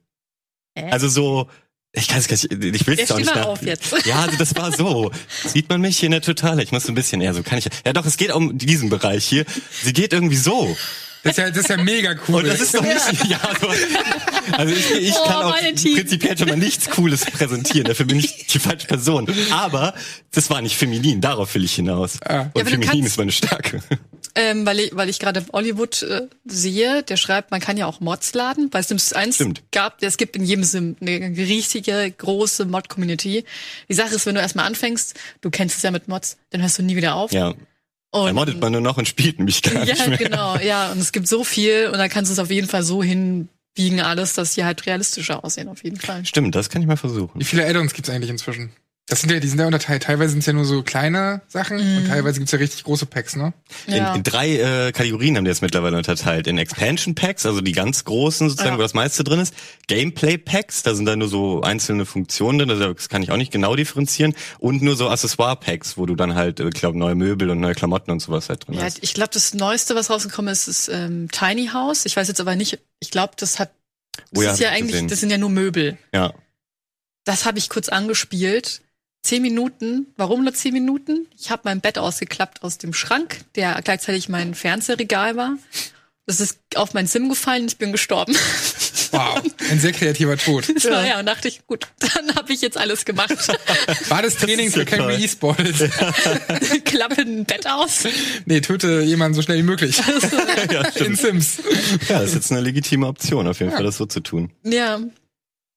Hä? 0.78 0.90
Also 0.92 1.08
so, 1.08 1.48
ich 1.94 2.10
kann 2.10 2.18
es 2.20 2.28
gar 2.28 2.34
nicht, 2.36 2.52
ich 2.52 2.88
will 2.88 3.00
es 3.00 3.06
steh 3.06 3.16
nicht 3.16 3.34
nach- 3.34 3.46
auf 3.46 3.62
jetzt. 3.62 3.94
Ja, 4.06 4.24
also 4.24 4.36
das 4.38 4.56
war 4.56 4.72
so. 4.76 5.12
Sieht 5.46 5.70
man 5.70 5.80
mich 5.80 6.00
hier 6.00 6.08
in 6.08 6.12
der 6.12 6.22
Totale? 6.22 6.64
Ich 6.64 6.72
muss 6.74 6.84
so 6.84 6.92
ein 6.92 6.96
bisschen 6.96 7.22
eher 7.22 7.34
so, 7.34 7.44
kann 7.44 7.60
ich, 7.60 7.70
ja 7.86 7.94
doch, 7.94 8.06
es 8.06 8.18
geht 8.18 8.34
um 8.34 8.58
diesen 8.58 8.90
Bereich 8.90 9.24
hier. 9.24 9.46
Sie 9.84 9.94
geht 9.94 10.12
irgendwie 10.12 10.36
so. 10.36 10.76
Das 11.24 11.32
ist 11.32 11.38
ja, 11.38 11.50
das 11.50 11.58
ist 11.60 11.70
ja 11.70 11.78
mega 11.78 12.16
cool. 12.28 12.44
Und 12.44 12.48
das 12.48 12.60
ist 12.60 12.74
doch 12.74 12.82
nicht, 12.82 13.26
ja, 13.30 13.40
so, 13.62 13.68
also 14.58 14.74
ich, 14.74 14.92
ich 14.92 15.14
Oh, 15.16 15.26
kann 15.26 15.44
auch 15.44 15.56
prinzipiell 15.58 16.38
schon 16.38 16.50
mal 16.50 16.58
nichts 16.58 16.90
Cooles 16.90 17.26
präsentieren. 17.26 17.86
Dafür 17.88 18.06
bin 18.06 18.20
ich 18.20 18.48
die 18.54 18.60
falsche 18.60 18.88
Person. 18.88 19.28
Aber 19.52 19.94
das 20.32 20.50
war 20.50 20.62
nicht 20.62 20.76
feminin, 20.76 21.22
darauf 21.22 21.56
will 21.56 21.64
ich 21.64 21.76
hinaus. 21.76 22.22
Ah. 22.26 22.42
Und 22.54 22.56
du 22.56 22.66
feminin 22.66 22.90
kannst- 22.90 23.08
ist 23.08 23.18
meine 23.18 23.32
Stärke. 23.32 23.82
ähm, 24.36 24.66
weil 24.66 24.80
ich, 24.82 24.96
weil 24.96 25.08
ich 25.08 25.20
gerade 25.20 25.46
Hollywood 25.54 26.02
äh, 26.04 26.24
sehe, 26.46 27.04
der 27.04 27.16
schreibt, 27.18 27.52
man 27.52 27.62
kann 27.62 27.78
ja 27.78 27.86
auch 27.86 28.02
Mods 28.02 28.34
laden. 28.34 28.70
Bei 28.70 28.82
Sims 28.82 29.14
1 29.14 29.36
Stimmt. 29.36 29.64
gab, 29.72 30.04
es 30.04 30.18
gibt 30.18 30.36
in 30.36 30.44
jedem 30.44 30.66
Sim 30.66 30.98
eine 31.00 31.20
riesige, 31.38 32.12
große 32.18 32.66
Mod-Community. 32.66 33.46
Die 33.88 33.94
Sache 33.94 34.14
ist, 34.16 34.26
wenn 34.26 34.36
du 34.36 34.42
erstmal 34.42 34.66
anfängst, 34.66 35.14
du 35.40 35.50
kennst 35.50 35.78
es 35.78 35.84
ja 35.84 35.92
mit 35.92 36.10
Mods, 36.10 36.36
dann 36.50 36.62
hörst 36.62 36.80
du 36.80 36.84
nie 36.84 36.98
wieder 36.98 37.16
auf. 37.16 37.32
Ja. 37.32 37.54
Und, 38.14 38.28
Da 38.28 38.34
moddet 38.34 38.62
man 38.62 38.72
nur 38.72 38.82
noch 38.82 38.98
und 38.98 39.08
spielt 39.08 39.40
nämlich 39.40 39.64
gar 39.64 39.84
ja, 39.86 39.96
nicht 39.96 40.08
mehr. 40.08 40.18
genau, 40.20 40.56
ja. 40.58 40.92
Und 40.92 41.00
es 41.00 41.12
gibt 41.12 41.28
so 41.28 41.44
viel 41.44 41.88
und 41.88 41.98
dann 41.98 42.10
kannst 42.10 42.30
du 42.30 42.34
es 42.34 42.40
auf 42.40 42.52
jeden 42.52 42.68
Fall 42.68 42.84
so 42.84 43.02
hinbiegen 43.02 44.02
alles, 44.02 44.34
dass 44.34 44.54
die 44.54 44.64
halt 44.64 44.86
realistischer 44.86 45.44
aussehen, 45.44 45.68
auf 45.68 45.84
jeden 45.84 46.00
Fall. 46.00 46.24
Stimmt, 46.24 46.54
das 46.54 46.70
kann 46.70 46.84
ich 46.84 46.88
mal 46.88 46.96
versuchen. 46.96 47.40
Wie 47.40 47.44
viele 47.44 47.66
Add-ons 47.66 47.94
gibt's 47.94 48.12
eigentlich 48.12 48.30
inzwischen? 48.30 48.72
Das 49.08 49.20
sind 49.20 49.32
ja, 49.32 49.40
die 49.42 49.48
sind 49.50 49.60
ja 49.60 49.66
unterteilt. 49.66 50.04
Teilweise 50.04 50.30
sind 50.32 50.40
es 50.40 50.46
ja 50.46 50.54
nur 50.54 50.64
so 50.64 50.82
kleine 50.82 51.42
Sachen 51.50 51.78
und 51.78 52.08
teilweise 52.08 52.40
gibt's 52.40 52.54
ja 52.54 52.58
richtig 52.58 52.86
große 52.86 53.06
Packs, 53.06 53.36
ne? 53.36 53.54
Ja. 53.86 54.12
In, 54.12 54.18
in 54.20 54.24
drei 54.24 54.58
äh, 54.58 54.92
Kategorien 54.94 55.36
haben 55.36 55.44
die 55.44 55.50
das 55.52 55.60
mittlerweile 55.62 55.98
unterteilt. 55.98 56.48
In 56.48 56.58
Expansion 56.58 57.14
Packs, 57.14 57.46
also 57.46 57.60
die 57.60 57.74
ganz 57.74 58.06
großen 58.06 58.48
sozusagen, 58.50 58.76
Ja. 58.76 58.78
wo 58.78 58.82
das 58.82 58.94
meiste 58.94 59.26
drin 59.26 59.42
ist. 59.42 59.54
Gameplay 59.88 60.38
Packs, 60.38 60.84
da 60.84 60.96
sind 60.96 61.06
dann 61.06 61.20
nur 61.20 61.28
so 61.28 61.62
einzelne 61.64 62.06
Funktionen 62.06 62.60
drin, 62.60 62.70
also 62.70 62.94
das 62.94 63.10
kann 63.10 63.22
ich 63.22 63.30
auch 63.32 63.36
nicht 63.38 63.52
genau 63.52 63.76
differenzieren. 63.76 64.36
Und 64.60 64.82
nur 64.82 64.96
so 64.96 65.10
Accessoire 65.10 65.58
Packs, 65.58 65.98
wo 65.98 66.06
du 66.06 66.16
dann 66.16 66.36
halt, 66.36 66.62
ich 66.62 66.70
glaube, 66.72 66.98
neue 66.98 67.16
Möbel 67.16 67.50
und 67.50 67.60
neue 67.60 67.76
Klamotten 67.76 68.10
und 68.10 68.22
sowas 68.22 68.48
halt 68.48 68.66
drin 68.66 68.76
Ja, 68.76 68.84
hast. 68.84 69.00
ich 69.04 69.14
glaube, 69.14 69.32
das 69.34 69.54
Neueste, 69.54 69.96
was 69.96 70.10
rausgekommen 70.10 70.50
ist, 70.50 70.70
ist 70.70 70.88
ähm, 70.88 71.28
Tiny 71.30 71.68
House. 71.74 72.06
Ich 72.06 72.16
weiß 72.16 72.30
jetzt 72.30 72.40
aber 72.40 72.56
nicht, 72.56 72.80
ich 73.02 73.12
glaube, 73.12 73.34
das 73.38 73.60
hat, 73.60 73.72
das 74.32 74.40
Oh 74.40 74.42
ja, 74.44 74.54
ist 74.54 74.60
ja 74.62 74.70
eigentlich, 74.70 74.94
gesehen. 74.94 75.08
das 75.10 75.20
sind 75.20 75.30
ja 75.30 75.38
nur 75.38 75.50
Möbel. 75.50 75.98
Ja. 76.14 76.34
Das 77.26 77.46
habe 77.46 77.58
ich 77.60 77.68
kurz 77.68 77.90
angespielt. 77.90 78.80
Zehn 79.24 79.42
Minuten. 79.42 80.08
Warum 80.18 80.44
nur 80.44 80.54
zehn 80.54 80.74
Minuten? 80.74 81.28
Ich 81.40 81.50
habe 81.50 81.62
mein 81.66 81.80
Bett 81.82 81.98
ausgeklappt 81.98 82.62
aus 82.62 82.78
dem 82.78 82.94
Schrank, 82.94 83.38
der 83.56 83.82
gleichzeitig 83.82 84.28
mein 84.30 84.54
Fernsehregal 84.54 85.36
war. 85.38 85.58
Das 86.26 86.40
ist 86.40 86.60
auf 86.76 86.94
mein 86.94 87.08
Sim 87.08 87.28
gefallen, 87.30 87.66
ich 87.68 87.78
bin 87.78 87.92
gestorben. 87.92 88.34
Wow, 89.12 89.42
ein 89.70 89.80
sehr 89.80 89.92
kreativer 89.92 90.38
Tod. 90.38 90.66
Das 90.74 90.86
war, 90.86 91.06
ja, 91.06 91.20
und 91.20 91.26
dachte 91.26 91.48
ich, 91.48 91.68
gut, 91.68 91.88
dann 92.00 92.36
habe 92.36 92.52
ich 92.54 92.62
jetzt 92.62 92.78
alles 92.78 93.06
gemacht. 93.06 93.30
War 94.10 94.22
das 94.22 94.38
Training 94.38 94.68
ja 94.68 94.72
für 94.72 94.86
Camry 94.86 95.16
toll. 95.16 95.24
E-Sport? 95.24 95.58
Klappe 96.86 97.22
ein 97.22 97.46
Bett 97.46 97.68
aus. 97.68 98.06
nee, 98.46 98.62
töte 98.62 99.02
jemanden 99.02 99.36
so 99.36 99.42
schnell 99.42 99.58
wie 99.60 99.64
möglich. 99.64 99.98
ja, 100.72 100.82
In. 100.96 101.16
Sims. 101.16 101.58
ja, 102.10 102.20
das 102.20 102.30
ist 102.30 102.36
jetzt 102.36 102.52
eine 102.52 102.62
legitime 102.62 103.06
Option, 103.06 103.48
auf 103.48 103.60
jeden 103.60 103.72
Fall, 103.72 103.84
das 103.84 103.98
so 103.98 104.06
zu 104.06 104.20
tun. 104.22 104.52
Ja, 104.64 105.00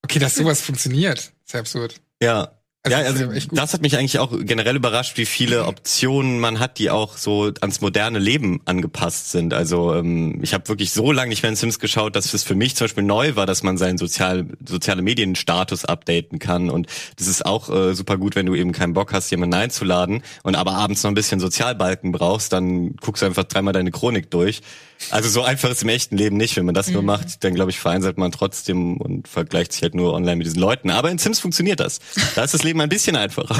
Okay, 0.03 0.21
dass 0.21 0.37
sowas 0.37 0.61
funktioniert. 0.61 1.33
Ist 1.45 1.53
ja 1.55 1.59
absurd. 1.61 2.01
Ja. 2.23 2.56
Also, 2.87 2.99
ja, 2.99 3.29
also 3.29 3.49
das 3.53 3.73
hat 3.73 3.83
mich 3.83 3.99
eigentlich 3.99 4.19
auch 4.19 4.33
generell 4.41 4.77
überrascht, 4.77 5.17
wie 5.17 5.27
viele 5.27 5.67
Optionen 5.67 6.39
man 6.39 6.61
hat, 6.61 6.79
die 6.79 6.91
auch 6.91 7.17
so 7.17 7.53
ans 7.61 7.81
moderne 7.81 8.19
Leben 8.19 8.61
angepasst 8.65 9.33
sind. 9.33 9.53
Also 9.55 9.95
ähm, 9.95 10.39
ich 10.43 10.55
habe 10.55 10.69
wirklich 10.69 10.93
so 10.93 11.11
lange 11.11 11.31
nicht 11.31 11.43
mehr 11.43 11.51
in 11.51 11.57
Sims 11.57 11.81
geschaut, 11.81 12.15
dass 12.15 12.33
es 12.33 12.45
für 12.45 12.55
mich 12.55 12.77
zum 12.77 12.85
Beispiel 12.85 13.03
neu 13.03 13.35
war, 13.35 13.47
dass 13.47 13.63
man 13.63 13.77
seinen 13.77 13.99
sozial, 13.99 14.47
soziale 14.65 15.03
Medienstatus 15.03 15.85
updaten 15.85 16.39
kann. 16.39 16.71
Und 16.71 16.87
das 17.17 17.27
ist 17.27 17.45
auch 17.45 17.69
äh, 17.69 17.95
super 17.95 18.19
gut, 18.19 18.37
wenn 18.37 18.47
du 18.47 18.55
eben 18.55 18.73
keinen 18.73 18.93
Bock 18.93 19.13
hast, 19.13 19.31
jemanden 19.31 19.55
einzuladen 19.55 20.23
und 20.45 20.55
aber 20.55 20.75
abends 20.75 21.03
noch 21.03 21.11
ein 21.11 21.15
bisschen 21.15 21.41
Sozialbalken 21.41 22.13
brauchst, 22.13 22.53
dann 22.53 22.95
guckst 22.97 23.23
du 23.23 23.27
einfach 23.27 23.45
dreimal 23.45 23.73
deine 23.73 23.91
Chronik 23.91 24.31
durch. 24.31 24.63
Also 25.11 25.29
so 25.29 25.43
einfach 25.43 25.71
ist 25.71 25.83
im 25.83 25.89
echten 25.89 26.17
Leben 26.17 26.37
nicht. 26.37 26.57
Wenn 26.57 26.65
man 26.67 26.75
das 26.75 26.89
nur 26.89 27.03
macht, 27.03 27.45
dann 27.45 27.55
glaube 27.55 27.71
ich, 27.71 27.79
vereinselt 27.79 28.19
man 28.19 28.33
trotzdem 28.33 28.97
und 28.97 29.29
vergleicht 29.29 29.73
sich 29.73 29.83
halt 29.83 29.95
nur 29.95 30.13
online 30.15 30.37
mit 30.37 30.47
diesen 30.47 30.59
Leuten. 30.61 30.91
Aber 30.91 31.11
in 31.11 31.19
Sims 31.19 31.39
funktioniert 31.39 31.81
das. 31.81 32.01
Da 32.35 32.45
ist 32.45 32.55
das 32.55 32.63
Leben 32.63 32.81
ein 32.81 32.89
bisschen 32.89 33.15
einfacher. 33.17 33.57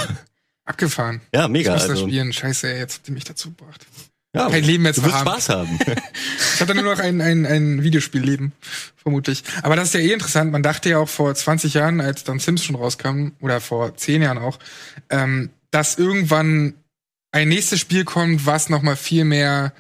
Abgefahren. 0.65 1.21
Ja, 1.33 1.45
Ich 1.45 1.51
mega. 1.51 1.73
muss 1.73 1.83
das 1.83 1.91
Also, 1.91 2.07
spielen. 2.09 2.33
Scheiße, 2.33 2.69
ey, 2.73 2.79
jetzt 2.81 2.97
habt 2.99 3.09
ihr 3.09 3.15
mich 3.15 3.25
dazu 3.25 3.51
gebracht. 3.51 3.87
ja, 4.35 4.49
kein 4.51 4.65
Leben 4.65 4.83
mehr 4.83 4.95
zu 4.95 5.01
du 5.03 5.07
wirst 5.07 5.17
haben. 5.19 5.27
Spaß 5.29 5.49
haben. 5.51 5.79
Ich 6.55 6.61
habe 6.63 6.73
dann 6.73 6.83
nur 6.83 6.95
noch 6.95 7.03
ein, 7.03 7.21
ein, 7.21 7.45
ein 7.45 7.83
Videospielleben, 7.83 8.53
vermutlich. 8.97 9.45
Aber 9.63 9.77
das 9.77 9.89
ist 9.89 9.95
ja 9.95 10.01
eh 10.01 10.13
interessant. 10.15 10.51
Man 10.53 10.63
dachte 10.63 10.89
ja 10.89 10.99
auch 10.99 11.09
vor 11.09 11.35
20 11.35 11.75
Jahren, 11.75 12.01
als 12.01 12.25
dann 12.25 12.39
Sims 12.39 12.65
schon 12.65 12.77
rauskam, 12.77 13.29
oder 13.41 13.61
vor 13.61 13.95
10 13.95 14.23
Jahren 14.23 14.39
auch, 14.39 14.59
ähm, 15.11 15.51
dass 15.71 15.99
irgendwann 15.99 16.73
ein 17.31 17.51
nächstes 17.51 17.79
Spiel 17.79 18.05
kommt, 18.05 18.47
was 18.47 18.71
noch 18.71 18.81
mal 18.81 18.97
viel 18.97 19.25
mehr 19.27 19.75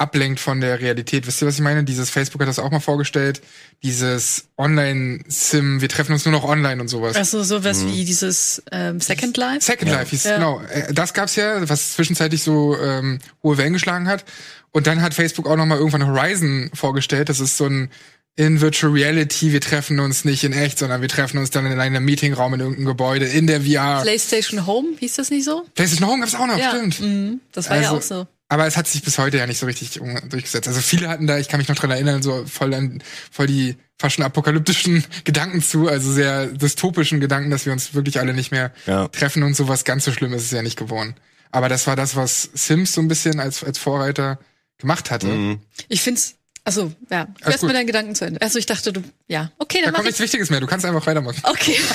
ablenkt 0.00 0.40
von 0.40 0.60
der 0.60 0.80
Realität. 0.80 1.26
Wisst 1.26 1.42
ihr, 1.42 1.46
was 1.48 1.54
ich 1.56 1.60
meine? 1.60 1.84
Dieses 1.84 2.10
Facebook 2.10 2.40
hat 2.40 2.48
das 2.48 2.58
auch 2.58 2.70
mal 2.70 2.80
vorgestellt. 2.80 3.42
Dieses 3.82 4.46
Online-Sim, 4.58 5.80
wir 5.80 5.88
treffen 5.88 6.12
uns 6.12 6.24
nur 6.24 6.32
noch 6.32 6.44
online 6.44 6.80
und 6.80 6.88
sowas. 6.88 7.16
also 7.16 7.42
sowas 7.42 7.84
wie 7.86 8.04
dieses 8.04 8.62
ähm, 8.72 9.00
Second 9.00 9.36
Life. 9.36 9.60
Second 9.60 9.90
Life 9.90 10.10
hieß 10.10 10.24
Ja. 10.24 10.36
genau. 10.36 10.60
Äh, 10.72 10.92
Das 10.92 11.14
gab's 11.14 11.36
ja, 11.36 11.68
was 11.68 11.92
zwischenzeitlich 11.94 12.42
so 12.42 12.76
ähm, 12.78 13.18
hohe 13.42 13.58
Wellen 13.58 13.72
geschlagen 13.72 14.08
hat. 14.08 14.24
Und 14.72 14.86
dann 14.86 15.02
hat 15.02 15.14
Facebook 15.14 15.46
auch 15.48 15.56
noch 15.56 15.66
mal 15.66 15.78
irgendwann 15.78 16.06
Horizon 16.06 16.70
vorgestellt. 16.74 17.28
Das 17.28 17.40
ist 17.40 17.56
so 17.56 17.66
ein 17.66 17.90
in 18.36 18.60
Virtual 18.60 18.92
Reality. 18.92 19.52
Wir 19.52 19.60
treffen 19.60 19.98
uns 20.00 20.24
nicht 20.24 20.44
in 20.44 20.52
echt, 20.52 20.78
sondern 20.78 21.02
wir 21.02 21.08
treffen 21.08 21.36
uns 21.38 21.50
dann 21.50 21.66
in 21.66 21.78
einem 21.78 22.04
Meetingraum 22.04 22.54
in 22.54 22.60
irgendeinem 22.60 22.86
Gebäude 22.86 23.26
in 23.26 23.46
der 23.46 23.60
VR. 23.62 24.00
PlayStation 24.02 24.66
Home, 24.66 24.88
hieß 24.98 25.16
das 25.16 25.30
nicht 25.30 25.44
so? 25.44 25.66
PlayStation 25.74 26.08
Home 26.08 26.20
gab's 26.20 26.34
auch 26.36 26.46
noch, 26.46 26.56
ja, 26.56 26.70
stimmt. 26.70 27.00
mhm, 27.00 27.40
das 27.52 27.68
war 27.68 27.76
ja 27.76 27.90
Also, 27.90 27.96
auch 27.96 28.02
so. 28.02 28.26
Aber 28.50 28.66
es 28.66 28.76
hat 28.76 28.88
sich 28.88 29.02
bis 29.04 29.16
heute 29.16 29.38
ja 29.38 29.46
nicht 29.46 29.58
so 29.58 29.66
richtig 29.66 30.00
durchgesetzt. 30.28 30.66
Also 30.66 30.80
viele 30.80 31.08
hatten 31.08 31.28
da, 31.28 31.38
ich 31.38 31.48
kann 31.48 31.58
mich 31.58 31.68
noch 31.68 31.76
dran 31.76 31.92
erinnern, 31.92 32.20
so 32.20 32.44
voll, 32.46 32.74
an, 32.74 33.00
voll 33.30 33.46
die 33.46 33.76
fast 33.96 34.16
schon 34.16 34.24
apokalyptischen 34.24 35.04
Gedanken 35.24 35.62
zu, 35.62 35.86
also 35.88 36.12
sehr 36.12 36.46
dystopischen 36.46 37.20
Gedanken, 37.20 37.50
dass 37.50 37.64
wir 37.64 37.72
uns 37.72 37.94
wirklich 37.94 38.18
alle 38.18 38.34
nicht 38.34 38.50
mehr 38.50 38.72
Ja. 38.86 39.06
treffen 39.06 39.44
und 39.44 39.54
sowas 39.54 39.84
ganz 39.84 40.04
so 40.04 40.10
schlimm 40.12 40.32
ist 40.34 40.42
es 40.42 40.50
ja 40.50 40.62
nicht 40.62 40.76
geworden. 40.76 41.14
Aber 41.52 41.68
das 41.68 41.86
war 41.86 41.94
das, 41.94 42.16
was 42.16 42.50
Sims 42.52 42.92
so 42.92 43.00
ein 43.00 43.06
bisschen 43.08 43.38
als, 43.38 43.62
als 43.62 43.78
Vorreiter 43.78 44.40
gemacht 44.78 45.12
hatte. 45.12 45.28
Mhm. 45.28 45.60
Ich 45.88 46.02
find's, 46.02 46.34
also 46.64 46.92
ja, 47.08 47.26
du 47.26 47.46
hast 47.52 47.62
mir 47.62 47.72
deinen 47.72 47.86
Gedanken 47.86 48.16
zu 48.16 48.24
Ende. 48.24 48.42
Also 48.42 48.58
ich 48.58 48.66
dachte, 48.66 48.92
du, 48.92 49.02
ja, 49.28 49.52
okay, 49.58 49.78
Da 49.78 49.84
dann 49.84 49.92
mach 49.92 49.98
kommt 49.98 50.08
ich. 50.08 50.12
nichts 50.12 50.20
Wichtiges 50.22 50.50
mehr, 50.50 50.58
du 50.58 50.66
kannst 50.66 50.84
einfach 50.84 51.06
weitermachen. 51.06 51.40
Okay. 51.44 51.76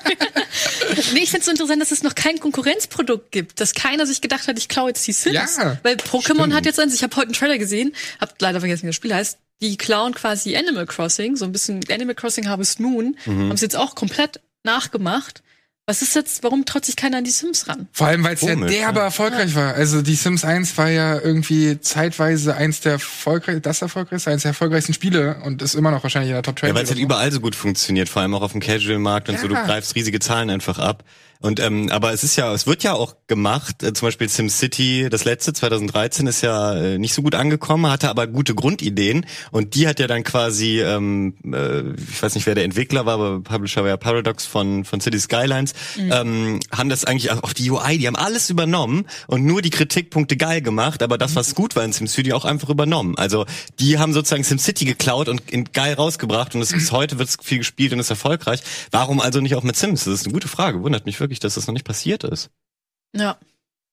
nee, 1.14 1.20
ich 1.20 1.30
find's 1.30 1.46
so 1.46 1.52
interessant, 1.52 1.80
dass 1.80 1.90
es 1.92 2.02
noch 2.02 2.14
kein 2.14 2.38
Konkurrenzprodukt 2.40 3.30
gibt, 3.32 3.60
dass 3.60 3.74
keiner 3.74 4.06
sich 4.06 4.20
gedacht 4.20 4.46
hat, 4.48 4.58
ich 4.58 4.68
klaue 4.68 4.88
jetzt 4.88 5.06
die 5.06 5.12
Sims. 5.12 5.56
Ja, 5.56 5.78
Weil 5.82 5.96
Pokémon 5.96 6.22
stimmt. 6.42 6.54
hat 6.54 6.66
jetzt 6.66 6.80
eins, 6.80 6.94
ich 6.94 7.02
habe 7.02 7.14
heute 7.16 7.26
einen 7.28 7.34
Trailer 7.34 7.58
gesehen, 7.58 7.92
hab 8.20 8.34
leider 8.40 8.60
vergessen, 8.60 8.82
wie 8.84 8.86
das 8.88 8.96
Spiel 8.96 9.14
heißt. 9.14 9.38
Die 9.62 9.76
klauen 9.76 10.14
quasi 10.14 10.56
Animal 10.56 10.86
Crossing, 10.86 11.36
so 11.36 11.44
ein 11.44 11.52
bisschen 11.52 11.80
Animal 11.90 12.14
Crossing 12.14 12.48
Harvest 12.48 12.80
Moon, 12.80 13.16
Mhm. 13.26 13.40
haben 13.48 13.52
es 13.52 13.60
jetzt 13.60 13.76
auch 13.76 13.94
komplett 13.94 14.40
nachgemacht. 14.64 15.42
Was 15.86 16.02
ist 16.02 16.14
jetzt, 16.14 16.44
warum 16.44 16.64
traut 16.64 16.84
sich 16.84 16.94
keiner 16.94 17.18
an 17.18 17.24
die 17.24 17.30
Sims 17.30 17.66
ran? 17.66 17.88
Vor 17.92 18.06
allem, 18.06 18.22
weil 18.22 18.34
es 18.34 18.42
ja 18.42 18.54
derbe 18.54 19.00
ja. 19.00 19.04
erfolgreich 19.06 19.54
war. 19.56 19.74
Also 19.74 20.02
die 20.02 20.14
Sims 20.14 20.44
1 20.44 20.78
war 20.78 20.88
ja 20.88 21.18
irgendwie 21.18 21.80
zeitweise 21.80 22.54
eins 22.54 22.80
der 22.80 22.92
erfolgreich, 22.92 23.60
das 23.60 23.82
erfolgreichste, 23.82 24.30
eins 24.30 24.42
der 24.42 24.50
erfolgreichsten 24.50 24.94
Spiele 24.94 25.40
und 25.44 25.62
ist 25.62 25.74
immer 25.74 25.90
noch 25.90 26.04
wahrscheinlich 26.04 26.30
in 26.30 26.34
der 26.34 26.42
Top 26.44 26.58
20. 26.60 26.68
Ja, 26.68 26.74
weil 26.76 26.84
es 26.84 26.90
halt 26.90 27.00
überall 27.00 27.32
so 27.32 27.40
gut 27.40 27.56
funktioniert, 27.56 28.08
vor 28.08 28.22
allem 28.22 28.34
auch 28.34 28.42
auf 28.42 28.52
dem 28.52 28.60
Casual-Markt 28.60 29.28
und 29.30 29.40
so. 29.40 29.48
Du 29.48 29.54
Ja. 29.54 29.64
greifst 29.64 29.96
riesige 29.96 30.20
Zahlen 30.20 30.50
einfach 30.50 30.78
ab. 30.78 31.02
Und 31.40 31.58
ähm, 31.58 31.88
aber 31.90 32.12
es 32.12 32.22
ist 32.22 32.36
ja, 32.36 32.52
es 32.52 32.66
wird 32.66 32.82
ja 32.82 32.92
auch 32.92 33.14
gemacht. 33.26 33.82
Äh, 33.82 33.94
zum 33.94 34.08
Beispiel 34.08 34.28
SimCity, 34.28 35.08
das 35.10 35.24
letzte 35.24 35.52
2013, 35.54 36.26
ist 36.26 36.42
ja 36.42 36.74
äh, 36.74 36.98
nicht 36.98 37.14
so 37.14 37.22
gut 37.22 37.34
angekommen, 37.34 37.90
hatte 37.90 38.10
aber 38.10 38.26
gute 38.26 38.54
Grundideen 38.54 39.24
und 39.50 39.74
die 39.74 39.88
hat 39.88 40.00
ja 40.00 40.06
dann 40.06 40.22
quasi, 40.22 40.80
ähm, 40.80 41.34
äh, 41.50 41.92
ich 41.92 42.22
weiß 42.22 42.34
nicht, 42.34 42.46
wer 42.46 42.54
der 42.54 42.64
Entwickler 42.64 43.06
war, 43.06 43.14
aber 43.14 43.40
Publisher 43.40 43.82
war 43.82 43.88
ja 43.88 43.96
Paradox 43.96 44.44
von 44.44 44.84
von 44.84 45.00
City 45.00 45.18
Skylines, 45.18 45.72
ähm, 45.96 46.60
haben 46.70 46.90
das 46.90 47.04
eigentlich 47.04 47.30
auch 47.30 47.42
auf 47.42 47.54
die 47.54 47.70
UI, 47.70 47.96
die 47.96 48.06
haben 48.06 48.16
alles 48.16 48.50
übernommen 48.50 49.06
und 49.26 49.44
nur 49.44 49.62
die 49.62 49.70
Kritikpunkte 49.70 50.36
geil 50.36 50.60
gemacht, 50.60 51.02
aber 51.02 51.16
das, 51.16 51.36
was 51.36 51.54
gut 51.54 51.74
war 51.74 51.84
in 51.84 51.92
SimCity, 51.92 52.34
auch 52.34 52.44
einfach 52.44 52.68
übernommen. 52.68 53.16
Also 53.16 53.46
die 53.78 53.98
haben 53.98 54.12
sozusagen 54.12 54.44
SimCity 54.44 54.84
geklaut 54.84 55.28
und 55.28 55.50
in 55.50 55.64
geil 55.72 55.94
rausgebracht 55.94 56.54
und 56.54 56.60
es 56.60 56.72
bis 56.72 56.92
heute 56.92 57.18
wird 57.18 57.30
viel 57.42 57.58
gespielt 57.58 57.92
und 57.92 57.98
ist 57.98 58.10
erfolgreich. 58.10 58.62
Warum 58.90 59.20
also 59.20 59.40
nicht 59.40 59.54
auch 59.54 59.62
mit 59.62 59.76
Sims? 59.76 60.04
Das 60.04 60.14
ist 60.14 60.26
eine 60.26 60.34
gute 60.34 60.48
Frage. 60.48 60.82
Wundert 60.82 61.06
mich 61.06 61.18
wirklich, 61.20 61.29
dass 61.38 61.54
das 61.54 61.66
noch 61.66 61.74
nicht 61.74 61.86
passiert 61.86 62.24
ist. 62.24 62.50
Ja. 63.14 63.38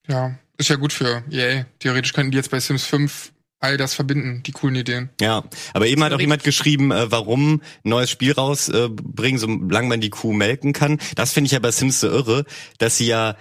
Ja, 0.08 0.40
ist 0.58 0.70
ja 0.70 0.78
gut 0.78 0.94
für 0.94 1.24
EA. 1.30 1.66
Theoretisch 1.80 2.14
könnten 2.14 2.32
die 2.32 2.38
jetzt 2.38 2.50
bei 2.50 2.60
Sims 2.60 2.86
5 2.86 3.34
all 3.60 3.78
das 3.78 3.94
verbinden, 3.94 4.44
die 4.44 4.52
coolen 4.52 4.76
Ideen. 4.76 5.10
Ja, 5.20 5.44
aber 5.74 5.88
eben 5.88 6.04
hat 6.04 6.14
auch 6.14 6.20
jemand 6.20 6.44
geschrieben, 6.44 6.92
äh, 6.92 7.12
warum 7.12 7.56
ein 7.56 7.62
neues 7.84 8.10
Spiel 8.10 8.34
rausbringen, 8.34 8.98
äh, 8.98 9.02
bringen, 9.02 9.38
solange 9.40 9.88
man 9.88 10.02
die 10.02 10.12
Kuh 10.12 10.34
melken 10.34 10.74
kann. 10.74 11.00
Das 11.16 11.34
finde 11.34 11.48
ich 11.48 11.52
ja 11.54 11.60
bei 11.60 11.72
Sims 11.72 12.00
so 12.00 12.08
irre, 12.08 12.46
dass 12.78 12.98
sie 12.98 13.08
ja 13.08 13.36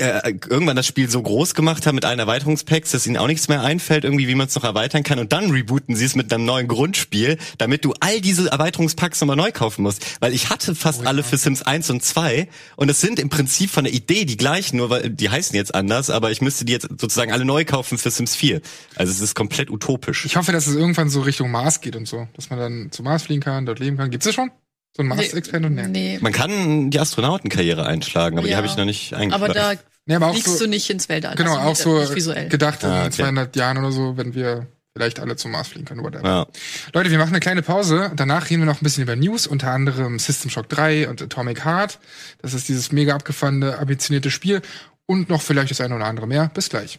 äh, 0.00 0.34
irgendwann 0.48 0.76
das 0.76 0.86
Spiel 0.86 1.10
so 1.10 1.22
groß 1.22 1.54
gemacht 1.54 1.86
haben 1.86 1.94
mit 1.94 2.04
allen 2.04 2.18
Erweiterungspacks, 2.18 2.90
dass 2.90 3.06
ihnen 3.06 3.16
auch 3.16 3.26
nichts 3.26 3.48
mehr 3.48 3.62
einfällt, 3.62 4.04
irgendwie 4.04 4.28
wie 4.28 4.34
man 4.34 4.46
es 4.46 4.54
noch 4.54 4.64
erweitern 4.64 5.02
kann 5.02 5.18
und 5.18 5.32
dann 5.32 5.50
rebooten 5.50 5.94
sie 5.94 6.04
es 6.04 6.14
mit 6.14 6.32
einem 6.32 6.44
neuen 6.44 6.68
Grundspiel, 6.68 7.38
damit 7.58 7.84
du 7.84 7.92
all 8.00 8.20
diese 8.20 8.50
Erweiterungspacks 8.50 9.20
nochmal 9.20 9.36
neu 9.36 9.52
kaufen 9.52 9.82
musst. 9.82 10.20
Weil 10.20 10.32
ich 10.32 10.48
hatte 10.50 10.74
fast 10.74 11.06
alle 11.06 11.22
für 11.22 11.36
Sims 11.36 11.62
1 11.62 11.90
und 11.90 12.02
2 12.02 12.48
und 12.76 12.88
es 12.88 13.00
sind 13.00 13.18
im 13.18 13.28
Prinzip 13.28 13.70
von 13.70 13.84
der 13.84 13.92
Idee 13.92 14.24
die 14.24 14.36
gleichen, 14.36 14.78
nur 14.78 14.90
weil 14.90 15.10
die 15.10 15.28
heißen 15.28 15.54
jetzt 15.54 15.74
anders, 15.74 16.10
aber 16.10 16.30
ich 16.30 16.40
müsste 16.40 16.64
die 16.64 16.72
jetzt 16.72 16.88
sozusagen 16.88 17.32
alle 17.32 17.44
neu 17.44 17.64
kaufen 17.64 17.98
für 17.98 18.10
Sims 18.10 18.36
4. 18.36 18.60
Also 18.96 19.12
es 19.12 19.20
ist 19.20 19.34
komplett 19.34 19.70
utopisch. 19.70 20.24
Ich 20.24 20.36
hoffe, 20.36 20.52
dass 20.52 20.66
es 20.66 20.76
irgendwann 20.76 21.10
so 21.10 21.20
Richtung 21.20 21.50
Mars 21.50 21.80
geht 21.80 21.96
und 21.96 22.08
so, 22.08 22.26
dass 22.34 22.50
man 22.50 22.58
dann 22.58 22.92
zum 22.92 23.04
Mars 23.04 23.24
fliegen 23.24 23.42
kann, 23.42 23.66
dort 23.66 23.78
leben 23.78 23.96
kann. 23.96 24.10
Gibt's 24.10 24.24
das 24.26 24.34
schon? 24.34 24.50
So 24.96 25.02
ein 25.02 25.08
Mars-Experiment? 25.08 25.92
Nee. 25.92 26.14
Nee. 26.14 26.18
Man 26.20 26.32
kann 26.32 26.90
die 26.90 26.98
Astronautenkarriere 26.98 27.86
einschlagen, 27.86 28.38
aber 28.38 28.46
die 28.46 28.52
Ja. 28.52 28.56
habe 28.58 28.66
ich 28.66 28.76
noch 28.76 28.84
nicht 28.84 29.14
eingeschlagen. 29.14 29.44
Aber 29.44 29.52
da 29.54 29.74
Nee, 30.06 30.16
aber 30.16 30.28
auch 30.28 30.32
fliegst 30.32 30.58
so, 30.58 30.64
du 30.64 30.68
nicht 30.70 30.90
ins 30.90 31.08
Weltall. 31.08 31.36
genau, 31.36 31.56
also 31.56 32.00
auch 32.00 32.06
so 32.08 32.14
gedacht 32.48 32.82
in 32.82 32.88
Ah, 32.90 33.02
okay. 33.02 33.10
200 33.12 33.54
Jahren 33.54 33.78
oder 33.78 33.92
so, 33.92 34.16
wenn 34.16 34.34
wir 34.34 34.66
vielleicht 34.92 35.20
alle 35.20 35.36
zum 35.36 35.52
Mars 35.52 35.68
fliegen 35.68 35.84
können, 35.84 36.02
whatever. 36.02 36.26
Ja. 36.26 36.46
Leute, 36.92 37.10
wir 37.12 37.18
machen 37.18 37.30
eine 37.30 37.38
kleine 37.40 37.62
Pause. 37.62 38.10
Danach 38.16 38.50
reden 38.50 38.62
wir 38.62 38.66
noch 38.66 38.80
ein 38.80 38.84
bisschen 38.84 39.04
über 39.04 39.14
News, 39.14 39.46
unter 39.46 39.70
anderem 39.70 40.18
System 40.18 40.50
Shock 40.50 40.68
3 40.68 41.08
und 41.08 41.22
Atomic 41.22 41.64
Heart. 41.64 42.00
Das 42.42 42.54
ist 42.54 42.68
dieses 42.68 42.90
mega 42.90 43.14
abgefahrene, 43.14 43.78
ambitionierte 43.78 44.32
Spiel. 44.32 44.62
Und 45.06 45.28
noch 45.28 45.42
vielleicht 45.42 45.70
das 45.70 45.80
eine 45.80 45.94
oder 45.94 46.06
andere 46.06 46.26
mehr. 46.26 46.50
Bis 46.54 46.68
gleich. 46.70 46.98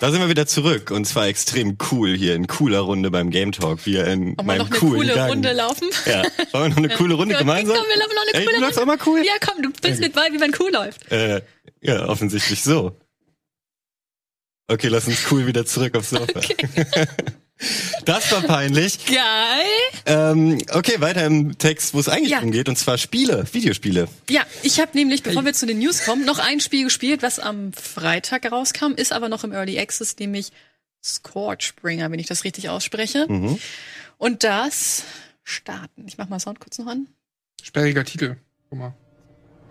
Da 0.00 0.12
sind 0.12 0.20
wir 0.20 0.28
wieder 0.28 0.46
zurück 0.46 0.92
und 0.92 1.06
zwar 1.06 1.26
extrem 1.26 1.76
cool 1.90 2.16
hier 2.16 2.36
in 2.36 2.46
cooler 2.46 2.78
Runde 2.80 3.10
beim 3.10 3.30
Game 3.30 3.50
Talk. 3.50 3.84
Wir 3.84 4.06
in 4.06 4.20
Wollen 4.20 4.36
wir 4.36 4.44
meinem 4.44 4.58
noch 4.58 4.66
eine 4.70 4.78
coolen 4.78 4.94
coole 5.00 5.14
Gang. 5.14 5.30
Runde 5.30 5.52
laufen? 5.52 5.88
Ja, 6.06 6.22
wollen 6.52 6.62
wir 6.62 6.68
noch 6.68 6.76
eine 6.76 6.88
coole 6.96 7.14
Runde 7.14 7.32
Ja, 7.34 7.38
gemeinsam? 7.40 7.76
Komm, 7.76 7.86
wir 7.88 7.96
laufen 7.98 8.14
noch 8.14 8.22
eine 8.22 8.34
Ey, 8.34 8.44
coole 8.44 8.56
du 8.56 8.62
läufst 8.62 8.78
Runde. 8.78 8.92
auch 8.92 8.96
mal 8.98 9.06
cool? 9.12 9.24
Ja, 9.26 9.32
komm, 9.44 9.62
du 9.62 9.70
bist 9.72 10.00
mit 10.00 10.12
bei, 10.12 10.28
wie 10.30 10.38
man 10.38 10.52
cool 10.60 10.70
läuft. 10.72 11.10
Äh, 11.10 11.42
ja, 11.80 12.08
offensichtlich 12.08 12.62
so. 12.62 12.96
Okay, 14.68 14.86
lass 14.88 15.08
uns 15.08 15.18
cool 15.32 15.46
wieder 15.48 15.66
zurück 15.66 15.96
aufs 15.96 16.10
Sofa. 16.10 16.40
Das 18.04 18.30
war 18.30 18.40
peinlich. 18.42 19.04
Geil. 19.06 19.16
Ähm, 20.06 20.58
okay, 20.72 21.00
weiter 21.00 21.24
im 21.26 21.58
Text, 21.58 21.92
wo 21.92 21.98
es 22.00 22.08
eigentlich 22.08 22.30
Ja. 22.30 22.40
umgeht, 22.40 22.68
und 22.68 22.76
zwar 22.76 22.98
Spiele, 22.98 23.44
Videospiele. 23.52 24.08
Ja, 24.30 24.42
ich 24.62 24.80
habe 24.80 24.92
nämlich, 24.94 25.22
bevor 25.24 25.44
wir 25.44 25.52
zu 25.54 25.66
den 25.66 25.78
News 25.80 26.04
kommen, 26.04 26.24
noch 26.24 26.38
ein 26.38 26.60
Spiel 26.60 26.84
gespielt, 26.84 27.22
was 27.22 27.38
am 27.40 27.72
Freitag 27.72 28.50
rauskam, 28.50 28.92
ist 28.94 29.12
aber 29.12 29.28
noch 29.28 29.42
im 29.44 29.52
Early 29.52 29.78
Access, 29.78 30.16
nämlich 30.18 30.52
Scorchbringer, 31.04 32.10
wenn 32.10 32.18
ich 32.20 32.26
das 32.26 32.44
richtig 32.44 32.68
ausspreche. 32.68 33.26
Mhm. 33.28 33.58
Und 34.18 34.44
das 34.44 35.02
starten. 35.44 36.04
Ich 36.06 36.18
mach 36.18 36.28
mal 36.28 36.38
Sound 36.40 36.60
kurz 36.60 36.78
noch 36.78 36.86
an. 36.86 37.08
Sperriger 37.62 38.04
Titel. 38.04 38.36
Guck 38.70 38.78
mal. 38.78 38.94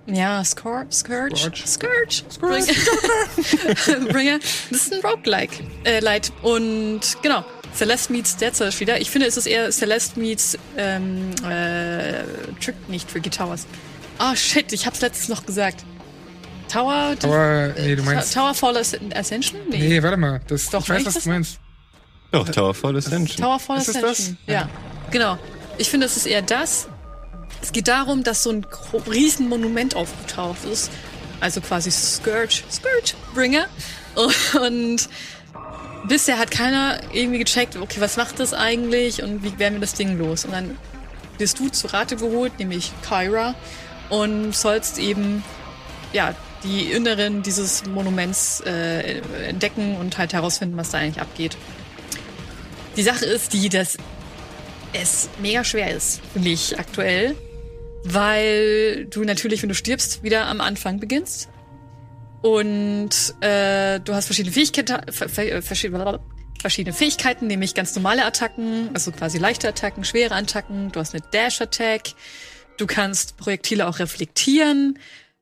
Ja, 0.08 0.42
Scorch, 0.46 0.94
Scourge, 0.94 1.36
Scorch. 1.66 2.24
Scourge, 2.30 2.74
Bringer. 3.86 4.06
Bringer. 4.14 4.40
Das 4.70 4.82
ist 4.88 4.94
ein 4.94 5.02
Roguelike, 5.02 5.62
äh, 5.84 6.00
Light. 6.00 6.32
Und 6.44 7.02
genau, 7.22 7.44
Celeste 7.78 8.12
meets 8.12 8.36
Dead 8.38 8.56
Cells 8.56 8.80
wieder. 8.80 9.00
Ich 9.00 9.10
finde, 9.12 9.28
es 9.28 9.38
ist 9.38 9.46
eher 9.46 9.72
Celeste 9.72 10.20
meets 10.20 10.58
ähm, 10.78 11.32
äh, 11.48 12.24
Trick, 12.60 12.76
nicht 12.90 13.10
Tricky 13.12 13.30
Towers. 13.30 13.66
Ah, 14.18 14.36
shit, 14.36 14.74
ich 14.74 14.86
hab's 14.88 15.02
letztens 15.02 15.30
noch 15.30 15.46
gesagt. 15.46 15.84
Tower, 16.72 17.16
Aber, 17.24 17.74
nee, 17.80 17.96
du 17.96 18.04
meinst. 18.04 18.34
Tower 18.34 18.54
Fall 18.54 18.76
As- 18.78 18.98
Ascension? 19.16 19.60
Nee. 19.70 19.88
Nee, 19.88 20.04
warte 20.04 20.18
mal. 20.18 20.42
Das, 20.48 20.70
Doch, 20.70 20.82
ich 20.84 20.90
weiß, 20.90 21.06
was 21.06 21.14
das? 21.14 21.24
du 21.24 21.30
meinst. 21.30 21.60
Doch, 22.32 22.50
Tower 22.50 22.74
Fall 22.74 22.98
Ascension. 22.98 23.38
Tower 23.38 23.60
Fall 23.60 23.78
Ist 23.78 23.90
Ascension. 23.90 24.38
das? 24.46 24.54
Ja. 24.54 24.70
genau. 25.12 25.38
Ich 25.78 25.90
finde, 25.90 26.08
es 26.08 26.18
ist 26.18 26.26
eher 26.26 26.42
das. 26.42 26.90
Es 27.62 27.72
geht 27.72 27.88
darum, 27.88 28.24
dass 28.24 28.44
so 28.44 28.50
ein 28.50 28.64
gro- 28.64 28.98
riesen 29.10 29.48
Monument 29.48 29.96
aufgetaucht 29.96 30.66
ist. 30.66 30.92
Also 31.40 31.62
quasi 31.62 31.90
Scourge, 31.92 32.64
Scourge 32.70 33.14
Bringer. 33.34 33.68
Und 34.62 35.08
bisher 36.08 36.38
hat 36.40 36.52
keiner 36.52 37.00
irgendwie 37.14 37.40
gecheckt, 37.40 37.76
okay, 37.76 38.00
was 38.00 38.18
macht 38.18 38.40
das 38.40 38.54
eigentlich 38.54 39.22
und 39.24 39.44
wie 39.44 39.58
werden 39.60 39.76
wir 39.76 39.82
das 39.82 39.94
Ding 39.94 40.18
los? 40.18 40.46
Und 40.46 40.52
dann 40.52 40.78
wirst 41.38 41.60
du 41.60 41.70
zu 41.70 41.88
Rate 41.88 42.16
geholt, 42.16 42.58
nämlich 42.60 42.92
Kyra, 43.08 43.56
und 44.10 44.56
sollst 44.56 44.98
eben, 45.00 45.44
ja, 46.14 46.36
die 46.64 46.92
Inneren 46.92 47.44
dieses 47.44 47.86
Monuments 47.86 48.62
äh, 48.62 49.20
entdecken 49.48 49.98
und 49.98 50.18
halt 50.18 50.34
herausfinden, 50.34 50.78
was 50.78 50.90
da 50.90 50.98
eigentlich 50.98 51.22
abgeht. 51.22 51.56
Die 52.96 53.04
Sache 53.04 53.26
ist 53.26 53.54
die, 53.54 53.70
dass 53.70 53.98
es 54.94 55.30
mega 55.40 55.64
schwer 55.64 55.96
ist 55.96 56.22
für 56.34 56.40
mich 56.40 56.80
aktuell, 56.80 57.36
weil 58.04 59.06
du 59.06 59.24
natürlich, 59.24 59.62
wenn 59.62 59.70
du 59.70 59.76
stirbst, 59.76 60.24
wieder 60.24 60.48
am 60.48 60.62
Anfang 60.62 61.00
beginnst. 61.00 61.50
Und 62.48 63.10
äh, 63.42 64.00
du 64.00 64.14
hast 64.14 64.28
verschiedene 64.28 64.54
Fähigkeiten, 64.54 65.12
ver- 65.12 65.62
verschiedene, 65.62 66.22
verschiedene 66.62 66.96
Fähigkeiten, 66.96 67.48
nämlich 67.48 67.74
ganz 67.74 67.94
normale 67.94 68.24
Attacken, 68.24 68.90
also 68.94 69.12
quasi 69.12 69.38
leichte 69.38 69.68
Attacken, 69.68 70.06
schwere 70.06 70.34
Attacken. 70.34 70.90
Du 70.94 71.02
hast 71.02 71.14
eine 71.14 71.24
Dash-Attack. 71.34 72.14
Du 72.78 72.88
kannst 72.88 73.36
Projektile 73.36 73.86
auch 73.86 74.00
reflektieren. 74.00 74.98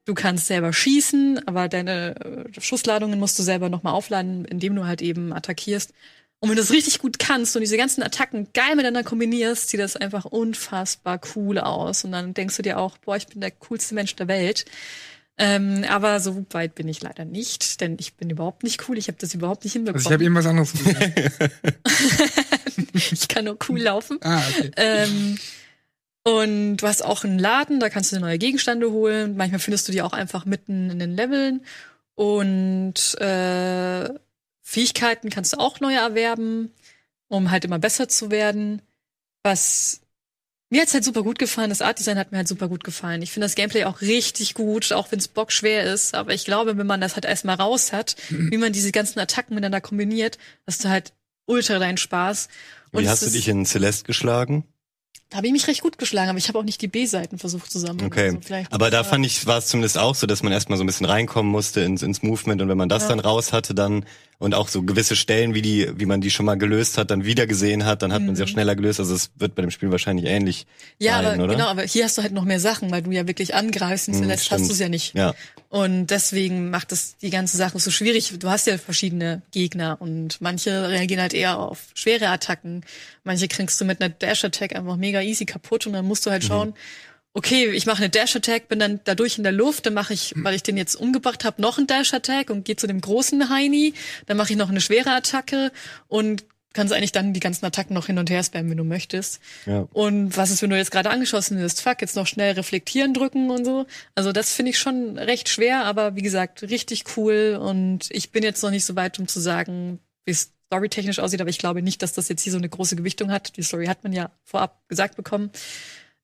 Du 0.05 0.15
kannst 0.15 0.47
selber 0.47 0.73
schießen, 0.73 1.47
aber 1.47 1.67
deine 1.67 2.15
äh, 2.55 2.59
Schussladungen 2.59 3.19
musst 3.19 3.37
du 3.37 3.43
selber 3.43 3.69
nochmal 3.69 3.93
aufladen, 3.93 4.45
indem 4.45 4.75
du 4.75 4.87
halt 4.87 5.03
eben 5.03 5.31
attackierst. 5.31 5.93
Und 6.39 6.49
wenn 6.49 6.55
du 6.55 6.63
es 6.63 6.71
richtig 6.71 6.97
gut 6.97 7.19
kannst 7.19 7.55
und 7.55 7.61
diese 7.61 7.77
ganzen 7.77 8.01
Attacken 8.01 8.47
geil 8.53 8.75
miteinander 8.75 9.03
kombinierst, 9.03 9.69
sieht 9.69 9.79
das 9.79 9.95
einfach 9.95 10.25
unfassbar 10.25 11.21
cool 11.35 11.59
aus. 11.59 12.03
Und 12.03 12.13
dann 12.13 12.33
denkst 12.33 12.57
du 12.57 12.63
dir 12.63 12.79
auch, 12.79 12.97
boah, 12.97 13.15
ich 13.15 13.27
bin 13.27 13.41
der 13.41 13.51
coolste 13.51 13.93
Mensch 13.93 14.15
der 14.15 14.27
Welt. 14.27 14.65
Ähm, 15.37 15.83
aber 15.89 16.19
so 16.21 16.45
weit 16.51 16.75
bin 16.75 16.87
ich 16.87 17.01
leider 17.01 17.25
nicht, 17.25 17.81
denn 17.81 17.97
ich 17.99 18.13
bin 18.15 18.29
überhaupt 18.29 18.63
nicht 18.63 18.87
cool. 18.87 18.97
Ich 18.97 19.07
habe 19.09 19.17
das 19.19 19.33
überhaupt 19.33 19.65
nicht 19.65 19.75
Also 19.75 19.89
ich 19.89 20.07
hinbekommen. 20.07 20.13
habe 20.13 20.23
eben 20.23 20.35
was 20.35 20.45
anderes 20.45 20.71
gesagt. 20.71 21.41
ich 23.11 23.27
kann 23.27 23.45
nur 23.45 23.57
cool 23.67 23.81
laufen. 23.81 24.17
ah, 24.21 24.41
okay. 24.49 24.71
Ähm, 24.77 25.37
und 26.23 26.77
du 26.77 26.87
hast 26.87 27.03
auch 27.03 27.23
einen 27.23 27.37
Laden, 27.37 27.79
da 27.79 27.89
kannst 27.89 28.11
du 28.11 28.19
neue 28.19 28.37
Gegenstände 28.37 28.91
holen. 28.91 29.35
Manchmal 29.35 29.59
findest 29.59 29.87
du 29.87 29.91
die 29.91 30.01
auch 30.01 30.13
einfach 30.13 30.45
mitten 30.45 30.89
in 30.89 30.99
den 30.99 31.15
Leveln. 31.15 31.61
Und 32.15 33.19
äh, 33.19 34.09
Fähigkeiten 34.61 35.29
kannst 35.29 35.53
du 35.53 35.57
auch 35.57 35.81
neue 35.81 35.97
erwerben, 35.97 36.71
um 37.27 37.51
halt 37.51 37.65
immer 37.65 37.77
besser 37.77 38.07
zu 38.07 38.31
werden. 38.31 38.81
Was 39.43 39.99
mir 40.75 40.81
hat's 40.81 40.93
halt 40.93 41.05
super 41.05 41.23
gut 41.23 41.39
gefallen. 41.39 41.69
Das 41.69 41.81
Artdesign 41.81 42.17
hat 42.17 42.31
mir 42.33 42.39
halt 42.39 42.49
super 42.49 42.67
gut 42.67 42.83
gefallen. 42.83 43.21
Ich 43.21 43.31
finde 43.31 43.45
das 43.45 43.55
Gameplay 43.55 43.85
auch 43.85 44.01
richtig 44.01 44.53
gut, 44.55 44.91
auch 44.91 45.09
wenn 45.09 45.19
es 45.19 45.29
bockschwer 45.29 45.83
ist. 45.85 46.13
Aber 46.13 46.33
ich 46.33 46.43
glaube, 46.43 46.77
wenn 46.77 46.85
man 46.85 46.99
das 46.99 47.15
halt 47.15 47.23
erstmal 47.23 47.55
raus 47.55 47.93
hat, 47.93 48.17
wie 48.29 48.57
man 48.57 48.73
diese 48.73 48.91
ganzen 48.91 49.19
Attacken 49.19 49.55
miteinander 49.55 49.79
kombiniert, 49.79 50.37
hast 50.67 50.83
du 50.83 50.89
halt 50.89 51.13
ultra 51.45 51.79
deinen 51.79 51.97
Spaß. 51.97 52.49
Wie 52.91 53.03
es 53.03 53.09
hast 53.09 53.25
du 53.25 53.29
dich 53.29 53.47
in 53.47 53.65
Celeste 53.65 54.03
geschlagen? 54.03 54.65
da 55.29 55.37
habe 55.37 55.47
ich 55.47 55.53
mich 55.53 55.67
recht 55.67 55.81
gut 55.81 55.97
geschlagen, 55.97 56.29
aber 56.29 56.37
ich 56.37 56.47
habe 56.47 56.59
auch 56.59 56.63
nicht 56.63 56.81
die 56.81 56.87
B-Seiten 56.87 57.39
versucht 57.39 57.71
zusammen. 57.71 57.99
Okay. 58.05 58.37
Also 58.49 58.67
Aber 58.69 58.91
da 58.91 59.03
fand 59.03 59.25
ich, 59.25 59.45
war 59.47 59.57
es 59.57 59.67
zumindest 59.67 59.97
auch 59.97 60.13
so, 60.13 60.27
dass 60.27 60.43
man 60.43 60.53
erstmal 60.53 60.77
so 60.77 60.83
ein 60.83 60.87
bisschen 60.87 61.07
reinkommen 61.07 61.51
musste 61.51 61.81
ins, 61.81 62.03
ins 62.03 62.21
Movement 62.21 62.61
und 62.61 62.69
wenn 62.69 62.77
man 62.77 62.89
das 62.89 63.03
Ja. 63.03 63.09
dann 63.09 63.19
raus 63.19 63.51
hatte, 63.51 63.73
dann 63.73 64.05
und 64.37 64.53
auch 64.53 64.67
so 64.67 64.83
gewisse 64.83 65.15
Stellen, 65.15 65.53
wie 65.53 65.61
die, 65.61 65.89
wie 65.97 66.05
man 66.05 66.21
die 66.21 66.29
schon 66.29 66.45
mal 66.45 66.55
gelöst 66.57 66.97
hat, 66.97 67.09
dann 67.11 67.23
wieder 67.25 67.47
gesehen 67.47 67.85
hat, 67.85 68.01
dann 68.01 68.11
hat 68.13 68.21
man 68.21 68.35
sie 68.35 68.43
auch 68.43 68.47
schneller 68.47 68.75
gelöst. 68.75 68.99
Also 68.99 69.15
es 69.15 69.31
wird 69.37 69.55
bei 69.55 69.61
dem 69.61 69.71
Spiel 69.71 69.91
wahrscheinlich 69.91 70.25
ähnlich 70.25 70.65
Mhm. 70.99 71.05
ja, 71.05 71.13
sein, 71.21 71.25
aber 71.35 71.43
oder? 71.45 71.53
genau, 71.55 71.67
aber 71.67 71.83
hier 71.83 72.03
hast 72.05 72.17
du 72.17 72.21
halt 72.21 72.33
noch 72.33 72.43
mehr 72.45 72.59
Sachen, 72.59 72.91
weil 72.91 73.01
du 73.01 73.11
ja 73.11 73.27
wirklich 73.27 73.55
angreifst 73.55 74.07
und 74.09 74.15
Hm, 74.15 74.23
zuletzt 74.23 74.51
hast 74.51 74.67
du 74.67 74.73
es 74.73 74.79
ja 74.79 74.89
nicht. 74.89 75.13
Ja. 75.15 75.33
Und 75.69 76.07
deswegen 76.07 76.69
macht 76.69 76.91
das 76.91 77.17
die 77.17 77.29
ganze 77.29 77.57
Sache 77.57 77.79
so 77.79 77.91
schwierig. 77.91 78.33
Du 78.39 78.49
hast 78.49 78.67
ja 78.67 78.77
verschiedene 78.77 79.41
Gegner 79.51 79.97
und 79.99 80.39
manche 80.39 80.89
reagieren 80.89 81.21
halt 81.21 81.33
eher 81.33 81.59
auf 81.59 81.79
schwere 81.95 82.29
Attacken. 82.29 82.83
Manche 83.23 83.47
kriegst 83.47 83.79
du 83.81 83.85
mit 83.85 83.99
einer 84.01 84.09
Dash-Attack 84.13 84.75
einfach 84.75 84.95
mega 84.97 85.21
easy 85.21 85.45
kaputt 85.45 85.85
und 85.87 85.93
dann 85.93 86.05
musst 86.05 86.25
du 86.25 86.29
Mhm. 86.29 86.33
halt 86.33 86.43
schauen, 86.45 86.73
okay, 87.35 87.69
ich 87.69 87.85
mache 87.85 87.97
eine 87.97 88.09
Dash-Attack, 88.09 88.69
bin 88.69 88.79
dann 88.79 89.01
dadurch 89.03 89.37
in 89.37 89.43
der 89.43 89.51
Luft, 89.51 89.85
dann 89.85 89.93
mache 89.93 90.13
ich, 90.13 90.33
weil 90.37 90.55
ich 90.55 90.63
den 90.63 90.77
jetzt 90.77 90.95
umgebracht 90.95 91.43
habe, 91.43 91.61
noch 91.61 91.77
einen 91.77 91.85
Dash-Attack 91.85 92.49
und 92.49 92.63
gehe 92.63 92.77
zu 92.77 92.87
dem 92.87 93.01
großen 93.01 93.49
Heini, 93.49 93.93
dann 94.25 94.37
mache 94.37 94.53
ich 94.53 94.57
noch 94.57 94.69
eine 94.69 94.81
schwere 94.81 95.11
Attacke 95.11 95.71
und 96.07 96.45
kannst 96.73 96.93
eigentlich 96.93 97.11
dann 97.11 97.33
die 97.33 97.39
ganzen 97.41 97.65
Attacken 97.65 97.93
noch 97.93 98.05
hin 98.07 98.17
und 98.17 98.29
her 98.29 98.43
spammen, 98.43 98.69
wenn 98.69 98.77
du 98.77 98.83
möchtest. 98.83 99.41
Ja. 99.65 99.87
Und 99.93 100.35
was 100.37 100.49
ist, 100.49 100.61
wenn 100.61 100.69
du 100.69 100.77
jetzt 100.77 100.91
gerade 100.91 101.09
angeschossen 101.09 101.57
wirst? 101.57 101.81
Fuck, 101.81 102.01
jetzt 102.01 102.15
noch 102.15 102.27
schnell 102.27 102.53
reflektieren 102.53 103.13
drücken 103.13 103.49
und 103.49 103.65
so. 103.65 103.85
Also 104.13 104.31
das 104.31 104.53
finde 104.53 104.71
ich 104.71 104.79
schon 104.79 105.17
recht 105.17 105.49
schwer, 105.49 105.85
aber 105.85 106.15
wie 106.15 106.21
gesagt, 106.21 106.63
richtig 106.63 107.03
cool. 107.17 107.57
Und 107.61 108.07
ich 108.11 108.31
bin 108.31 108.43
jetzt 108.43 108.61
noch 108.63 108.71
nicht 108.71 108.85
so 108.85 108.95
weit, 108.95 109.19
um 109.19 109.27
zu 109.27 109.39
sagen, 109.39 109.99
wie 110.25 110.31
es 110.31 110.51
storytechnisch 110.67 111.19
aussieht, 111.19 111.41
aber 111.41 111.49
ich 111.49 111.59
glaube 111.59 111.81
nicht, 111.81 112.01
dass 112.01 112.13
das 112.13 112.27
jetzt 112.27 112.41
hier 112.41 112.51
so 112.51 112.57
eine 112.57 112.69
große 112.69 112.95
Gewichtung 112.95 113.31
hat. 113.31 113.55
Die 113.57 113.63
Story 113.63 113.87
hat 113.87 114.03
man 114.03 114.13
ja 114.13 114.31
vorab 114.43 114.87
gesagt 114.89 115.15
bekommen. 115.15 115.51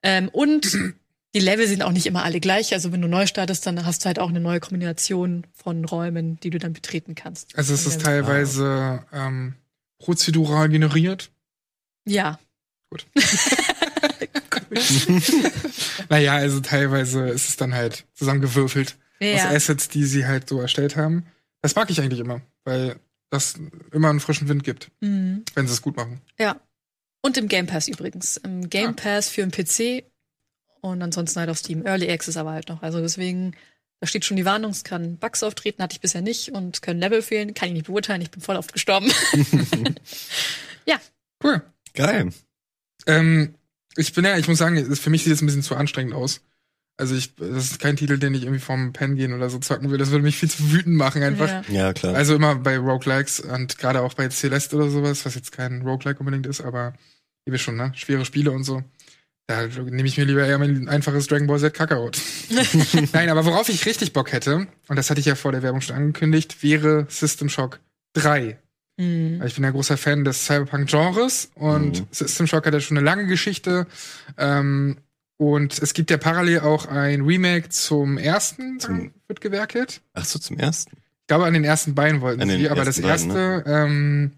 Ähm, 0.04 0.30
und 0.30 0.96
die 1.34 1.40
Level 1.40 1.66
sind 1.68 1.82
auch 1.84 1.92
nicht 1.92 2.06
immer 2.08 2.24
alle 2.24 2.40
gleich. 2.40 2.74
Also 2.74 2.92
wenn 2.92 3.02
du 3.02 3.08
neu 3.08 3.26
startest, 3.26 3.66
dann 3.66 3.86
hast 3.86 4.02
du 4.04 4.08
halt 4.08 4.20
auch 4.20 4.30
eine 4.30 4.40
neue 4.42 4.60
Kombination 4.60 5.48
von 5.54 5.86
Räumen, 5.86 6.40
die 6.42 6.50
du 6.50 6.58
dann 6.60 6.74
betreten 6.74 7.16
kannst. 7.16 7.58
Also 7.58 7.74
es 7.74 7.86
ist 7.86 8.02
teilweise 8.02 9.06
ähm, 9.14 9.56
prozedural 10.00 10.70
generiert. 10.70 11.32
Ja. 12.06 12.40
Naja, 16.10 16.34
also 16.34 16.60
teilweise 16.60 17.28
ist 17.30 17.50
es 17.50 17.56
dann 17.58 17.74
halt 17.74 18.06
zusammengewürfelt 18.14 18.98
Ja. 19.20 19.36
aus 19.36 19.56
Assets, 19.56 19.90
die 19.90 20.04
sie 20.06 20.26
halt 20.26 20.48
so 20.50 20.60
erstellt 20.60 20.96
haben. 20.96 21.26
Das 21.62 21.76
mag 21.76 21.90
ich 21.90 22.00
eigentlich 22.02 22.20
immer, 22.20 22.42
weil 22.64 22.96
das 23.30 23.56
immer 23.92 24.10
einen 24.10 24.20
frischen 24.20 24.48
Wind 24.50 24.64
gibt, 24.64 24.92
Mhm. 25.02 25.44
wenn 25.56 25.68
sie 25.68 25.74
es 25.74 25.82
gut 25.82 25.96
machen. 25.96 26.22
Ja. 26.40 26.60
Und 27.22 27.38
im 27.38 27.48
Game 27.48 27.68
Pass 27.68 27.88
übrigens. 27.88 28.38
Im 28.38 28.70
Game. 28.70 28.96
Pass 28.96 29.30
für 29.30 29.46
den 29.46 29.52
PC 29.52 30.04
und 30.82 31.02
ansonsten 31.02 31.40
halt 31.40 31.50
auf 31.50 31.58
Steam. 31.58 31.86
Early 31.86 32.10
Access 32.12 32.38
aber 32.38 32.52
halt 32.52 32.70
noch. 32.70 32.82
Also 32.82 33.00
deswegen, 33.00 33.56
da 34.00 34.08
steht 34.08 34.26
schon 34.26 34.38
die 34.38 34.46
Warnung, 34.46 34.72
es 34.72 34.84
kann 34.84 35.18
Bugs 35.18 35.44
auftreten, 35.44 35.82
hatte 35.82 35.94
ich 35.94 36.02
bisher 36.02 36.22
nicht 36.22 36.52
und 36.52 36.82
können 36.82 37.00
Level 37.00 37.22
fehlen, 37.22 37.54
kann 37.54 37.70
ich 37.70 37.74
nicht 37.74 37.86
beurteilen, 37.88 38.22
ich 38.22 38.32
bin 38.32 38.42
voll 38.42 38.58
oft 38.58 38.74
gestorben. 38.74 39.12
Cool. 41.44 41.62
Geil. 41.94 42.32
Ähm, 43.08 43.56
Ich 43.98 44.14
bin 44.14 44.24
ja, 44.24 44.38
ich 44.38 44.48
muss 44.48 44.60
sagen, 44.60 44.96
für 44.96 45.10
mich 45.10 45.24
sieht 45.24 45.34
es 45.34 45.42
ein 45.42 45.48
bisschen 45.48 45.64
zu 45.64 45.76
anstrengend 45.76 46.14
aus. 46.14 46.42
Also 46.98 47.16
ich, 47.16 47.36
das 47.36 47.72
ist 47.72 47.80
kein 47.80 47.98
Titel, 47.98 48.20
den 48.20 48.34
ich 48.34 48.44
irgendwie 48.44 48.60
vom 48.62 48.94
Pen 48.94 49.16
gehen 49.16 49.34
oder 49.34 49.50
so 49.50 49.58
zocken 49.58 49.90
will. 49.90 49.98
Das 49.98 50.12
würde 50.12 50.24
mich 50.24 50.38
viel 50.38 50.52
zu 50.52 50.72
wütend 50.72 50.96
machen 50.96 51.24
einfach. 51.24 51.48
Ja. 51.48 51.64
Ja, 51.70 51.94
klar. 51.94 52.14
Also 52.16 52.36
immer 52.36 52.56
bei 52.56 52.78
Roguelikes 52.78 53.40
und 53.40 53.78
gerade 53.80 54.02
auch 54.02 54.14
bei 54.14 54.30
Celeste 54.30 54.76
oder 54.76 54.90
sowas, 54.90 55.26
was 55.26 55.36
jetzt 55.36 55.52
kein 55.52 55.82
Roguelike 55.82 56.20
unbedingt 56.20 56.46
ist, 56.46 56.62
aber 56.62 56.94
ihr 57.46 57.54
wisst 57.54 57.64
schon, 57.64 57.76
ne? 57.76 57.92
Schwere 57.96 58.24
Spiele 58.24 58.52
und 58.52 58.64
so. 58.64 58.84
Da 59.52 59.82
nehme 59.84 60.08
ich 60.08 60.18
mir 60.18 60.26
lieber 60.26 60.46
eher 60.46 60.58
mein 60.58 60.88
einfaches 60.88 61.28
Dragon 61.28 61.48
Ball 61.48 61.60
Z 61.60 61.74
Kakarot. 61.74 62.20
Nein, 63.14 63.30
aber 63.30 63.46
worauf 63.46 63.70
ich 63.70 63.86
richtig 63.86 64.14
Bock 64.14 64.32
hätte, 64.32 64.68
und 64.88 64.96
das 64.96 65.10
hatte 65.10 65.20
ich 65.20 65.26
ja 65.26 65.36
vor 65.36 65.52
der 65.52 65.62
Werbung 65.64 65.82
schon 65.82 65.96
angekündigt, 65.96 66.64
wäre 66.64 67.06
System 67.10 67.50
Shock 67.50 67.80
3. 68.14 68.58
Mhm. 68.98 69.40
Weil 69.40 69.48
Ich 69.48 69.56
bin 69.56 69.64
ja 69.64 69.72
großer 69.72 69.98
Fan 69.98 70.24
des 70.24 70.46
Cyberpunk-Genres 70.46 71.52
und 71.56 72.00
Mhm. 72.02 72.08
System 72.12 72.48
Shock 72.48 72.66
hat 72.66 72.74
ja 72.74 72.80
schon 72.80 72.98
eine 72.98 73.06
lange 73.06 73.26
Geschichte. 73.28 73.88
Ähm, 74.38 74.98
und 75.38 75.80
es 75.82 75.94
gibt 75.94 76.12
ja 76.12 76.18
parallel 76.18 76.60
auch 76.60 76.86
ein 76.86 77.22
Remake 77.22 77.70
zum 77.70 78.18
ersten, 78.18 78.80
Zum- 78.80 79.12
wird 79.28 79.42
gewerkelt. 79.42 80.02
Ach 80.14 80.26
so, 80.26 80.38
zum 80.40 80.58
ersten. 80.60 80.92
Ich 81.22 81.28
glaube, 81.28 81.46
an 81.46 81.54
den 81.54 81.64
ersten 81.64 81.96
beiden 81.96 82.22
wollten 82.22 82.42
An 82.42 82.48
den 82.50 82.60
sie, 82.60 82.70
aber 82.70 82.84
das 82.86 83.00
ersten 83.00 83.30
erste, 83.32 83.64
beiden, 83.66 83.92
ähm, 83.92 84.32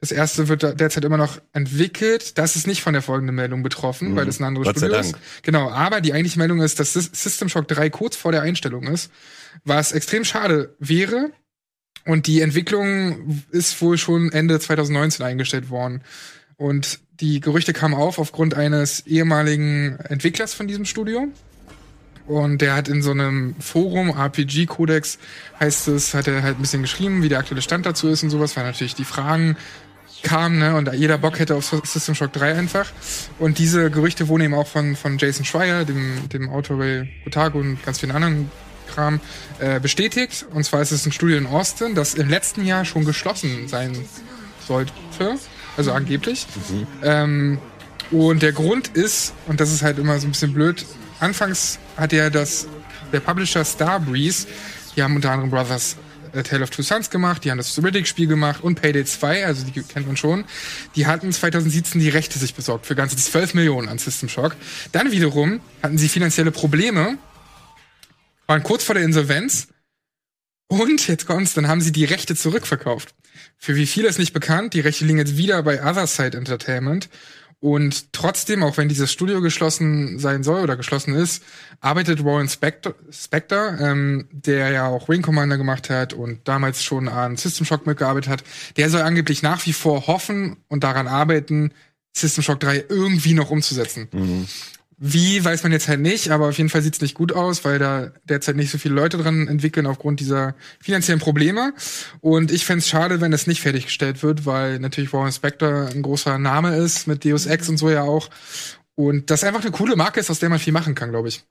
das 0.00 0.12
erste 0.12 0.48
wird 0.48 0.62
derzeit 0.80 1.04
immer 1.04 1.16
noch 1.16 1.40
entwickelt. 1.52 2.38
Das 2.38 2.54
ist 2.56 2.66
nicht 2.66 2.82
von 2.82 2.92
der 2.92 3.02
folgenden 3.02 3.34
Meldung 3.34 3.62
betroffen, 3.62 4.12
Mhm. 4.12 4.16
weil 4.16 4.26
das 4.26 4.38
ein 4.40 4.44
anderes 4.44 4.66
Gott 4.66 4.78
sei 4.78 4.86
Studio 4.86 5.02
Dank. 5.02 5.16
ist. 5.16 5.42
Genau, 5.42 5.70
aber 5.70 6.00
die 6.00 6.12
eigentliche 6.12 6.38
Meldung 6.38 6.60
ist, 6.60 6.78
dass 6.78 6.94
Sys- 6.96 7.10
System 7.14 7.48
Shock 7.48 7.66
3 7.68 7.90
kurz 7.90 8.14
vor 8.16 8.30
der 8.32 8.42
Einstellung 8.42 8.84
ist, 8.86 9.10
was 9.64 9.92
extrem 9.92 10.24
schade 10.24 10.74
wäre. 10.78 11.30
Und 12.04 12.26
die 12.26 12.40
Entwicklung 12.40 13.42
ist 13.50 13.80
wohl 13.82 13.98
schon 13.98 14.30
Ende 14.32 14.58
2019 14.60 15.26
eingestellt 15.26 15.68
worden. 15.68 16.02
Und 16.56 17.00
die 17.20 17.40
Gerüchte 17.40 17.72
kamen 17.72 17.94
auf 17.94 18.18
aufgrund 18.18 18.54
eines 18.54 19.00
ehemaligen 19.06 19.98
Entwicklers 20.08 20.54
von 20.54 20.68
diesem 20.68 20.84
Studio. 20.84 21.28
Und 22.26 22.58
der 22.60 22.74
hat 22.74 22.88
in 22.88 23.02
so 23.02 23.10
einem 23.10 23.56
Forum, 23.58 24.10
RPG-Codex 24.10 25.18
heißt 25.60 25.88
es, 25.88 26.12
hat 26.14 26.28
er 26.28 26.42
halt 26.42 26.58
ein 26.58 26.60
bisschen 26.62 26.82
geschrieben, 26.82 27.22
wie 27.22 27.28
der 27.28 27.38
aktuelle 27.38 27.62
Stand 27.62 27.86
dazu 27.86 28.08
ist 28.08 28.22
und 28.22 28.30
sowas, 28.30 28.56
weil 28.56 28.64
natürlich 28.64 28.94
die 28.94 29.04
Fragen 29.04 29.56
kamen, 30.22 30.58
ne, 30.58 30.74
und 30.74 30.92
jeder 30.94 31.18
Bock 31.18 31.38
hätte 31.38 31.54
auf 31.54 31.64
System 31.84 32.14
Shock 32.14 32.32
3 32.32 32.54
einfach. 32.54 32.86
Und 33.38 33.58
diese 33.58 33.90
Gerüchte 33.90 34.28
wurden 34.28 34.42
eben 34.42 34.54
auch 34.54 34.66
von, 34.66 34.96
von 34.96 35.18
Jason 35.18 35.44
Schreier, 35.44 35.84
dem, 35.84 36.28
dem 36.28 36.48
Autor 36.50 36.78
bei 36.78 37.08
Otaku 37.26 37.58
und 37.58 37.82
ganz 37.84 38.00
vielen 38.00 38.12
anderen 38.12 38.50
Kram, 38.88 39.20
äh, 39.58 39.80
bestätigt. 39.80 40.46
Und 40.52 40.64
zwar 40.64 40.82
ist 40.82 40.90
es 40.90 41.06
ein 41.06 41.12
Studio 41.12 41.36
in 41.36 41.46
Austin, 41.46 41.94
das 41.94 42.14
im 42.14 42.28
letzten 42.28 42.64
Jahr 42.64 42.84
schon 42.84 43.04
geschlossen 43.04 43.68
sein 43.68 43.96
sollte. 44.66 44.92
Also 45.76 45.92
angeblich. 45.92 46.46
Ähm, 47.02 47.58
und 48.10 48.42
der 48.42 48.52
Grund 48.52 48.88
ist, 48.88 49.34
und 49.46 49.60
das 49.60 49.72
ist 49.72 49.82
halt 49.82 49.98
immer 49.98 50.18
so 50.18 50.26
ein 50.26 50.30
bisschen 50.30 50.54
blöd, 50.54 50.84
anfangs 51.20 51.78
hat 51.96 52.12
ja 52.12 52.30
das, 52.30 52.66
der 53.12 53.20
Publisher 53.20 53.64
Starbreeze, 53.64 54.46
die 54.96 55.02
haben 55.02 55.14
unter 55.14 55.30
anderem 55.30 55.50
Brothers 55.50 55.96
A 56.34 56.42
Tale 56.42 56.62
of 56.62 56.70
Two 56.70 56.82
Sons 56.82 57.10
gemacht, 57.10 57.44
die 57.44 57.50
haben 57.50 57.58
das 57.58 57.82
Riddick-Spiel 57.82 58.26
gemacht 58.26 58.62
und 58.62 58.80
Payday 58.80 59.04
2, 59.04 59.46
also 59.46 59.64
die 59.64 59.82
kennt 59.82 60.06
man 60.06 60.16
schon. 60.16 60.44
Die 60.96 61.06
hatten 61.06 61.32
2017 61.32 62.00
die 62.00 62.08
Rechte 62.08 62.38
sich 62.38 62.54
besorgt 62.54 62.86
für 62.86 62.94
ganze 62.94 63.16
12 63.16 63.54
Millionen 63.54 63.88
an 63.88 63.98
System 63.98 64.28
Shock. 64.28 64.56
Dann 64.92 65.10
wiederum 65.12 65.60
hatten 65.82 65.98
sie 65.98 66.08
finanzielle 66.08 66.50
Probleme, 66.50 67.18
waren 68.46 68.62
kurz 68.62 68.84
vor 68.84 68.94
der 68.94 69.04
Insolvenz 69.04 69.68
und 70.68 71.08
jetzt 71.08 71.26
kommt's, 71.26 71.54
dann 71.54 71.66
haben 71.66 71.80
sie 71.80 71.92
die 71.92 72.04
Rechte 72.04 72.36
zurückverkauft. 72.36 73.14
Für 73.56 73.74
wie 73.74 73.86
viele 73.86 74.08
ist 74.08 74.18
nicht 74.18 74.32
bekannt, 74.32 74.74
die 74.74 74.80
Rechte 74.80 75.04
liegen 75.04 75.18
jetzt 75.18 75.36
wieder 75.36 75.62
bei 75.62 75.82
Otherside 75.82 76.36
Entertainment. 76.36 77.08
Und 77.60 78.12
trotzdem, 78.12 78.62
auch 78.62 78.76
wenn 78.76 78.88
dieses 78.88 79.10
Studio 79.10 79.40
geschlossen 79.40 80.20
sein 80.20 80.44
soll 80.44 80.62
oder 80.62 80.76
geschlossen 80.76 81.14
ist, 81.14 81.42
arbeitet 81.80 82.24
Warren 82.24 82.48
Spector, 82.48 82.94
Spector 83.10 83.76
ähm, 83.80 84.28
der 84.30 84.70
ja 84.70 84.86
auch 84.86 85.08
Wing 85.08 85.22
Commander 85.22 85.58
gemacht 85.58 85.90
hat 85.90 86.12
und 86.12 86.46
damals 86.46 86.84
schon 86.84 87.08
an 87.08 87.36
System 87.36 87.66
Shock 87.66 87.84
mitgearbeitet 87.86 88.30
hat, 88.30 88.44
der 88.76 88.90
soll 88.90 89.02
angeblich 89.02 89.42
nach 89.42 89.66
wie 89.66 89.72
vor 89.72 90.06
hoffen 90.06 90.58
und 90.68 90.84
daran 90.84 91.08
arbeiten, 91.08 91.72
System 92.16 92.44
Shock 92.44 92.60
3 92.60 92.84
irgendwie 92.88 93.34
noch 93.34 93.50
umzusetzen. 93.50 94.08
Wie, 95.00 95.44
weiß 95.44 95.62
man 95.62 95.70
jetzt 95.70 95.86
halt 95.86 96.00
nicht, 96.00 96.30
aber 96.30 96.48
auf 96.48 96.58
jeden 96.58 96.70
Fall 96.70 96.82
sieht's 96.82 97.00
nicht 97.00 97.14
gut 97.14 97.32
aus, 97.32 97.64
weil 97.64 97.78
da 97.78 98.10
derzeit 98.24 98.56
nicht 98.56 98.72
so 98.72 98.78
viele 98.78 98.94
Leute 98.94 99.16
dran 99.16 99.46
entwickeln 99.46 99.86
aufgrund 99.86 100.18
dieser 100.18 100.56
finanziellen 100.80 101.20
Probleme. 101.20 101.72
Und 102.20 102.50
ich 102.50 102.64
fänd's 102.64 102.88
schade, 102.88 103.20
wenn 103.20 103.30
das 103.30 103.46
nicht 103.46 103.60
fertiggestellt 103.60 104.24
wird, 104.24 104.44
weil 104.44 104.80
natürlich 104.80 105.12
Warren 105.12 105.30
Spector 105.30 105.86
ein 105.86 106.02
großer 106.02 106.38
Name 106.38 106.76
ist, 106.76 107.06
mit 107.06 107.24
Deus 107.24 107.46
Ex 107.46 107.68
und 107.68 107.76
so 107.76 107.90
ja 107.90 108.02
auch. 108.02 108.28
Und 108.96 109.30
das 109.30 109.44
einfach 109.44 109.60
eine 109.60 109.70
coole 109.70 109.94
Marke 109.94 110.18
ist, 110.18 110.30
aus 110.30 110.40
der 110.40 110.48
man 110.48 110.58
viel 110.58 110.72
machen 110.72 110.96
kann, 110.96 111.10
glaube 111.10 111.28
ich. 111.28 111.44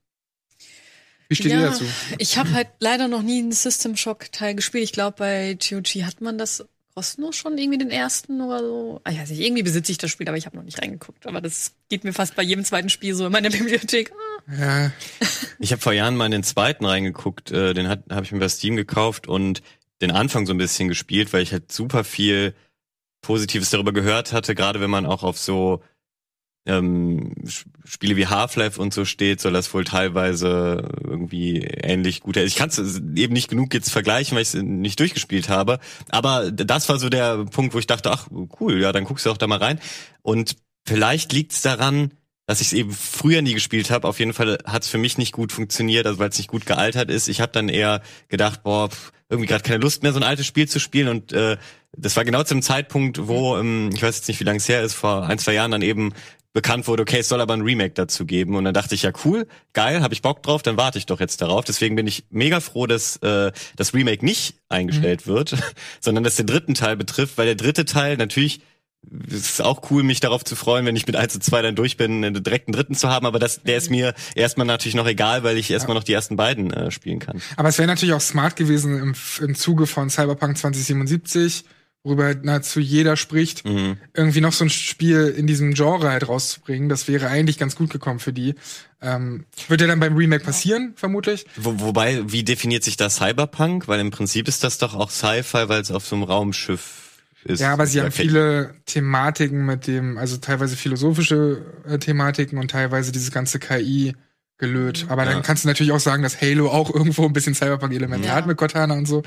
Wie 1.30 1.36
steht 1.36 1.54
ihr 1.54 1.62
dazu? 1.62 1.86
Ich 2.18 2.38
habe 2.38 2.52
halt 2.52 2.68
leider 2.80 3.08
noch 3.08 3.22
nie 3.22 3.39
einen 3.39 3.54
System 3.54 3.95
Shock 3.95 4.32
Teil 4.34 4.56
gespielt. 4.56 4.84
Ich 4.84 4.91
glaube, 4.91 5.16
bei 5.20 5.58
GOG 5.58 6.04
hat 6.04 6.20
man 6.20 6.38
das 6.38 6.66
kostenlos 6.98 7.36
schon 7.36 7.56
irgendwie 7.60 7.78
den 7.78 7.91
ersten 7.91 8.41
oder 8.41 8.60
so. 8.60 9.02
Ah, 9.04 9.12
ich 9.12 9.20
weiß 9.20 9.30
nicht, 9.30 9.41
irgendwie 9.41 9.62
besitze 9.62 9.91
ich 9.91 10.00
das 10.00 10.10
Spiel, 10.10 10.28
aber 10.28 10.36
ich 10.36 10.48
habe 10.48 10.58
noch 10.58 10.64
nicht 10.64 10.82
reingeguckt. 10.82 11.28
Aber 11.28 11.41
das 11.41 11.74
geht 11.89 12.04
mir 12.04 12.12
fast 12.12 12.36
bei 12.36 12.41
jedem 12.41 12.66
zweiten 12.66 12.89
Spiel 12.89 13.14
so 13.14 13.28
in 13.28 13.32
meiner 13.32 13.50
Bibliothek. 13.52 14.12
Ah. 14.48 14.56
Ja, 14.60 14.91
Ich 15.60 15.72
habe 15.72 15.80
vor 15.80 15.93
Jahren 15.93 16.16
mal 16.16 16.26
in 16.26 16.32
den 16.32 16.41
zweiten 16.41 16.86
reingeguckt, 16.86 17.52
äh, 17.52 17.76
den 17.76 17.88
habe 17.88 18.24
ich 18.24 18.32
mir 18.32 18.39
bei 18.39 18.50
Steam 18.50 18.76
gekauft 18.76 19.28
und 19.28 19.62
den 20.02 20.10
Anfang 20.10 20.48
so 20.48 20.56
ein 20.56 20.58
bisschen 20.58 20.88
gespielt, 20.88 21.34
weil 21.34 21.43
ich 21.43 21.52
halt 21.52 21.72
super 21.72 22.04
viel 22.04 22.56
Positives 23.22 23.70
darüber 23.70 23.93
gehört 23.93 24.34
hatte, 24.34 24.56
gerade 24.56 24.82
wenn 24.82 24.89
man 24.89 25.06
auch 25.06 25.22
auf 25.22 25.38
so 25.38 25.84
ähm, 26.68 27.34
Spiele 27.86 28.15
wie 28.18 28.28
Half-Life 28.28 28.80
und 28.80 28.93
so 28.93 29.05
steht, 29.05 29.41
soll 29.41 29.53
das 29.53 29.74
wohl 29.74 29.86
teilweise 29.86 30.89
irgendwie 31.03 31.61
ähnlich 31.61 32.22
gut. 32.22 32.38
Ich 32.38 32.55
kann 32.55 32.70
es 32.70 33.01
eben 33.15 33.34
nicht 33.34 33.49
genug 33.49 33.74
jetzt 33.74 33.91
vergleichen, 33.91 34.36
weil 34.36 34.43
ich 34.43 34.53
es 34.53 34.61
nicht 34.61 34.99
durchgespielt 34.99 35.49
habe. 35.49 35.80
Aber 36.09 36.51
das 36.51 36.89
war 36.89 36.99
so 36.99 37.09
der 37.09 37.45
Punkt, 37.45 37.74
wo 37.74 37.80
ich 37.80 37.88
dachte, 37.88 38.11
ach 38.11 38.28
cool, 38.59 38.82
ja, 38.82 38.91
dann 38.91 39.05
guckst 39.05 39.26
du 39.26 39.32
auch 39.32 39.38
da 39.38 39.47
mal 39.47 39.59
rein. 39.59 39.80
Und 40.22 40.57
vielleicht 40.86 41.34
liegt 41.34 41.53
es 41.53 41.61
daran, 41.61 42.11
dass 42.45 42.61
ich 42.61 42.68
es 42.68 42.74
eben 42.74 42.91
früher 42.91 43.41
nie 43.41 43.53
gespielt 43.53 43.89
habe. 43.91 44.07
Auf 44.07 44.20
jeden 44.20 44.34
Fall 44.34 44.57
hat 44.65 44.84
es 44.84 44.89
für 44.89 44.97
mich 44.97 45.18
nicht 45.18 45.34
gut 45.34 45.51
funktioniert, 45.51 46.05
also 46.05 46.20
weil 46.20 46.30
es 46.30 46.38
nicht 46.38 46.49
gut 46.49 46.65
gealtert 46.65 47.09
ist. 47.11 47.28
Ich 47.28 47.41
habe 47.41 47.51
dann 47.51 47.68
eher 47.68 48.01
gedacht, 48.30 48.63
boah, 48.63 48.89
pff, 48.89 49.11
irgendwie 49.30 49.47
gerade 49.47 49.63
keine 49.63 49.80
Lust 49.80 50.03
mehr, 50.03 50.13
so 50.13 50.20
ein 50.20 50.24
altes 50.24 50.45
Spiel 50.45 50.68
zu 50.68 50.80
spielen. 50.80 51.09
Und 51.09 51.34
äh, 51.34 51.57
das 51.97 52.15
war 52.15 52.24
genau 52.24 52.43
zum 52.43 52.61
Zeitpunkt, 52.61 53.28
wo, 53.28 53.57
ähm, 53.57 53.89
ich 53.93 54.01
weiß 54.01 54.18
jetzt 54.18 54.28
nicht, 54.28 54.39
wie 54.39 54.45
lange 54.45 54.57
es 54.57 54.70
her 54.70 54.82
ist, 54.82 54.93
vor 54.93 55.28
ein, 55.28 55.39
zwei 55.39 55.53
Jahren 55.53 55.72
dann 55.72 55.82
eben 55.82 56.13
bekannt 56.58 56.88
wurde, 56.88 57.03
okay, 57.03 57.20
es 57.20 57.30
soll 57.30 57.39
aber 57.39 57.53
ein 57.53 57.62
Remake 57.62 57.93
dazu 57.93 58.26
geben. 58.26 58.55
Und 58.55 58.64
dann 58.64 58.74
dachte 58.74 58.95
ich, 58.95 59.03
ja 59.03 59.12
cool, 59.26 59.45
geil, 59.74 60.01
habe 60.01 60.16
ich 60.16 60.24
Bock 60.24 60.41
drauf, 60.41 60.64
dann 60.64 60.76
warte 60.76 60.97
ich 60.97 61.05
doch 61.05 61.20
jetzt 61.20 61.39
darauf. 61.39 61.64
Deswegen 61.64 61.95
bin 61.95 62.08
ich 62.08 62.26
mega 62.32 62.62
froh, 62.62 62.88
dass 62.88 63.18
äh, 63.18 63.51
das 63.76 63.93
Remake 63.93 64.26
nicht 64.26 64.55
eingestellt 64.68 65.28
wird, 65.28 65.55
sondern 66.01 66.24
dass 66.24 66.36
der 66.36 66.45
dritten 66.45 66.74
Teil 66.74 66.97
betrifft, 66.97 67.38
weil 67.38 67.45
der 67.45 67.53
dritte 67.53 67.86
Teil 67.86 68.18
natürlich 68.18 68.62
es 69.30 69.51
ist 69.51 69.62
auch 69.62 69.89
cool, 69.91 70.01
mich 70.01 70.20
darauf 70.20 70.43
zu 70.43 70.55
freuen, 70.55 70.86
wenn 70.88 70.95
ich 70.95 71.05
mit 71.05 71.16
1 71.16 71.36
und 71.36 71.43
2 71.43 71.62
dann 71.62 71.76
durch 71.76 71.95
bin, 71.95 72.26
einen 72.26 72.43
direkten 72.43 72.72
dritten 72.72 72.95
zu 72.95 73.08
haben, 73.08 73.28
aber 73.28 73.38
das, 73.38 73.62
der 73.62 73.78
ist 73.78 73.91
mir 73.91 74.16
erstmal 74.36 74.66
natürlich 74.66 74.95
noch 74.95 75.08
egal, 75.08 75.43
weil 75.43 75.58
ich 75.58 75.70
erstmal 75.70 75.95
noch 75.95 76.03
die 76.03 76.12
ersten 76.12 76.36
beiden 76.36 76.74
äh, 76.74 76.89
spielen 76.89 77.20
kann. 77.20 77.39
Aber 77.55 77.70
es 77.70 77.78
wäre 77.78 77.88
natürlich 77.88 78.14
auch 78.14 78.22
smart 78.22 78.55
gewesen 78.55 78.99
im, 78.99 79.16
im 79.45 79.55
Zuge 79.55 79.86
von 79.86 80.10
Cyberpunk 80.10 80.58
2077, 80.58 81.64
worüber 82.08 82.24
halt 82.24 82.45
nahezu 82.45 82.80
jeder 82.80 83.18
spricht, 83.18 83.66
Mhm. 83.66 83.97
irgendwie 84.14 84.41
noch 84.41 84.53
so 84.53 84.64
ein 84.66 84.70
Spiel 84.70 85.28
in 85.38 85.45
diesem 85.45 85.74
Genre 85.74 86.10
halt 86.10 86.28
rauszubringen. 86.28 86.88
Das 86.89 87.08
wäre 87.08 87.28
eigentlich 87.28 87.58
ganz 87.58 87.76
gut 87.76 87.89
gekommen 87.89 88.20
für 88.20 88.32
die. 88.34 88.55
Ähm, 89.01 89.45
wird 89.68 89.82
ja 89.82 89.88
dann 89.88 89.99
beim 89.99 90.16
Remake 90.16 90.43
passieren, 90.43 90.93
vermutlich. 90.95 91.45
Wo, 91.58 91.80
wobei, 91.80 92.24
wie 92.32 92.43
definiert 92.43 92.84
sich 92.84 92.97
das 92.97 93.18
Cyberpunk? 93.18 93.88
Weil 93.88 93.99
im 93.99 94.10
Prinzip 94.12 94.47
ist 94.47 94.64
das 94.64 94.78
doch 94.78 94.95
auch 94.95 95.12
Sci-Fi, 95.12 95.68
weil 95.70 95.82
es 95.82 95.91
auf 95.91 96.05
so 96.05 96.16
einem 96.16 96.24
Raumschiff 96.24 97.03
ist. 97.43 97.60
Ja, 97.60 97.74
aber 97.74 97.86
sie 97.86 98.01
haben 98.01 98.12
viele 98.12 98.74
Thematiken 98.86 99.66
mit 99.66 99.86
dem, 99.88 100.18
also 100.18 100.38
teilweise 100.38 100.76
philosophische 100.76 101.64
äh, 101.88 101.97
Thematiken 101.99 102.58
und 102.58 102.72
teilweise 102.72 103.12
diese 103.12 103.32
ganze 103.32 103.60
KI 103.60 104.16
gelöt. 104.58 105.05
Aber 105.10 105.24
Ja. 105.26 105.32
dann 105.32 105.43
kannst 105.43 105.64
du 105.64 105.68
natürlich 105.68 105.91
auch 105.91 105.99
sagen, 105.99 106.24
dass 106.24 106.41
Halo 106.41 106.70
auch 106.70 106.93
irgendwo 106.93 107.26
ein 107.26 107.34
bisschen 107.34 107.53
Cyberpunk-Elemente 107.53 108.28
Ja. 108.28 108.34
hat 108.34 108.47
mit 108.47 108.58
Cortana 108.58 108.95
und 108.95 109.05
so. 109.08 109.22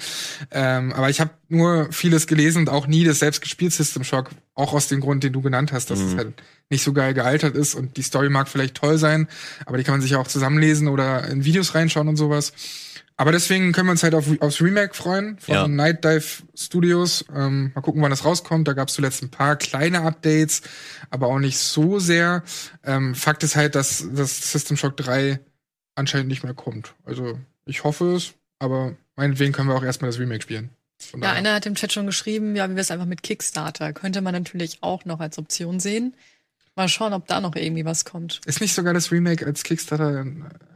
Ähm, 0.51 0.93
aber 0.93 1.09
ich 1.11 1.21
habe 1.21 1.31
nur 1.49 1.89
vieles 1.93 2.27
gelesen 2.27 2.59
und 2.63 2.69
auch 2.69 2.87
nie 2.87 3.05
das 3.05 3.21
selbst 3.21 3.41
gespielt 3.41 3.73
System 3.73 4.03
Shock, 4.05 4.31
auch 4.55 4.73
aus 4.73 4.89
dem 4.89 5.01
Grund, 5.01 5.23
den 5.23 5.33
du 5.33 5.41
genannt 5.41 5.73
hast, 5.73 5.91
dass 5.91 6.01
es 6.01 6.17
halt 6.17 6.35
nicht 6.69 6.83
so 6.83 6.93
geil 6.93 7.15
gealtert 7.15 7.55
ist 7.57 7.75
und 7.75 7.97
die 7.97 8.03
Story 8.03 8.29
mag 8.29 8.49
vielleicht 8.49 8.75
toll 8.75 8.99
sein, 8.99 9.29
aber 9.67 9.77
die 9.79 9.85
kann 9.85 9.95
man 9.95 10.03
sich 10.03 10.13
ja 10.13 10.19
auch 10.19 10.29
zusammenlesen 10.29 10.89
oder 10.89 11.27
in 11.29 11.45
Videos 11.45 11.75
reinschauen 11.75 12.09
und 12.09 12.17
sowas. 12.17 12.53
Aber 13.21 13.33
deswegen 13.33 13.73
können 13.73 13.89
wir 13.89 13.91
uns 13.93 14.03
halt 14.03 14.15
auf, 14.15 14.25
aufs 14.41 14.63
Remake 14.63 14.95
freuen 14.95 15.39
von 15.39 15.55
Ja. 15.55 15.69
Night 15.69 16.05
Dive 16.05 16.25
Studios. 16.55 17.23
Ähm, 17.35 17.71
mal 17.75 17.83
gucken, 17.83 18.01
wann 18.01 18.09
das 18.11 18.25
rauskommt. 18.25 18.67
Da 18.67 18.73
gab 18.73 18.89
es 18.89 18.95
zuletzt 18.95 19.23
ein 19.23 19.31
paar 19.31 19.57
kleine 19.57 20.01
Updates, 20.01 20.63
aber 21.11 21.27
auch 21.27 21.39
nicht 21.39 21.59
so 21.59 21.99
sehr. 21.99 22.43
Ähm, 22.83 23.15
Fakt 23.15 23.43
ist 23.43 23.57
halt, 23.57 23.75
dass 23.75 24.07
das 24.15 24.51
System 24.53 24.79
Shock 24.79 24.97
3 24.97 25.39
anscheinend 25.97 26.29
nicht 26.29 26.45
mehr 26.45 26.55
kommt. 26.55 26.95
Also 27.05 27.39
ich 27.67 27.85
hoffe 27.85 28.15
es, 28.15 28.33
aber 28.59 28.97
meinetwegen 29.17 29.53
können 29.53 29.69
wir 29.69 29.75
auch 29.77 29.85
erstmal 29.85 30.11
das 30.11 30.19
Remake 30.19 30.43
spielen. 30.43 30.71
Von 30.99 31.21
Ja, 31.21 31.29
daher. 31.29 31.39
einer 31.41 31.55
hat 31.55 31.67
im 31.67 31.75
Chat 31.75 31.93
schon 31.93 32.07
geschrieben, 32.07 32.57
ja, 32.57 32.71
wie 32.71 32.75
wir 32.75 32.81
es 32.81 32.91
einfach 32.91 33.05
mit 33.05 33.23
Kickstarter 33.23 33.93
könnte 33.93 34.23
man 34.23 34.33
natürlich 34.33 34.79
auch 34.83 35.05
noch 35.05 35.21
als 35.21 35.37
Option 35.37 35.79
sehen. 35.79 36.15
Mal 36.81 36.89
schauen, 36.89 37.13
ob 37.13 37.27
da 37.27 37.41
noch 37.43 37.57
irgendwie 37.57 37.85
was 37.85 38.07
kommt. 38.07 38.41
Ist 38.47 38.63
nicht 38.63 38.75
sogar 38.75 38.95
das 38.95 39.13
Remake 39.13 39.45
als 39.45 39.63
Kickstarter 39.65 40.25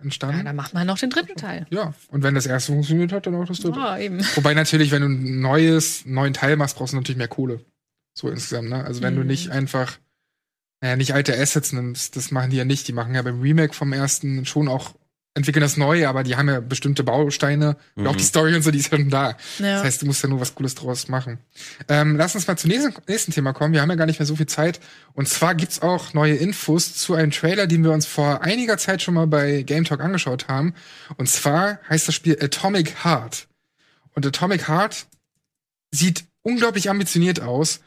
entstanden? 0.03 0.37
Ja, 0.39 0.43
dann 0.45 0.57
macht 0.57 0.75
man 0.75 0.87
noch 0.87 0.99
den 0.99 1.09
dritten 1.09 1.35
Teil. 1.37 1.67
Ja, 1.71 1.95
und 2.09 2.23
wenn 2.23 2.35
das 2.35 2.45
erste 2.45 2.73
funktioniert 2.73 3.11
hat, 3.11 3.27
dann 3.27 3.35
auch 3.37 3.47
das 3.47 3.61
dritte. 3.61 3.81
Ah, 3.81 3.99
eben. 3.99 4.21
Wobei 4.35 4.53
natürlich, 4.53 4.91
wenn 4.91 5.01
du 5.01 5.09
ein 5.09 5.41
neues, 5.41 6.05
neuen 6.05 6.35
Teil 6.35 6.57
machst, 6.57 6.77
brauchst 6.77 6.93
du 6.93 6.99
natürlich 6.99 7.17
mehr 7.17 7.29
Kohle. 7.29 7.65
So 8.13 8.29
insgesamt, 8.29 8.69
ne? 8.69 8.85
Also 8.85 9.01
wenn 9.01 9.15
du 9.15 9.23
Mhm. 9.23 9.27
nicht 9.29 9.51
einfach, 9.51 9.99
naja, 10.83 10.97
nicht 10.97 11.15
alte 11.15 11.37
Assets 11.39 11.73
nimmst, 11.73 12.17
das 12.17 12.31
machen 12.31 12.51
die 12.51 12.59
ja 12.59 12.67
nicht. 12.67 12.87
Die 12.87 12.93
machen 12.93 13.15
ja 13.15 13.23
beim 13.23 13.41
Remake 13.41 13.73
vom 13.73 13.95
ersten 13.95 14.45
schon 14.45 14.69
auch, 14.69 14.95
entwickeln 15.35 15.63
das 15.63 15.77
Neue, 15.77 16.09
aber 16.09 16.23
die 16.23 16.37
haben 16.37 16.49
ja 16.49 16.61
bestimmte 16.61 17.03
Bausteine 17.03 17.77
und 17.97 18.07
auch 18.07 18.13
Mhm. 18.13 18.19
die 18.19 18.25
Story 18.25 18.55
und 18.55 18.63
so, 18.63 18.71
die 18.71 18.79
ist 18.79 18.91
ja 18.93 18.99
schon 18.99 19.11
da. 19.11 19.31
Ja. 19.59 19.75
Das 19.75 19.83
heißt, 19.85 20.03
du 20.03 20.07
musst 20.07 20.23
ja 20.23 20.29
nur 20.29 20.41
was 20.41 20.55
Cooles 20.55 20.77
draus 20.77 21.09
machen. 21.09 21.39
Ähm, 21.89 22.17
lass 22.17 22.35
uns 22.37 22.47
mal 22.47 22.57
zum 22.57 22.71
nächsten, 22.71 22.95
nächsten 23.09 23.33
Thema 23.33 23.53
kommen. 23.53 23.75
Wir 23.75 23.81
haben 23.83 23.91
ja 23.91 23.97
gar 23.97 24.07
nicht 24.07 24.21
mehr 24.21 24.27
so 24.27 24.37
viel 24.37 24.47
Zeit. 24.47 24.79
Und 25.13 25.29
zwar 25.29 25.55
gibt's 25.57 25.83
auch 25.83 26.15
neue 26.15 26.35
Infos 26.37 26.95
zu 26.95 27.15
einem 27.15 27.33
Trailer, 27.33 27.67
den 27.67 27.83
wir 27.83 27.91
uns 27.91 28.07
vor 28.07 28.43
einiger 28.43 28.79
Zeit 28.79 29.03
schon 29.03 29.15
mal 29.15 29.27
bei 29.27 29.63
Game 29.63 29.85
Talk 29.85 30.01
angeschaut 30.01 30.47
haben. 30.49 30.75
Und 31.17 31.29
zwar 31.29 31.81
heißt 31.89 32.07
das 32.07 32.15
Spiel 32.15 32.39
Atomic 32.41 33.05
Heart. 33.05 33.49
Und 34.15 34.25
Atomic 34.25 34.69
Heart 34.69 35.07
sieht 35.91 36.25
unglaublich 36.43 36.91
ambitioniert 36.91 37.41
aus. 37.41 37.81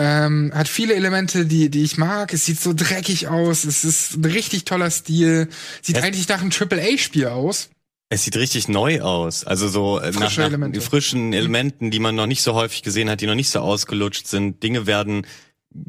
Ähm, 0.00 0.52
hat 0.54 0.68
viele 0.68 0.94
Elemente, 0.94 1.44
die, 1.44 1.70
die 1.70 1.82
ich 1.82 1.98
mag. 1.98 2.32
Es 2.32 2.46
sieht 2.46 2.60
so 2.60 2.72
dreckig 2.72 3.26
aus. 3.28 3.64
Es 3.64 3.82
ist 3.84 4.16
ein 4.16 4.24
richtig 4.24 4.64
toller 4.64 4.90
Stil. 4.90 5.48
Sieht 5.82 5.96
Es- 5.98 6.02
eigentlich 6.04 6.28
nach 6.28 6.40
einem 6.40 6.52
AAA-Spiel 6.52 7.26
aus. 7.26 7.68
Es 8.10 8.24
sieht 8.24 8.36
richtig 8.36 8.68
neu 8.68 9.02
aus. 9.02 9.44
Also 9.44 9.68
so 9.68 9.98
äh, 9.98 10.12
nach, 10.12 10.20
Frische 10.22 10.40
nach 10.40 10.46
Elemente. 10.48 10.80
frischen 10.80 11.32
Elementen, 11.34 11.90
die 11.90 11.98
man 11.98 12.14
noch 12.14 12.26
nicht 12.26 12.40
so 12.42 12.54
häufig 12.54 12.82
gesehen 12.82 13.10
hat, 13.10 13.20
die 13.20 13.26
noch 13.26 13.34
nicht 13.34 13.50
so 13.50 13.58
ausgelutscht 13.58 14.26
sind. 14.28 14.62
Dinge 14.62 14.86
werden 14.86 15.26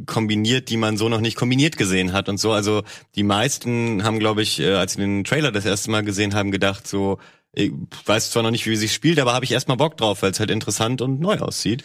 kombiniert, 0.05 0.69
die 0.69 0.77
man 0.77 0.97
so 0.97 1.07
noch 1.07 1.21
nicht 1.21 1.37
kombiniert 1.37 1.77
gesehen 1.77 2.11
hat 2.11 2.27
und 2.29 2.37
so. 2.37 2.51
Also 2.51 2.83
die 3.15 3.23
meisten 3.23 4.03
haben, 4.03 4.19
glaube 4.19 4.41
ich, 4.41 4.59
äh, 4.59 4.73
als 4.73 4.93
sie 4.93 4.99
den 5.01 5.23
Trailer 5.23 5.51
das 5.51 5.65
erste 5.65 5.89
Mal 5.91 6.03
gesehen 6.03 6.33
haben, 6.35 6.51
gedacht 6.51 6.87
so, 6.87 7.19
ich 7.53 7.71
weiß 8.05 8.31
zwar 8.31 8.43
noch 8.43 8.51
nicht, 8.51 8.65
wie 8.67 8.75
sich 8.75 8.93
spielt, 8.93 9.19
aber 9.19 9.33
habe 9.33 9.45
ich 9.45 9.51
erstmal 9.51 9.77
Bock 9.77 9.95
drauf, 9.97 10.21
weil 10.21 10.31
es 10.31 10.39
halt 10.39 10.51
interessant 10.51 11.01
und 11.01 11.19
neu 11.19 11.37
aussieht. 11.37 11.83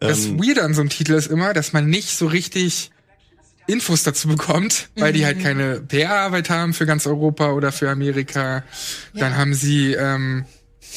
Das 0.00 0.26
Ähm, 0.26 0.38
Weirde 0.38 0.62
an 0.62 0.74
so 0.74 0.80
einem 0.80 0.90
Titel 0.90 1.14
ist 1.14 1.26
immer, 1.26 1.52
dass 1.52 1.72
man 1.72 1.88
nicht 1.88 2.16
so 2.16 2.26
richtig 2.26 2.90
Infos 3.66 4.02
dazu 4.02 4.28
bekommt, 4.28 4.88
weil 4.96 5.12
die 5.12 5.26
halt 5.26 5.42
keine 5.42 5.80
PR-Arbeit 5.80 6.48
haben 6.50 6.72
für 6.72 6.86
ganz 6.86 7.06
Europa 7.06 7.52
oder 7.52 7.70
für 7.72 7.90
Amerika. 7.90 8.64
Dann 9.14 9.36
haben 9.36 9.52
sie, 9.52 9.92
ähm, 9.92 10.46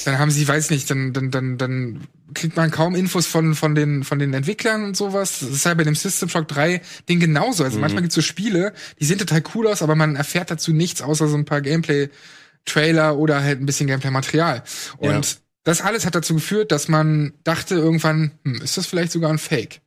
dann 0.06 0.20
haben 0.20 0.32
sie, 0.32 0.48
weiß 0.48 0.70
nicht, 0.70 0.90
dann, 0.90 1.12
dann, 1.12 1.32
dann, 1.32 1.58
dann 1.58 2.08
kriegt 2.34 2.56
man 2.56 2.72
kaum 2.72 2.96
Infos 2.96 3.28
von, 3.28 3.56
von 3.56 3.76
den, 3.76 4.06
von 4.06 4.20
den 4.20 4.34
Entwicklern 4.34 4.86
und 4.86 4.96
sowas. 4.96 5.40
Das 5.40 5.50
ist 5.50 5.66
ja 5.66 5.74
bei 5.74 5.84
dem 5.84 5.96
System 5.96 6.30
Shock 6.30 6.48
3 6.48 6.82
Ding 7.10 7.20
genauso. 7.20 7.66
Also 7.66 7.78
manchmal 7.82 8.04
gibt's 8.04 8.16
so 8.16 8.22
Spiele, 8.22 8.72
die 9.02 9.06
sehen 9.06 9.18
total 9.18 9.44
cool 9.54 9.68
aus, 9.68 9.82
aber 9.82 9.96
man 9.96 10.16
erfährt 10.16 10.50
dazu 10.50 10.72
nichts 10.72 11.02
außer 11.02 11.28
so 11.28 11.36
ein 11.36 11.44
paar 11.44 11.60
Gameplay-Trailer 11.62 13.18
oder 13.18 13.44
halt 13.44 13.60
ein 13.60 13.66
bisschen 13.66 13.88
Gameplay-Material. 13.88 14.64
Und 14.98 15.10
Ja. 15.12 15.22
Das 15.64 15.82
alles 15.82 16.06
hat 16.06 16.16
dazu 16.16 16.36
geführt, 16.36 16.72
dass 16.72 16.88
man 16.88 17.34
dachte 17.44 17.76
irgendwann, 17.76 18.32
hm, 18.44 18.62
ist 18.62 18.78
das 18.78 18.88
vielleicht 18.88 19.12
sogar 19.12 19.32
ein 19.32 19.38
Fake? 19.38 19.82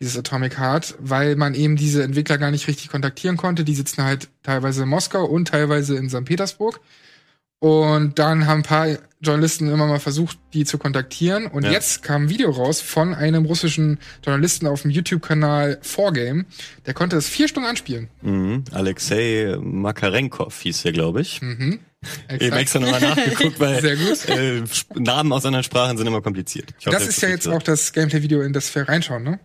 Dieses 0.00 0.16
Atomic 0.16 0.58
Heart, 0.58 0.94
weil 1.00 1.34
man 1.34 1.54
eben 1.54 1.76
diese 1.76 2.04
Entwickler 2.04 2.38
gar 2.38 2.52
nicht 2.52 2.68
richtig 2.68 2.88
kontaktieren 2.88 3.36
konnte. 3.36 3.64
Die 3.64 3.74
sitzen 3.74 4.04
halt 4.04 4.28
teilweise 4.44 4.84
in 4.84 4.88
Moskau 4.88 5.24
und 5.24 5.48
teilweise 5.48 5.96
in 5.96 6.08
St. 6.08 6.24
Petersburg. 6.24 6.80
Und 7.60 8.18
dann 8.20 8.46
haben 8.46 8.60
ein 8.60 8.62
paar 8.62 8.86
Journalisten 9.20 9.68
immer 9.68 9.86
mal 9.88 9.98
versucht, 9.98 10.38
die 10.54 10.64
zu 10.64 10.78
kontaktieren. 10.78 11.46
Und 11.48 11.64
Ja. 11.64 11.72
jetzt 11.72 12.04
kam 12.04 12.24
ein 12.24 12.28
Video 12.28 12.50
raus 12.50 12.80
von 12.80 13.14
einem 13.14 13.46
russischen 13.46 13.98
Journalisten 14.24 14.68
auf 14.68 14.82
dem 14.82 14.92
YouTube-Kanal 14.92 15.78
4Game. 15.82 16.44
Der 16.86 16.94
konnte 16.94 17.16
es 17.16 17.28
vier 17.28 17.48
Stunden 17.48 17.68
anspielen. 17.68 18.08
mhm. 18.22 18.62
Alexei 18.70 19.56
Makarenkov 19.60 20.60
hieß 20.60 20.82
der, 20.82 20.92
glaube 20.92 21.20
ich. 21.22 21.42
Mhm. 21.42 21.80
Eben 22.38 22.56
extra 22.56 22.78
nochmal 22.78 23.00
nachgeguckt, 23.00 23.58
weil 23.58 23.80
Sehr 23.80 23.96
gut. 23.96 24.28
Äh, 24.28 24.62
Namen 24.94 25.32
aus 25.32 25.44
anderen 25.44 25.64
Sprachen 25.64 25.98
sind 25.98 26.06
immer 26.06 26.22
kompliziert. 26.22 26.72
Ich 26.78 26.86
hoffe, 26.86 26.96
Das 26.96 27.08
ist 27.08 27.20
ja 27.20 27.28
jetzt 27.28 27.48
auch 27.48 27.60
das 27.62 27.92
Gameplay-Video, 27.92 28.42
in 28.42 28.52
das 28.52 28.72
wir 28.72 28.88
reinschauen, 28.88 29.24
ne? 29.24 29.40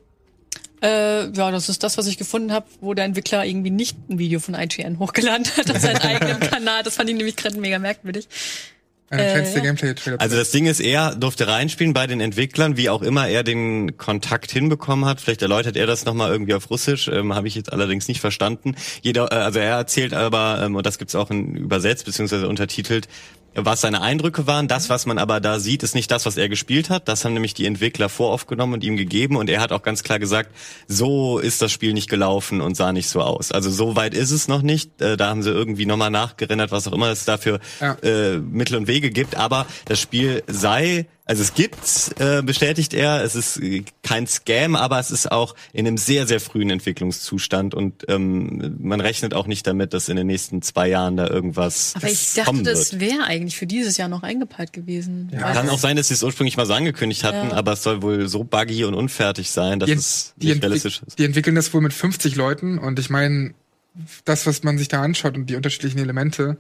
Äh, 0.84 1.32
ja, 1.32 1.50
das 1.50 1.70
ist 1.70 1.82
das, 1.82 1.98
was 1.98 2.08
ich 2.08 2.18
gefunden 2.18 2.52
habe, 2.52 2.66
wo 2.82 2.94
der 2.94 3.06
Entwickler 3.06 3.46
irgendwie 3.46 3.70
nicht 3.70 3.98
ein 4.10 4.20
Video 4.20 4.42
von 4.42 4.54
IGN 4.54 5.00
hochgeladen 5.00 5.46
hat 5.58 5.72
auf 5.72 5.80
seinen 5.80 5.98
eigenen 5.98 6.40
Kanal. 6.52 6.84
Das 6.84 6.96
fand 6.96 7.10
ich 7.10 7.16
nämlich 7.16 7.38
gerade 7.38 7.58
mega 7.58 7.80
merkwürdig. 7.80 8.28
Äh, 9.10 9.16
kleinste 9.16 10.10
ja. 10.10 10.16
Also 10.18 10.36
das 10.36 10.52
Ding 10.52 10.66
ist, 10.66 10.80
er 10.80 11.16
durfte 11.16 11.48
reinspielen 11.48 11.94
bei 11.94 12.08
den 12.08 12.20
Entwicklern, 12.20 12.78
wie 12.78 12.90
auch 12.90 13.02
immer 13.02 13.28
er 13.28 13.44
den 13.44 13.98
Kontakt 13.98 14.52
hinbekommen 14.52 15.06
hat. 15.06 15.22
Vielleicht 15.22 15.42
erläutert 15.42 15.78
er 15.78 15.86
das 15.86 16.06
nochmal 16.06 16.32
irgendwie 16.32 16.54
auf 16.54 16.70
Russisch, 16.70 17.08
ähm, 17.08 17.34
habe 17.34 17.48
ich 17.48 17.56
jetzt 17.56 17.72
allerdings 17.72 18.08
nicht 18.08 18.22
verstanden. 18.22 18.76
Jeder, 19.02 19.32
äh, 19.32 19.36
also 19.36 19.60
er 19.60 19.78
erzählt 19.78 20.14
aber, 20.14 20.62
ähm, 20.64 20.76
und 20.76 20.86
das 20.86 20.98
gibt's 20.98 21.16
auch 21.16 21.30
in 21.30 21.56
übersetzt 21.56 22.06
bzw. 22.06 22.46
untertitelt, 22.46 23.08
was 23.56 23.82
seine 23.82 24.02
Eindrücke 24.02 24.48
waren. 24.48 24.68
Das, 24.68 24.90
was 24.90 25.06
man 25.06 25.18
aber 25.18 25.40
da 25.40 25.60
sieht, 25.60 25.84
ist 25.84 25.96
nicht 25.96 26.10
das, 26.12 26.26
was 26.26 26.38
er 26.38 26.50
gespielt 26.50 26.90
hat. 26.90 27.08
Das 27.08 27.24
haben 27.26 27.34
nämlich 27.34 27.54
die 27.54 27.66
Entwickler 27.66 28.10
voraufgenommen 28.10 28.76
und 28.76 28.84
ihm 28.84 28.98
gegeben. 28.98 29.36
Und 29.36 29.50
er 29.50 29.62
hat 29.62 29.72
auch 29.72 29.84
ganz 29.84 30.04
klar 30.04 30.20
gesagt, 30.20 30.50
so 30.88 31.40
ist 31.40 31.62
das 31.62 31.72
Spiel 31.72 31.94
nicht 31.94 32.10
gelaufen 32.10 32.62
und 32.62 32.76
sah 32.76 32.92
nicht 32.94 33.10
so 33.10 33.22
aus. 33.22 33.52
Also 33.52 33.70
so 33.70 33.96
weit 33.96 34.14
ist 34.14 34.32
es 34.32 34.48
noch 34.48 34.62
nicht. 34.62 35.02
Äh, 35.02 35.18
da 35.18 35.30
haben 35.30 35.44
sie 35.44 35.52
irgendwie 35.52 35.86
nochmal 35.86 36.10
nachgerendert, 36.12 36.72
was 36.72 36.88
auch 36.88 36.94
immer 36.94 37.10
es 37.10 37.26
dafür 37.26 37.60
Ja. 37.80 37.94
äh, 38.04 38.38
Mittel 38.38 38.78
und 38.78 38.88
Wege 38.88 39.10
gibt. 39.12 39.36
Aber 39.36 39.66
das 39.86 40.00
Spiel 40.00 40.44
sei, 40.48 41.06
also 41.26 41.42
es 41.42 41.54
gibt's, 41.54 42.10
äh, 42.20 42.42
bestätigt 42.44 42.94
er. 42.94 43.24
Es 43.24 43.36
ist 43.36 43.58
äh, 43.58 43.84
kein 44.02 44.28
Scam, 44.28 44.76
aber 44.76 45.00
es 45.00 45.10
ist 45.10 45.32
auch 45.32 45.56
in 45.72 45.88
einem 45.88 45.98
sehr, 45.98 46.28
sehr 46.28 46.40
frühen 46.42 46.70
Entwicklungszustand. 46.70 47.74
Und 47.74 48.04
ähm, 48.10 48.76
man 48.80 49.00
rechnet 49.00 49.34
auch 49.34 49.48
nicht 49.48 49.66
damit, 49.66 49.94
dass 49.94 50.10
in 50.10 50.18
den 50.18 50.28
nächsten 50.28 50.62
zwei 50.62 50.90
Jahren 50.90 51.16
da 51.16 51.28
irgendwas 51.30 51.94
Aber 51.96 52.08
ich 52.10 52.34
dachte, 52.34 52.48
kommen 52.48 52.66
wird. 52.66 52.78
das 52.78 53.00
wäre 53.00 53.24
eigentlich 53.24 53.56
für 53.58 53.68
dieses 53.68 53.96
Jahr 53.98 54.10
noch 54.10 54.24
eingepeilt 54.24 54.74
gewesen. 54.74 55.30
Weil- 55.32 55.54
Kann 55.54 55.70
auch 55.70 55.80
sein, 55.80 55.96
dass 55.96 56.10
sie 56.10 56.14
es 56.16 56.24
ursprünglich 56.24 56.58
mal 56.58 56.66
so 56.66 56.74
angekündigt 56.74 57.24
hatten, 57.24 57.50
Ja. 57.50 57.54
aber 57.56 57.74
es 57.74 57.84
soll 57.84 58.02
wohl 58.02 58.28
so 58.28 58.44
buggy 58.44 58.84
und 58.84 58.94
unfertig 58.94 59.50
sein, 59.50 59.80
dass 59.80 59.88
die, 59.88 59.94
es 59.94 60.34
die, 60.38 60.48
nicht 60.48 60.62
realistisch 60.62 61.02
ist. 61.08 61.20
die 61.20 61.26
entwickeln 61.26 61.56
das 61.56 61.74
wohl 61.74 61.82
mit 61.82 61.94
50 61.94 62.36
Leuten 62.36 62.78
und 62.78 63.00
ich 63.00 63.10
meine, 63.10 63.54
das, 64.26 64.46
was 64.48 64.64
man 64.64 64.78
sich 64.78 64.88
da 64.88 65.02
anschaut 65.02 65.36
und 65.36 65.46
die 65.50 65.56
unterschiedlichen 65.56 66.00
Elemente, 66.00 66.58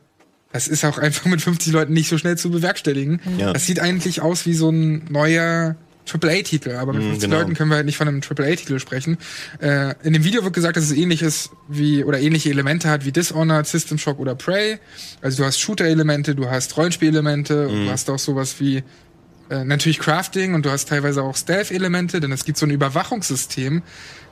das 0.53 0.67
ist 0.67 0.85
auch 0.85 0.97
einfach 0.99 1.25
mit 1.25 1.41
50 1.41 1.73
Leuten 1.73 1.93
nicht 1.93 2.07
so 2.07 2.17
schnell 2.17 2.37
zu 2.37 2.51
bewerkstelligen. 2.51 3.19
Ja. 3.37 3.51
Das 3.51 3.65
sieht 3.65 3.79
eigentlich 3.79 4.21
aus 4.21 4.45
wie 4.45 4.53
so 4.53 4.69
ein 4.69 5.05
neuer 5.09 5.75
AAA-Titel, 6.05 6.71
aber 6.71 6.93
mit 6.93 7.03
Mm, 7.03 7.09
50 7.11 7.29
genau. 7.29 7.39
Leuten 7.41 7.53
können 7.55 7.69
wir 7.69 7.77
halt 7.77 7.85
nicht 7.85 7.97
von 7.97 8.07
einem 8.07 8.21
AAA-Titel 8.21 8.77
sprechen. 8.79 9.17
Äh, 9.61 9.95
in 10.03 10.13
dem 10.13 10.23
Video 10.23 10.43
wird 10.43 10.53
gesagt, 10.53 10.77
dass 10.77 10.83
es 10.83 10.91
ähnlich 10.91 11.21
ist 11.21 11.49
wie 11.67 12.03
oder 12.03 12.19
ähnliche 12.19 12.49
Elemente 12.49 12.89
hat 12.89 13.05
wie 13.05 13.11
Dishonored, 13.11 13.65
System 13.65 13.97
Shock 13.97 14.19
oder 14.19 14.35
Prey. 14.35 14.79
Also 15.21 15.37
du 15.41 15.45
hast 15.45 15.59
Shooter-Elemente, 15.59 16.35
du 16.35 16.49
hast 16.49 16.75
Rollenspielelemente 16.77 17.67
und 17.67 17.85
du 17.85 17.91
hast 17.91 18.09
auch 18.09 18.19
sowas 18.19 18.55
wie 18.59 18.83
äh, 19.49 19.63
natürlich 19.63 19.99
Crafting 19.99 20.53
und 20.53 20.65
du 20.65 20.71
hast 20.71 20.87
teilweise 20.89 21.23
auch 21.23 21.35
Stealth-Elemente, 21.35 22.19
denn 22.19 22.31
es 22.31 22.45
gibt 22.45 22.57
so 22.57 22.65
ein 22.65 22.71
Überwachungssystem. 22.71 23.81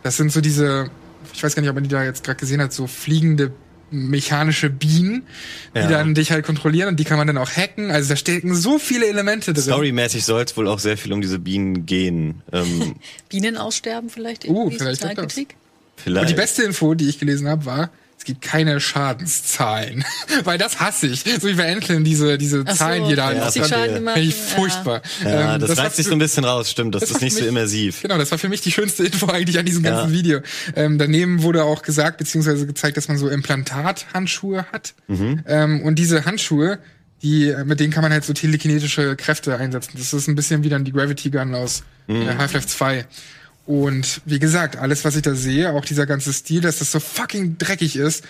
Das 0.04 0.18
sind 0.18 0.32
so 0.32 0.42
diese, 0.42 0.92
ich 1.34 1.44
weiß 1.44 1.56
gar 1.56 1.62
nicht, 1.62 1.70
ob 1.70 1.76
man 1.76 1.84
die 1.84 1.90
da 1.90 2.04
jetzt 2.04 2.24
gerade 2.24 2.40
gesehen 2.40 2.62
hat, 2.62 2.74
so 2.74 2.86
fliegende 2.86 3.52
mechanische 3.92 4.70
Bienen, 4.70 5.24
die 5.76 5.80
Ja. 5.80 5.88
dann 5.88 6.16
dich 6.16 6.32
halt 6.32 6.46
kontrollieren 6.46 6.90
und 6.90 7.00
die 7.00 7.04
kann 7.04 7.18
man 7.18 7.28
dann 7.28 7.38
auch 7.38 7.52
hacken. 7.52 7.92
Also 7.92 8.10
da 8.10 8.16
stecken 8.16 8.56
so 8.56 8.80
viele 8.80 9.08
Elemente 9.08 9.54
drin. 9.54 9.64
Storymäßig 9.64 10.26
soll 10.26 10.44
es 10.44 10.56
wohl 10.58 10.68
auch 10.68 10.80
sehr 10.80 10.98
viel 10.98 11.14
um 11.14 11.22
diese 11.22 11.40
Bienen 11.40 11.86
gehen. 11.86 12.42
Ähm, 12.52 12.96
Bienen 13.30 13.58
aussterben 13.58 14.10
vielleicht? 14.10 14.46
Uh, 14.46 14.64
irgendwie, 14.64 14.78
vielleicht 14.78 15.02
vielleicht. 15.02 16.22
Und 16.22 16.30
die 16.30 16.34
beste 16.34 16.64
Info, 16.64 16.94
die 16.96 17.10
ich 17.10 17.20
gelesen 17.20 17.48
habe, 17.48 17.66
war, 17.66 17.92
es 18.22 18.26
gibt 18.26 18.44
keine 18.44 18.80
Schadenszahlen. 18.80 20.06
Weil 20.44 20.60
das 20.60 20.80
hasse 20.80 21.08
ich. 21.08 21.24
So 21.42 21.48
wie 21.48 21.54
bei 21.56 21.72
Anthem, 21.74 22.04
diese, 22.04 22.38
diese 22.38 22.60
so, 22.60 22.64
Zahlen, 22.66 23.08
die 23.10 23.16
da 23.16 23.32
Ja, 23.34 23.50
die 23.50 23.60
das 23.60 23.68
Schaden 23.70 23.96
Finde 23.96 24.20
ich 24.20 24.36
furchtbar. 24.36 25.02
ja, 25.24 25.56
Ähm, 25.56 25.62
das, 25.62 25.76
war 25.76 25.86
reißt 25.86 25.96
sich 25.96 26.06
so 26.06 26.12
ein 26.12 26.20
bisschen 26.20 26.44
raus, 26.46 26.70
stimmt. 26.70 26.94
Das, 26.94 27.02
Das 27.02 27.10
ist 27.12 27.22
nicht 27.22 27.34
für 27.34 27.40
so 27.40 27.44
mich- 27.46 27.50
immersiv. 27.50 28.02
Genau, 28.04 28.20
das 28.20 28.30
war 28.30 28.38
für 28.38 28.48
mich 28.48 28.62
die 28.62 28.72
schönste 28.72 29.04
Info 29.08 29.26
eigentlich 29.26 29.58
an 29.58 29.66
diesem 29.66 29.82
ganzen 29.82 30.12
Ja. 30.14 30.20
Video. 30.20 30.40
Ähm, 30.76 31.00
daneben 31.00 31.42
wurde 31.42 31.64
auch 31.64 31.82
gesagt, 31.82 32.20
beziehungsweise 32.20 32.68
gezeigt, 32.68 32.96
dass 32.96 33.08
man 33.08 33.18
so 33.18 33.28
Implantathandschuhe 33.28 34.66
hat. 34.72 34.94
Mhm. 35.08 35.42
Ähm, 35.48 35.82
und 35.82 35.96
diese 35.96 36.26
Handschuhe, 36.26 36.78
die, 37.24 37.54
mit 37.66 37.80
denen 37.80 37.92
kann 37.92 38.04
man 38.04 38.12
halt 38.12 38.24
so 38.24 38.34
telekinetische 38.34 39.16
Kräfte 39.16 39.58
einsetzen. 39.58 39.94
Das 39.98 40.14
ist 40.14 40.28
ein 40.28 40.36
bisschen 40.36 40.64
wie 40.64 40.70
dann 40.70 40.84
die 40.86 40.92
Gravity 40.92 41.32
Gun 41.32 41.56
aus 41.56 41.84
Mhm. 42.08 42.22
äh, 42.24 42.36
Half-Life 42.38 42.68
2. 42.68 43.06
Und 43.66 44.22
wie 44.26 44.40
gesagt, 44.40 44.76
alles, 44.78 45.06
was 45.06 45.16
ich 45.16 45.22
da 45.22 45.36
sehe, 45.36 45.72
auch 45.74 45.86
dieser 45.86 46.06
ganze 46.06 46.34
Stil, 46.34 46.62
dass 46.62 46.80
das 46.80 46.92
so 46.92 47.00
fucking 47.00 47.58
dreckig 47.58 47.96
ist, 47.96 48.24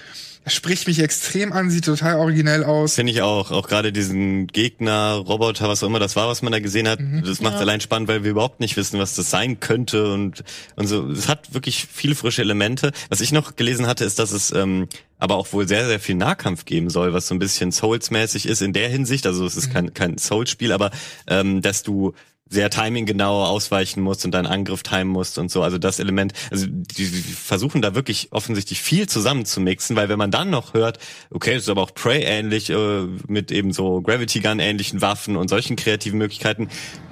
das 0.44 0.54
spricht 0.56 0.88
mich 0.88 0.98
extrem 1.00 1.54
an, 1.54 1.70
sieht 1.70 1.86
total 1.86 2.16
originell 2.16 2.64
aus. 2.64 2.96
Finde 2.96 3.14
ich 3.14 3.22
auch. 3.22 3.52
Auch 3.52 3.68
gerade 3.68 3.92
diesen 3.92 4.48
Gegner, 4.48 5.14
Roboter, 5.14 5.70
was 5.70 5.84
auch 5.84 5.88
immer 5.88 6.00
das 6.00 6.16
war, 6.16 6.28
was 6.28 6.42
man 6.42 6.52
da 6.52 6.60
gesehen 6.60 6.88
hat, 6.88 7.00
Mhm. 7.00 7.24
das 7.24 7.42
macht 7.42 7.58
allein 7.58 7.80
spannend, 7.80 8.08
weil 8.10 8.24
wir 8.24 8.32
überhaupt 8.32 8.60
nicht 8.60 8.76
wissen, 8.76 9.00
was 9.00 9.14
das 9.14 9.30
sein 9.30 9.60
könnte 9.60 10.12
und, 10.12 10.44
und 10.76 10.88
so. 10.88 11.08
Es 11.12 11.28
hat 11.28 11.54
wirklich 11.54 11.88
viele 11.94 12.16
frische 12.16 12.42
Elemente. 12.42 12.92
Was 13.10 13.22
ich 13.22 13.32
noch 13.32 13.56
gelesen 13.56 13.86
hatte, 13.86 14.04
ist, 14.04 14.18
dass 14.18 14.32
es 14.32 14.52
ähm, 14.52 14.88
aber 15.20 15.36
auch 15.36 15.54
wohl 15.54 15.68
sehr, 15.68 15.86
sehr 15.88 16.00
viel 16.00 16.16
Nahkampf 16.16 16.66
geben 16.66 16.90
soll, 16.90 17.14
was 17.14 17.28
so 17.28 17.36
ein 17.36 17.40
bisschen 17.40 17.72
Souls-mäßig 17.72 18.48
ist 18.48 18.64
in 18.64 18.74
der 18.74 18.90
Hinsicht. 18.90 19.28
Also 19.28 19.46
es 19.46 19.56
ist 19.56 19.68
Mhm. 19.70 19.74
kein, 19.74 19.94
kein 19.94 20.18
Souls-Spiel, 20.18 20.72
aber 20.72 20.90
ähm, 21.28 21.62
dass 21.62 21.84
du 21.84 22.16
sehr 22.52 22.70
timinggenau 22.70 23.46
ausweichen 23.46 24.02
musst 24.02 24.26
und 24.26 24.32
deinen 24.32 24.46
Angriff 24.46 24.84
timen 24.84 25.08
musst 25.08 25.38
und 25.38 25.50
so. 25.50 25.64
Also 25.64 25.78
das 25.78 26.00
Element, 26.00 26.34
also 26.52 26.68
die, 26.70 27.06
versuchen 27.06 27.82
da 27.82 27.96
wirklich 27.96 28.28
offensichtlich 28.32 28.82
viel 28.82 29.08
zusammenzumixen, 29.08 29.96
weil 29.96 30.10
wenn 30.10 30.20
man 30.20 30.32
dann 30.32 30.50
noch 30.50 30.74
hört, 30.74 31.00
okay, 31.30 31.54
es 31.54 31.64
ist 31.64 31.70
aber 31.70 31.82
auch 31.82 31.94
Prey 31.94 32.24
ähnlich, 32.24 32.70
äh, 32.70 33.04
mit 33.28 33.52
eben 33.54 33.72
so 33.72 34.02
Gravity 34.02 34.42
Gun 34.42 34.60
ähnlichen 34.60 35.02
Waffen 35.02 35.38
und 35.38 35.48
solchen 35.50 35.78
kreativen 35.78 36.18
Möglichkeiten, 36.20 36.68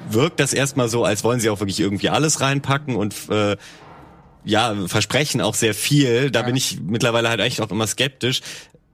wirkt 0.10 0.42
das 0.42 0.52
erstmal 0.54 0.90
so, 0.90 1.06
als 1.06 1.24
wollen 1.24 1.40
sie 1.40 1.50
auch 1.50 1.62
wirklich 1.62 1.80
irgendwie 1.80 2.10
alles 2.10 2.42
reinpacken 2.42 2.98
und 2.98 3.16
äh, 3.30 3.56
ja, 4.44 4.76
versprechen 4.88 5.40
auch 5.40 5.56
sehr 5.56 5.74
viel. 5.74 6.32
Da 6.32 6.42
Ja. 6.42 6.46
bin 6.46 6.58
ich 6.58 6.80
mittlerweile 6.82 7.30
halt 7.30 7.40
echt 7.40 7.62
auch 7.62 7.72
immer 7.72 7.88
skeptisch. 7.88 8.42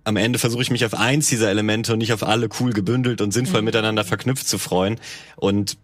Am 0.04 0.18
Ende 0.18 0.38
versuche 0.38 0.62
ich 0.62 0.70
mich 0.70 0.86
auf 0.86 0.94
eins 0.94 1.28
dieser 1.30 1.50
Elemente 1.50 1.94
und 1.94 2.00
nicht 2.00 2.14
auf 2.14 2.22
alle 2.22 2.50
cool 2.60 2.72
gebündelt 2.74 3.22
und 3.22 3.32
sinnvoll 3.32 3.64
miteinander 3.64 4.04
verknüpft 4.04 4.48
zu 4.48 4.60
freuen. 4.60 5.00
Und 5.36 5.78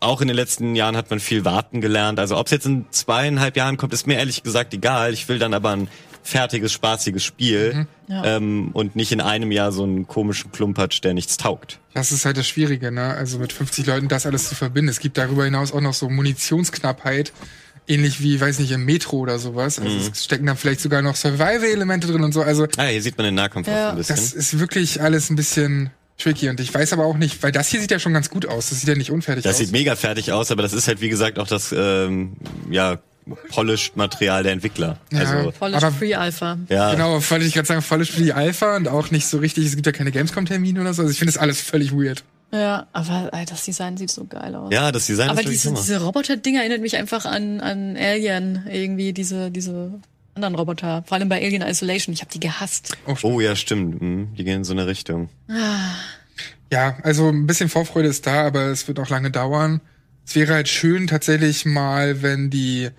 auch 0.00 0.20
in 0.20 0.28
den 0.28 0.36
letzten 0.36 0.74
Jahren 0.74 0.96
hat 0.96 1.10
man 1.10 1.20
viel 1.20 1.44
warten 1.44 1.80
gelernt. 1.80 2.18
Also 2.18 2.36
ob 2.36 2.46
es 2.46 2.52
jetzt 2.52 2.66
in 2.66 2.86
zweieinhalb 2.90 3.56
Jahren 3.56 3.76
kommt, 3.76 3.92
ist 3.92 4.06
mir 4.06 4.14
ehrlich 4.18 4.42
gesagt 4.42 4.72
egal. 4.74 5.12
Ich 5.12 5.28
will 5.28 5.38
dann 5.38 5.54
aber 5.54 5.70
ein 5.70 5.88
fertiges, 6.22 6.72
spaßiges 6.72 7.22
Spiel 7.22 7.86
Ja. 8.08 8.24
ähm, 8.36 8.70
und 8.72 8.96
nicht 8.96 9.12
in 9.12 9.20
einem 9.20 9.52
Jahr 9.52 9.70
so 9.70 9.84
einen 9.84 10.08
komischen 10.08 10.50
Klumpatsch, 10.50 11.00
der 11.04 11.14
nichts 11.14 11.36
taugt. 11.36 11.78
Das 11.94 12.10
ist 12.10 12.24
halt 12.24 12.36
das 12.36 12.48
Schwierige, 12.48 12.90
ne? 12.90 13.14
Also 13.14 13.38
mit 13.38 13.52
50 13.52 13.86
Leuten 13.86 14.08
das 14.08 14.26
alles 14.26 14.48
zu 14.48 14.54
verbinden. 14.56 14.88
Es 14.88 14.98
gibt 14.98 15.18
darüber 15.18 15.44
hinaus 15.44 15.72
auch 15.72 15.80
noch 15.80 15.94
so 15.94 16.08
Munitionsknappheit. 16.10 17.32
Ähnlich 17.88 18.20
wie, 18.20 18.40
weiß 18.40 18.58
nicht, 18.58 18.72
im 18.72 18.84
Metro 18.84 19.18
oder 19.18 19.38
sowas. 19.38 19.78
Also 19.78 19.94
Mhm. 19.96 20.10
es 20.12 20.24
stecken 20.24 20.46
da 20.46 20.56
vielleicht 20.56 20.80
sogar 20.80 21.02
noch 21.02 21.14
Survival-Elemente 21.14 22.08
drin 22.08 22.24
und 22.24 22.32
so. 22.32 22.42
Also 22.42 22.66
Ah, 22.76 22.86
hier 22.86 23.00
sieht 23.00 23.16
man 23.16 23.26
den 23.26 23.36
Nahkampf 23.36 23.68
Ja. 23.68 23.86
auch 23.88 23.90
ein 23.92 23.98
bisschen. 23.98 24.16
das 24.16 24.32
ist 24.32 24.58
wirklich 24.58 25.00
alles 25.00 25.30
ein 25.30 25.36
bisschen 25.36 25.90
tricky. 26.18 26.48
Und 26.48 26.60
ich 26.60 26.72
weiß 26.72 26.92
aber 26.92 27.04
auch 27.04 27.16
nicht, 27.16 27.42
weil 27.42 27.52
das 27.52 27.68
hier 27.68 27.80
sieht 27.80 27.90
ja 27.90 27.98
schon 27.98 28.12
ganz 28.12 28.30
gut 28.30 28.46
aus. 28.46 28.70
Das 28.70 28.80
sieht 28.80 28.88
ja 28.88 28.94
nicht 28.94 29.10
unfertig 29.10 29.44
Das 29.44 29.54
aus. 29.54 29.58
sieht 29.58 29.72
mega 29.72 29.96
fertig 29.96 30.32
aus, 30.32 30.50
aber 30.50 30.62
das 30.62 30.72
ist 30.72 30.88
halt 30.88 31.00
wie 31.00 31.08
gesagt 31.08 31.38
auch 31.38 31.46
das 31.46 31.72
ähm, 31.76 32.36
ja 32.70 32.98
polished 33.50 33.96
Material 33.96 34.42
der 34.44 34.52
Entwickler. 34.52 34.98
Ja. 35.12 35.20
Also 35.20 35.50
Volles 35.52 35.82
Aber- 35.82 35.92
Free 35.94 36.14
Alpha. 36.14 36.58
ja, 36.68 36.92
Genau, 36.92 37.14
wollte 37.28 37.44
ich 37.44 37.54
gerade 37.54 37.66
sagen, 37.66 38.04
Spiel 38.04 38.24
die 38.24 38.32
Alpha 38.32 38.76
und 38.76 38.86
auch 38.88 39.10
nicht 39.10 39.26
so 39.26 39.38
richtig, 39.38 39.66
es 39.66 39.74
gibt 39.74 39.86
ja 39.86 39.92
keine 39.92 40.12
Gamescom-Termine 40.12 40.80
oder 40.80 40.94
so. 40.94 41.02
Also 41.02 41.12
ich 41.12 41.18
finde 41.18 41.32
das 41.32 41.40
alles 41.42 41.60
völlig 41.60 41.92
weird. 41.92 42.22
Ja, 42.52 42.86
aber 42.92 43.30
ey, 43.32 43.44
das 43.44 43.64
Design 43.64 43.96
sieht 43.96 44.12
so 44.12 44.24
geil 44.24 44.54
aus. 44.54 44.72
ja, 44.72 44.92
das 44.92 45.06
Design 45.06 45.28
aber 45.30 45.40
ist 45.42 45.50
diese, 45.50 45.74
diese 45.74 46.00
Roboter-Dinger 46.00 46.60
erinnert 46.60 46.80
mich 46.80 46.96
einfach 46.96 47.24
an, 47.24 47.60
an 47.60 47.96
Alien, 47.96 48.64
irgendwie 48.70 49.12
diese, 49.12 49.50
diese 49.50 49.90
anderen 50.36 50.54
Roboter. 50.54 51.02
Vor 51.06 51.16
allem 51.16 51.28
bei 51.28 51.42
Alien 51.42 51.62
Isolation. 51.62 52.12
Ich 52.12 52.20
habe 52.20 52.30
die 52.30 52.40
gehasst. 52.40 52.96
Oh 53.22 53.40
ja, 53.40 53.56
stimmt. 53.56 54.00
Mhm, 54.00 54.34
die 54.36 54.44
gehen 54.44 54.58
in 54.58 54.64
so 54.64 54.72
eine 54.72 54.86
Richtung. 54.86 55.28
Ja, 56.72 56.96
also 57.02 57.28
ein 57.28 57.46
bisschen 57.46 57.68
Vorfreude 57.68 58.08
ist 58.08 58.26
da, 58.26 58.46
aber 58.46 58.66
es 58.66 58.86
wird 58.86 58.98
auch 59.00 59.08
lange 59.08 59.30
dauern. 59.30 59.80
Es 60.26 60.34
wäre 60.34 60.54
halt 60.54 60.68
schön 60.68 61.06
tatsächlich 61.06 61.64
mal, 61.64 62.22
wenn 62.22 62.50
die 62.50 62.90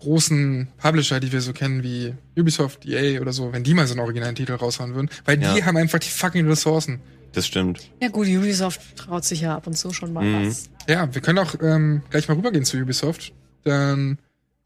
großen 0.00 0.68
Publisher, 0.78 1.20
die 1.20 1.30
wir 1.30 1.42
so 1.42 1.52
kennen, 1.52 1.82
wie 1.82 2.14
Ubisoft, 2.38 2.86
EA 2.86 3.20
oder 3.20 3.32
so, 3.34 3.52
wenn 3.52 3.62
die 3.62 3.74
mal 3.74 3.86
so 3.86 3.92
einen 3.92 4.00
originalen 4.00 4.34
Titel 4.34 4.54
raushauen 4.54 4.94
würden, 4.94 5.10
weil 5.26 5.36
die 5.36 5.44
Ja. 5.44 5.66
haben 5.66 5.76
einfach 5.76 5.98
die 5.98 6.08
fucking 6.08 6.48
Ressourcen. 6.48 7.00
Das 7.32 7.46
stimmt. 7.46 7.90
Ja 8.00 8.08
gut, 8.08 8.26
Ubisoft 8.26 8.80
traut 8.96 9.24
sich 9.24 9.42
ja 9.42 9.54
ab 9.54 9.66
und 9.66 9.76
zu 9.76 9.92
schon 9.92 10.12
mal 10.14 10.24
Mhm. 10.24 10.48
was. 10.48 10.70
Ja, 10.88 11.14
wir 11.14 11.20
können 11.20 11.38
auch 11.38 11.54
ähm, 11.62 12.02
gleich 12.10 12.26
mal 12.28 12.34
rübergehen 12.34 12.64
zu 12.64 12.78
Ubisoft. 12.78 13.32
Dann 13.62 14.18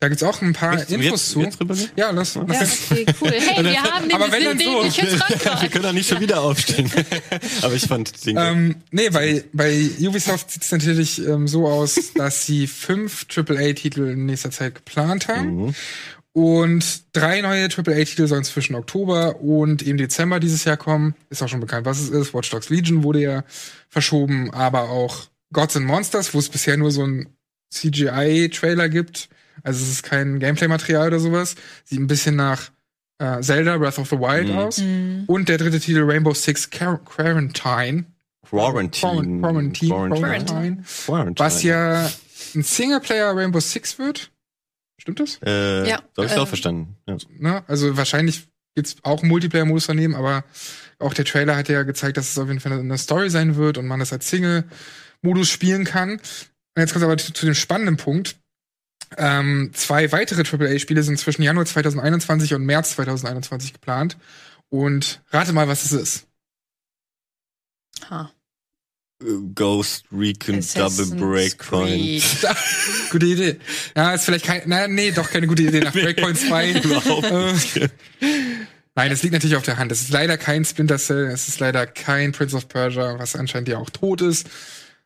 da 0.04 0.08
gibt's 0.08 0.22
auch 0.22 0.42
ein 0.42 0.52
paar 0.52 0.78
Jetzt- 0.78 0.92
Infos 0.92 1.30
zu. 1.30 1.40
jetzt? 1.40 1.58
Ja, 1.96 2.10
lass, 2.10 2.34
Ja, 2.34 2.42
okay, 2.42 3.06
cool. 3.22 3.30
Hey, 3.30 3.64
wir 3.64 3.82
haben 3.82 4.12
Aber 4.12 4.28
den 4.28 4.32
wenn 4.32 4.44
dann 4.44 4.58
so. 4.58 4.84
Wir 5.62 5.68
können 5.70 5.84
doch 5.84 5.92
nicht 5.94 6.10
schon 6.10 6.20
wieder 6.20 6.42
aufstehen. 6.42 6.92
aber 7.62 7.72
ich 7.72 7.86
fand 7.86 8.26
den 8.26 8.36
Ähm, 8.36 8.74
nee, 8.90 9.08
bei, 9.08 9.44
bei 9.54 9.88
Ubisoft 9.98 10.50
sieht 10.50 10.62
es 10.62 10.72
natürlich 10.72 11.26
ähm, 11.26 11.48
so 11.48 11.66
aus, 11.66 11.98
dass 12.16 12.44
sie 12.44 12.66
fünf 12.66 13.24
AAA-Titel 13.34 14.10
in 14.10 14.26
nächster 14.26 14.50
Zeit 14.50 14.74
geplant 14.74 15.28
haben. 15.28 15.56
Mhm. 15.68 15.74
Und 16.34 17.04
drei 17.14 17.40
neue 17.40 17.70
AAA-Titel 17.74 18.26
sollen 18.26 18.44
zwischen 18.44 18.74
Oktober 18.74 19.40
und 19.40 19.80
im 19.80 19.96
Dezember 19.96 20.38
dieses 20.38 20.64
Jahr 20.64 20.76
kommen. 20.76 21.14
Ist 21.30 21.42
auch 21.42 21.48
schon 21.48 21.60
bekannt, 21.60 21.86
was 21.86 21.98
es 21.98 22.10
ist. 22.10 22.34
Watch 22.34 22.50
Dogs 22.50 22.68
Legion 22.68 23.04
wurde 23.04 23.22
ja 23.22 23.44
verschoben, 23.88 24.52
aber 24.52 24.90
auch 24.90 25.28
Gods 25.54 25.78
and 25.78 25.86
Monsters, 25.86 26.34
wo 26.34 26.38
es 26.40 26.50
bisher 26.50 26.76
nur 26.76 26.90
so 26.90 27.06
ein 27.06 27.28
CGI-Trailer 27.72 28.90
gibt. 28.90 29.30
Also 29.62 29.82
es 29.82 29.90
ist 29.90 30.02
kein 30.02 30.38
Gameplay-Material 30.40 31.08
oder 31.08 31.18
sowas. 31.20 31.54
Sieht 31.84 32.00
ein 32.00 32.06
bisschen 32.06 32.36
nach 32.36 32.70
äh, 33.18 33.40
Zelda 33.40 33.76
Breath 33.78 33.98
of 33.98 34.08
the 34.10 34.18
Wild 34.18 34.48
Mhm. 34.48 34.58
aus. 34.58 34.78
Mhm. 34.78 35.24
Und 35.26 35.48
der 35.48 35.58
dritte 35.58 35.80
Titel 35.80 36.02
Rainbow 36.04 36.34
Six 36.34 36.70
Quar- 36.70 36.98
Quarantine. 37.04 38.04
Quarantine. 38.48 39.40
Quarantine. 39.40 39.40
Quarantine. 39.40 39.88
Quarantine. 40.18 40.84
Quarantine. 41.06 41.34
Was 41.38 41.62
ja 41.62 42.10
ein 42.54 42.62
Singleplayer 42.62 43.34
Rainbow 43.36 43.60
Six 43.60 43.98
wird. 43.98 44.30
Stimmt 44.98 45.20
das? 45.20 45.38
Äh, 45.44 45.88
Ja, 45.88 46.00
so 46.14 46.22
hab 46.22 46.30
ich 46.30 46.36
äh, 46.36 46.40
auch 46.40 46.48
verstanden. 46.48 46.96
Ja. 47.06 47.16
Ne? 47.38 47.64
Also 47.66 47.96
wahrscheinlich 47.96 48.46
gibt's 48.74 48.96
auch 49.02 49.20
einen 49.22 49.28
Multiplayer-Modus 49.30 49.86
daneben, 49.86 50.14
aber 50.14 50.44
auch 50.98 51.14
der 51.14 51.24
Trailer 51.24 51.56
hat 51.56 51.68
ja 51.68 51.82
gezeigt, 51.84 52.16
dass 52.16 52.30
es 52.30 52.38
auf 52.38 52.48
jeden 52.48 52.60
Fall 52.60 52.72
eine 52.72 52.98
Story 52.98 53.30
sein 53.30 53.56
wird 53.56 53.78
und 53.78 53.86
man 53.86 54.00
das 54.00 54.12
als 54.12 54.28
Single-Modus 54.30 55.48
spielen 55.48 55.84
kann. 55.84 56.12
Und 56.12 56.20
jetzt 56.80 56.92
kommt 56.92 57.04
aber 57.04 57.16
zu, 57.16 57.32
zu 57.32 57.46
dem 57.46 57.54
spannenden 57.54 57.96
Punkt. 57.96 58.36
Ähm, 59.16 59.70
zwei 59.74 60.12
weitere 60.12 60.42
AAA-Spiele 60.42 61.02
sind 61.02 61.18
zwischen 61.18 61.42
Januar 61.42 61.66
2021 61.66 62.54
und 62.54 62.64
März 62.64 62.92
2021 62.96 63.72
geplant. 63.72 64.16
Und 64.68 65.22
rate 65.30 65.52
mal, 65.52 65.68
was 65.68 65.84
es 65.84 65.92
ist. 65.92 66.26
Ha. 68.10 68.30
Ghost 69.54 70.04
Recon 70.12 70.56
Assassin's 70.56 71.10
Double 71.10 71.26
Breakpoint. 71.26 72.22
Gute 73.10 73.26
Idee. 73.26 73.60
Ja, 73.96 74.14
ist 74.14 74.24
vielleicht 74.24 74.44
kein, 74.44 74.62
na, 74.66 74.88
nee, 74.88 75.12
doch 75.12 75.30
keine 75.30 75.46
gute 75.46 75.62
Idee 75.62 75.80
nach 75.80 75.92
Breakpoint 75.94 76.38
2. 76.38 76.72
Überhaupt 76.82 77.30
nicht. 77.30 77.90
Nein, 78.94 79.12
es 79.12 79.22
liegt 79.22 79.32
natürlich 79.32 79.56
auf 79.56 79.64
der 79.64 79.78
Hand. 79.78 79.92
Es 79.92 80.02
ist 80.02 80.10
leider 80.10 80.36
kein 80.36 80.64
Splinter 80.64 80.98
Cell, 80.98 81.26
es 81.26 81.48
ist 81.48 81.60
leider 81.60 81.86
kein 81.86 82.32
Prince 82.32 82.56
of 82.56 82.68
Persia, 82.68 83.18
was 83.18 83.34
anscheinend 83.34 83.68
ja 83.68 83.78
auch 83.78 83.90
tot 83.90 84.20
ist, 84.20 84.48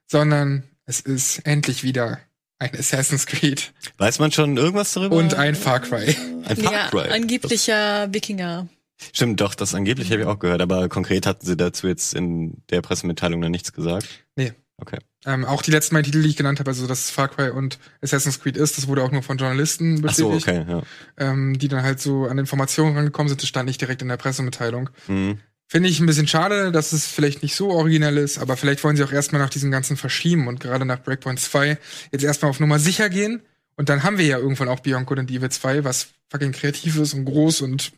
sondern 0.07 0.65
es 0.85 1.01
ist 1.01 1.41
endlich 1.41 1.85
wieder 1.85 2.19
ein 2.59 2.75
Assassin's 2.79 3.27
Creed 3.27 3.73
Weiß 3.99 4.19
man 4.19 4.33
schon 4.33 4.57
irgendwas 4.57 4.93
darüber? 4.93 5.17
und 5.17 5.35
ein 5.35 5.55
Far 5.55 5.81
Cry. 5.81 6.17
ein 6.45 6.57
Far 6.57 6.73
Ja, 6.73 6.89
Cry. 6.89 7.09
angeblicher 7.11 8.13
Wikinger. 8.13 8.69
Stimmt, 9.13 9.41
doch, 9.41 9.55
das 9.55 9.75
angeblich 9.75 10.11
habe 10.11 10.23
ich 10.23 10.27
auch 10.27 10.41
gehört, 10.41 10.61
aber 10.61 10.89
konkret 10.89 11.25
hatten 11.27 11.47
sie 11.47 11.57
dazu 11.57 11.87
jetzt 11.87 12.15
in 12.15 12.63
der 12.71 12.83
Pressemitteilung 12.83 13.39
noch 13.41 13.49
nichts 13.49 13.73
gesagt. 13.73 14.09
Nee. 14.35 14.53
Okay. 14.81 14.99
Ähm, 15.27 15.45
auch 15.45 15.63
die 15.63 15.73
letzten 15.73 15.95
beiden 15.97 16.05
Titel, 16.11 16.23
die 16.23 16.29
ich 16.29 16.37
genannt 16.37 16.61
habe, 16.61 16.71
also 16.71 16.87
dass 16.87 17.01
es 17.05 17.11
Far 17.11 17.29
Cry 17.29 17.51
und 17.51 17.79
Assassin's 18.01 18.41
Creed 18.41 18.57
ist, 18.57 18.79
das 18.79 18.87
wurde 18.87 19.03
auch 19.03 19.11
nur 19.11 19.23
von 19.25 19.37
Journalisten 19.37 20.05
Ach 20.07 20.13
so, 20.15 20.31
bestätigt, 20.31 20.69
okay, 20.69 20.73
ja. 21.19 21.31
ähm, 21.31 21.59
die 21.59 21.67
dann 21.67 21.83
halt 21.83 22.01
so 22.01 22.27
an 22.27 22.39
Informationen 22.39 22.97
rangekommen 22.97 23.29
sind. 23.29 23.43
Das 23.43 23.49
stand 23.49 23.67
nicht 23.67 23.81
direkt 23.81 24.03
in 24.03 24.09
der 24.09 24.17
Pressemitteilung. 24.19 24.91
Mhm. 25.09 25.39
Finde 25.71 25.91
ich 25.91 26.01
ein 26.01 26.07
bisschen 26.07 26.27
schade, 26.27 26.73
dass 26.73 26.93
es 26.93 27.07
vielleicht 27.07 27.43
nicht 27.43 27.55
so 27.55 27.69
originell 27.69 28.16
ist, 28.16 28.39
aber 28.39 28.57
vielleicht 28.57 28.83
wollen 28.85 28.97
sie 28.97 29.05
auch 29.05 29.12
erstmal 29.12 29.43
nach 29.43 29.51
diesem 29.51 29.71
ganzen 29.71 29.99
Verschieben 29.99 30.49
und 30.49 30.61
gerade 30.61 30.87
nach 30.87 31.03
Breakpoint 31.03 31.39
2 31.39 31.77
jetzt 32.11 32.25
erstmal 32.25 32.51
auf 32.51 32.59
Nummer 32.59 32.79
sicher 32.79 33.11
gehen. 33.11 33.43
Und 33.77 33.91
dann 33.91 34.03
haben 34.03 34.16
wir 34.16 34.25
ja 34.25 34.39
irgendwann 34.39 34.69
auch 34.69 34.81
Beyond 34.81 35.07
Good 35.07 35.19
and 35.19 35.31
Evil 35.31 35.51
2, 35.51 35.85
was 35.85 36.09
fucking 36.31 36.53
kreativ 36.53 36.97
ist 36.97 37.12
und 37.12 37.27
groß 37.27 37.61
und 37.61 37.93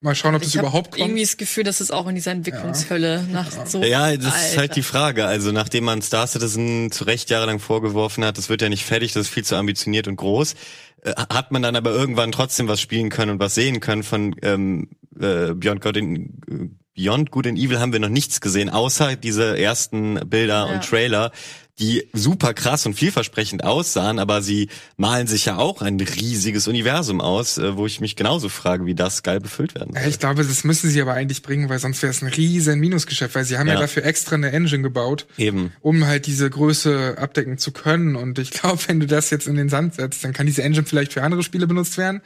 mal 0.00 0.14
schauen, 0.14 0.34
ob 0.34 0.40
das 0.40 0.50
ich 0.50 0.56
hab 0.56 0.64
überhaupt 0.64 0.92
kommt. 0.92 1.00
irgendwie 1.00 1.22
das 1.22 1.36
Gefühl, 1.36 1.64
dass 1.64 1.80
es 1.80 1.90
auch 1.90 2.06
in 2.08 2.14
dieser 2.14 2.32
Entwicklungshölle 2.32 3.26
nach 3.30 3.50
so. 3.66 3.82
Ja, 3.82 4.16
das 4.16 4.26
ist 4.26 4.32
Alter. 4.32 4.56
halt 4.60 4.76
die 4.76 4.82
Frage. 4.82 5.26
Also 5.26 5.52
nachdem 5.52 5.84
man 5.84 6.00
Star 6.00 6.26
Citizen 6.26 6.90
zu 6.90 7.04
Recht 7.04 7.28
jahrelang 7.28 7.58
vorgeworfen 7.58 8.24
hat, 8.24 8.38
das 8.38 8.48
wird 8.48 8.62
ja 8.62 8.70
nicht 8.70 8.84
fertig, 8.84 9.12
das 9.12 9.26
ist 9.26 9.32
viel 9.32 9.44
zu 9.44 9.56
ambitioniert 9.56 10.08
und 10.08 10.16
groß, 10.16 10.54
äh, 11.02 11.12
hat 11.12 11.52
man 11.52 11.62
dann 11.62 11.76
aber 11.76 11.90
irgendwann 11.90 12.32
trotzdem 12.32 12.66
was 12.66 12.80
spielen 12.80 13.10
können 13.10 13.32
und 13.32 13.40
was 13.40 13.54
sehen 13.54 13.80
können 13.80 14.02
von 14.02 14.34
ähm, 14.42 14.88
äh, 15.20 15.52
Beyond 15.54 15.80
Good 15.82 15.96
and, 15.96 16.30
äh, 16.48 16.68
Beyond 16.96 17.32
Good 17.32 17.48
and 17.48 17.58
Evil 17.58 17.80
haben 17.80 17.92
wir 17.92 17.98
noch 17.98 18.08
nichts 18.08 18.40
gesehen, 18.40 18.70
außer 18.70 19.16
diese 19.16 19.58
ersten 19.58 20.14
Bilder 20.28 20.66
Ja. 20.68 20.74
und 20.74 20.84
Trailer, 20.84 21.32
die 21.80 22.08
super 22.12 22.54
krass 22.54 22.86
und 22.86 22.94
vielversprechend 22.94 23.64
aussahen, 23.64 24.20
aber 24.20 24.42
sie 24.42 24.68
malen 24.96 25.26
sich 25.26 25.46
ja 25.46 25.56
auch 25.56 25.82
ein 25.82 25.98
riesiges 25.98 26.68
Universum 26.68 27.20
aus, 27.20 27.58
äh, 27.58 27.76
wo 27.76 27.84
ich 27.86 28.00
mich 28.00 28.14
genauso 28.14 28.48
frage, 28.48 28.86
wie 28.86 28.94
das 28.94 29.24
geil 29.24 29.40
befüllt 29.40 29.74
werden 29.74 29.92
soll. 29.92 30.08
ich 30.08 30.20
glaube, 30.20 30.44
das 30.44 30.62
müssen 30.62 30.88
sie 30.88 31.02
aber 31.02 31.14
eigentlich 31.14 31.42
bringen, 31.42 31.68
weil 31.68 31.80
sonst 31.80 32.00
wäre 32.02 32.10
es 32.10 32.22
ein 32.22 32.28
riesen 32.28 32.78
Minusgeschäft, 32.78 33.34
weil 33.34 33.44
sie 33.44 33.58
haben 33.58 33.66
ja. 33.66 33.74
Ja. 33.74 33.80
dafür 33.80 34.04
extra 34.04 34.36
eine 34.36 34.52
Engine 34.52 34.82
gebaut, 34.84 35.26
Eben. 35.36 35.72
um 35.80 36.06
halt 36.06 36.26
diese 36.26 36.48
Größe 36.48 37.16
abdecken 37.18 37.58
zu 37.58 37.72
können. 37.72 38.14
Und 38.14 38.38
ich 38.38 38.52
glaube, 38.52 38.78
wenn 38.86 39.00
du 39.00 39.06
das 39.08 39.30
jetzt 39.30 39.48
in 39.48 39.56
den 39.56 39.68
Sand 39.68 39.94
setzt, 39.96 40.22
dann 40.22 40.32
kann 40.32 40.46
diese 40.46 40.62
Engine 40.62 40.86
vielleicht 40.86 41.12
für 41.12 41.24
andere 41.24 41.42
Spiele 41.42 41.66
benutzt 41.66 41.98
werden. 41.98 42.20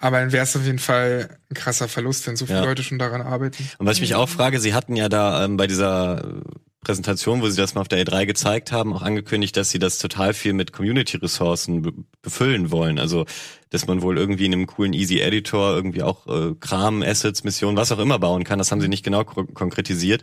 Aber 0.00 0.18
dann 0.18 0.32
wäre 0.32 0.42
es 0.42 0.56
auf 0.56 0.64
jeden 0.64 0.80
Fall 0.80 1.28
ein 1.50 1.54
krasser 1.54 1.86
Verlust, 1.86 2.26
wenn 2.26 2.34
so 2.34 2.46
viele 2.46 2.58
Ja. 2.58 2.64
Leute 2.64 2.82
schon 2.82 2.98
daran 2.98 3.22
arbeiten. 3.22 3.68
Und 3.78 3.86
was 3.86 3.96
ich 3.98 4.00
mich 4.00 4.16
auch 4.16 4.28
frage, 4.28 4.58
Sie 4.58 4.74
hatten 4.74 4.96
ja 4.96 5.08
da 5.08 5.44
ähm, 5.44 5.56
bei 5.56 5.68
dieser 5.68 6.42
Präsentation, 6.80 7.42
wo 7.42 7.48
sie 7.48 7.56
das 7.56 7.74
mal 7.74 7.80
auf 7.80 7.88
der 7.88 8.04
E3 8.04 8.24
gezeigt 8.24 8.70
haben, 8.70 8.92
auch 8.94 9.02
angekündigt, 9.02 9.56
dass 9.56 9.70
sie 9.70 9.80
das 9.80 9.98
total 9.98 10.32
viel 10.32 10.52
mit 10.52 10.72
Community-Ressourcen 10.72 11.82
be 11.82 11.92
befüllen 12.22 12.70
wollen. 12.70 12.98
Also, 12.98 13.26
dass 13.70 13.86
man 13.86 14.02
wohl 14.02 14.18
irgendwie 14.18 14.46
in 14.46 14.52
einem 14.52 14.66
coolen 14.66 14.92
Easy 14.92 15.20
Editor 15.20 15.74
irgendwie 15.74 16.02
auch 16.02 16.26
äh, 16.26 16.54
Kram, 16.60 17.02
Assets, 17.02 17.42
Missionen, 17.42 17.76
was 17.76 17.90
auch 17.90 17.98
immer 17.98 18.18
bauen 18.18 18.44
kann. 18.44 18.58
Das 18.58 18.70
haben 18.70 18.80
sie 18.80 18.88
nicht 18.88 19.04
genau 19.04 19.24
konkretisiert. 19.24 20.22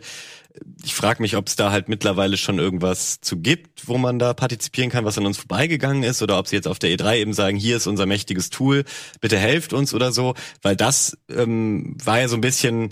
Ich 0.82 0.94
frage 0.94 1.20
mich, 1.20 1.36
ob 1.36 1.48
es 1.48 1.56
da 1.56 1.70
halt 1.70 1.88
mittlerweile 1.88 2.36
schon 2.36 2.58
irgendwas 2.58 3.20
zu 3.20 3.38
gibt, 3.38 3.88
wo 3.88 3.98
man 3.98 4.18
da 4.18 4.32
partizipieren 4.32 4.90
kann, 4.90 5.04
was 5.04 5.18
an 5.18 5.26
uns 5.26 5.36
vorbeigegangen 5.36 6.02
ist, 6.02 6.22
oder 6.22 6.38
ob 6.38 6.46
sie 6.48 6.56
jetzt 6.56 6.68
auf 6.68 6.78
der 6.78 6.90
E3 6.90 7.18
eben 7.18 7.32
sagen, 7.34 7.56
hier 7.56 7.76
ist 7.76 7.86
unser 7.86 8.06
mächtiges 8.06 8.50
Tool, 8.50 8.84
bitte 9.20 9.38
helft 9.38 9.72
uns 9.72 9.92
oder 9.92 10.12
so, 10.12 10.34
weil 10.62 10.76
das 10.76 11.18
ähm, 11.28 11.96
war 12.02 12.20
ja 12.20 12.28
so 12.28 12.36
ein 12.36 12.40
bisschen 12.40 12.90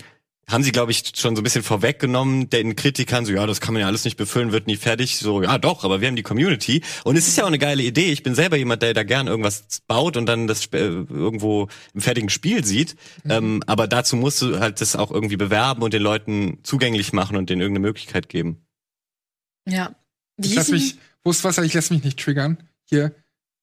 haben 0.49 0.63
sie, 0.63 0.73
glaube 0.73 0.93
ich, 0.93 1.13
schon 1.17 1.37
so 1.37 1.41
ein 1.41 1.45
bisschen 1.45 1.63
vorweggenommen, 1.63 2.51
den 2.51 2.77
Kritikern 2.77 3.25
so, 3.25 3.33
ja, 3.33 3.47
das 3.47 3.61
kann 3.61 3.75
man 3.75 3.81
ja 3.81 3.87
alles 3.87 4.05
nicht 4.05 4.17
befüllen, 4.17 4.53
wird 4.53 4.67
nie 4.67 4.77
fertig. 4.77 5.17
So, 5.17 5.43
ja 5.43 5.59
doch, 5.59 5.85
aber 5.85 6.01
wir 6.01 6.09
haben 6.09 6.17
die 6.17 6.23
Community. 6.23 6.83
Und 7.05 7.17
es 7.17 7.29
ist 7.29 7.37
ja 7.37 7.45
auch 7.45 7.49
eine 7.49 7.59
geile 7.59 7.83
Idee. 7.83 8.13
Ich 8.13 8.23
bin 8.23 8.35
selber 8.35 8.57
jemand, 8.57 8.83
der 8.83 8.95
da 8.95 9.03
gern 9.03 9.27
irgendwas 9.27 9.83
baut 9.87 10.17
und 10.17 10.27
dann 10.27 10.47
das 10.47 10.67
äh, 10.67 10.79
irgendwo 10.79 11.69
im 11.95 12.01
fertigen 12.01 12.29
Spiel 12.29 12.65
sieht. 12.65 12.97
Mhm. 13.25 13.31
Ähm, 13.31 13.63
aber 13.67 13.89
dazu 13.89 14.17
musst 14.17 14.43
du 14.43 14.61
halt 14.61 14.81
das 14.81 14.97
auch 14.97 15.11
irgendwie 15.11 15.37
bewerben 15.37 15.83
und 15.83 15.95
den 15.95 16.03
Leuten 16.03 16.59
zugänglich 16.63 17.13
machen 17.13 17.37
und 17.37 17.49
denen 17.49 17.63
irgendeine 17.63 17.87
Möglichkeit 17.87 18.29
geben. 18.29 18.67
Ja. 19.67 19.95
Wie 20.37 20.49
ich 20.49 20.55
lass 20.55 20.69
mich, 20.69 20.99
Wurstwasser, 21.23 21.63
ich 21.63 21.75
lass 21.75 21.91
mich 21.91 22.05
nicht 22.05 22.19
triggern. 22.19 22.59
Hier, 22.85 23.15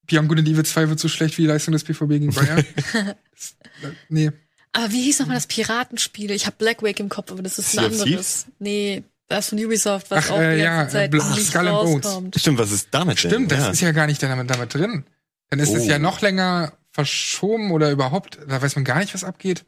Beyond 0.06 0.28
Good 0.28 0.38
and 0.40 0.48
Evil 0.48 0.64
2 0.64 0.88
wird 0.88 0.98
so 0.98 1.08
schlecht 1.08 1.38
wie 1.38 1.42
die 1.42 1.48
Leistung 1.48 1.72
des 1.72 1.84
BVB 1.84 2.08
gegen 2.08 2.32
Bayern. 2.32 2.64
das, 3.30 3.56
äh, 3.82 3.92
nee. 4.08 4.32
Aber 4.72 4.90
wie 4.90 5.02
hieß 5.02 5.20
nochmal 5.20 5.36
das 5.36 5.46
Piratenspiel? 5.46 6.30
Ich 6.30 6.46
habe 6.46 6.56
Black 6.58 6.82
Wake 6.82 7.00
im 7.00 7.08
Kopf, 7.08 7.30
aber 7.30 7.42
das 7.42 7.58
ist 7.58 7.78
ein 7.78 7.86
anderes. 7.86 8.46
Nee, 8.58 9.04
das 9.28 9.48
von 9.48 9.58
Ubisoft, 9.58 10.10
was 10.10 10.26
Ach, 10.26 10.30
auch 10.32 10.40
äh, 10.40 10.56
die 10.56 10.62
ja, 10.62 10.88
Zeit 10.88 11.14
Ach, 11.18 11.36
nicht 11.36 11.46
Skull 11.46 11.68
rauskommt. 11.68 12.36
Stimmt, 12.38 12.58
was 12.58 12.70
ist 12.72 12.88
damit 12.90 13.18
Stimmt, 13.18 13.32
denn? 13.32 13.58
das 13.58 13.66
ja. 13.66 13.70
ist 13.70 13.80
ja 13.80 13.92
gar 13.92 14.06
nicht 14.06 14.22
damit, 14.22 14.48
damit 14.50 14.74
drin. 14.74 15.04
Dann 15.50 15.58
ist 15.58 15.70
oh. 15.70 15.76
es 15.76 15.86
ja 15.86 15.98
noch 15.98 16.20
länger 16.20 16.72
verschoben 16.90 17.70
oder 17.70 17.90
überhaupt, 17.90 18.38
da 18.46 18.60
weiß 18.60 18.76
man 18.76 18.84
gar 18.84 18.98
nicht, 18.98 19.14
was 19.14 19.24
abgeht. 19.24 19.64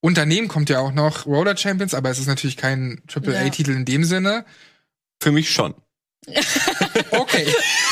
Und 0.00 0.18
daneben 0.18 0.48
kommt 0.48 0.68
ja 0.68 0.80
auch 0.80 0.92
noch 0.92 1.26
Roller 1.26 1.56
Champions, 1.56 1.94
aber 1.94 2.10
es 2.10 2.18
ist 2.18 2.26
natürlich 2.26 2.56
kein 2.56 3.00
AAA-Titel 3.12 3.70
ja. 3.70 3.76
in 3.76 3.84
dem 3.84 4.04
Sinne. 4.04 4.44
Für 5.20 5.30
mich 5.30 5.50
schon. 5.50 5.74
okay. 7.10 7.46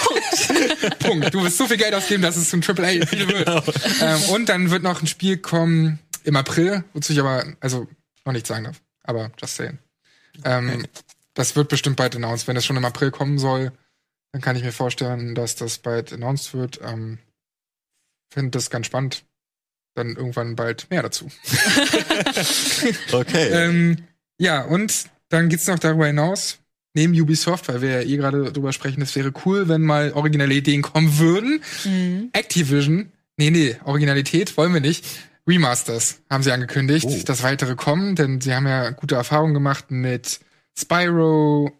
Punkt. 0.04 0.98
Punkt. 0.98 1.34
Du 1.34 1.42
wirst 1.44 1.56
so 1.56 1.66
viel 1.66 1.76
Geld 1.76 1.94
ausgeben, 1.94 2.22
dass 2.22 2.36
es 2.36 2.50
zum 2.50 2.62
AAA-Titel 2.62 3.28
wird. 3.28 3.46
Genau. 3.46 3.62
Ähm, 4.02 4.22
und 4.30 4.48
dann 4.48 4.70
wird 4.70 4.82
noch 4.82 5.00
ein 5.02 5.06
Spiel 5.06 5.36
kommen, 5.36 6.00
im 6.24 6.36
April, 6.36 6.84
wozu 6.92 7.12
ich 7.12 7.20
aber 7.20 7.44
also 7.60 7.88
noch 8.24 8.32
nichts 8.32 8.48
sagen 8.48 8.64
darf. 8.64 8.80
Aber 9.02 9.30
just 9.40 9.56
saying. 9.56 9.78
Ähm, 10.44 10.70
okay. 10.70 10.88
Das 11.34 11.56
wird 11.56 11.68
bestimmt 11.68 11.96
bald 11.96 12.16
announced. 12.16 12.48
Wenn 12.48 12.56
es 12.56 12.64
schon 12.64 12.76
im 12.76 12.84
April 12.84 13.10
kommen 13.10 13.38
soll, 13.38 13.72
dann 14.32 14.42
kann 14.42 14.56
ich 14.56 14.62
mir 14.62 14.72
vorstellen, 14.72 15.34
dass 15.34 15.56
das 15.56 15.78
bald 15.78 16.12
announced 16.12 16.54
wird. 16.54 16.80
Ähm, 16.82 17.18
Finde 18.32 18.50
das 18.50 18.70
ganz 18.70 18.86
spannend. 18.86 19.24
Dann 19.94 20.16
irgendwann 20.16 20.54
bald 20.54 20.88
mehr 20.90 21.02
dazu. 21.02 21.28
okay. 23.12 23.48
ähm, 23.48 24.04
ja, 24.38 24.62
und 24.62 25.06
dann 25.28 25.48
geht's 25.48 25.66
noch 25.66 25.78
darüber 25.78 26.06
hinaus, 26.06 26.58
neben 26.94 27.12
Ubisoft, 27.20 27.68
weil 27.68 27.82
wir 27.82 27.90
ja 27.90 28.02
eh 28.02 28.16
gerade 28.16 28.52
drüber 28.52 28.72
sprechen, 28.72 29.02
es 29.02 29.14
wäre 29.16 29.32
cool, 29.44 29.68
wenn 29.68 29.82
mal 29.82 30.12
originelle 30.12 30.54
Ideen 30.54 30.82
kommen 30.82 31.18
würden. 31.18 31.62
Mhm. 31.84 32.30
Activision, 32.32 33.10
nee, 33.36 33.50
nee, 33.50 33.76
Originalität 33.84 34.56
wollen 34.56 34.72
wir 34.74 34.80
nicht. 34.80 35.04
Remasters 35.50 36.20
haben 36.30 36.42
sie 36.42 36.52
angekündigt, 36.52 37.06
oh. 37.08 37.22
dass 37.24 37.42
weitere 37.42 37.74
kommen, 37.74 38.14
denn 38.14 38.40
sie 38.40 38.54
haben 38.54 38.66
ja 38.66 38.90
gute 38.90 39.16
Erfahrungen 39.16 39.54
gemacht 39.54 39.90
mit 39.90 40.40
Spyro. 40.78 41.72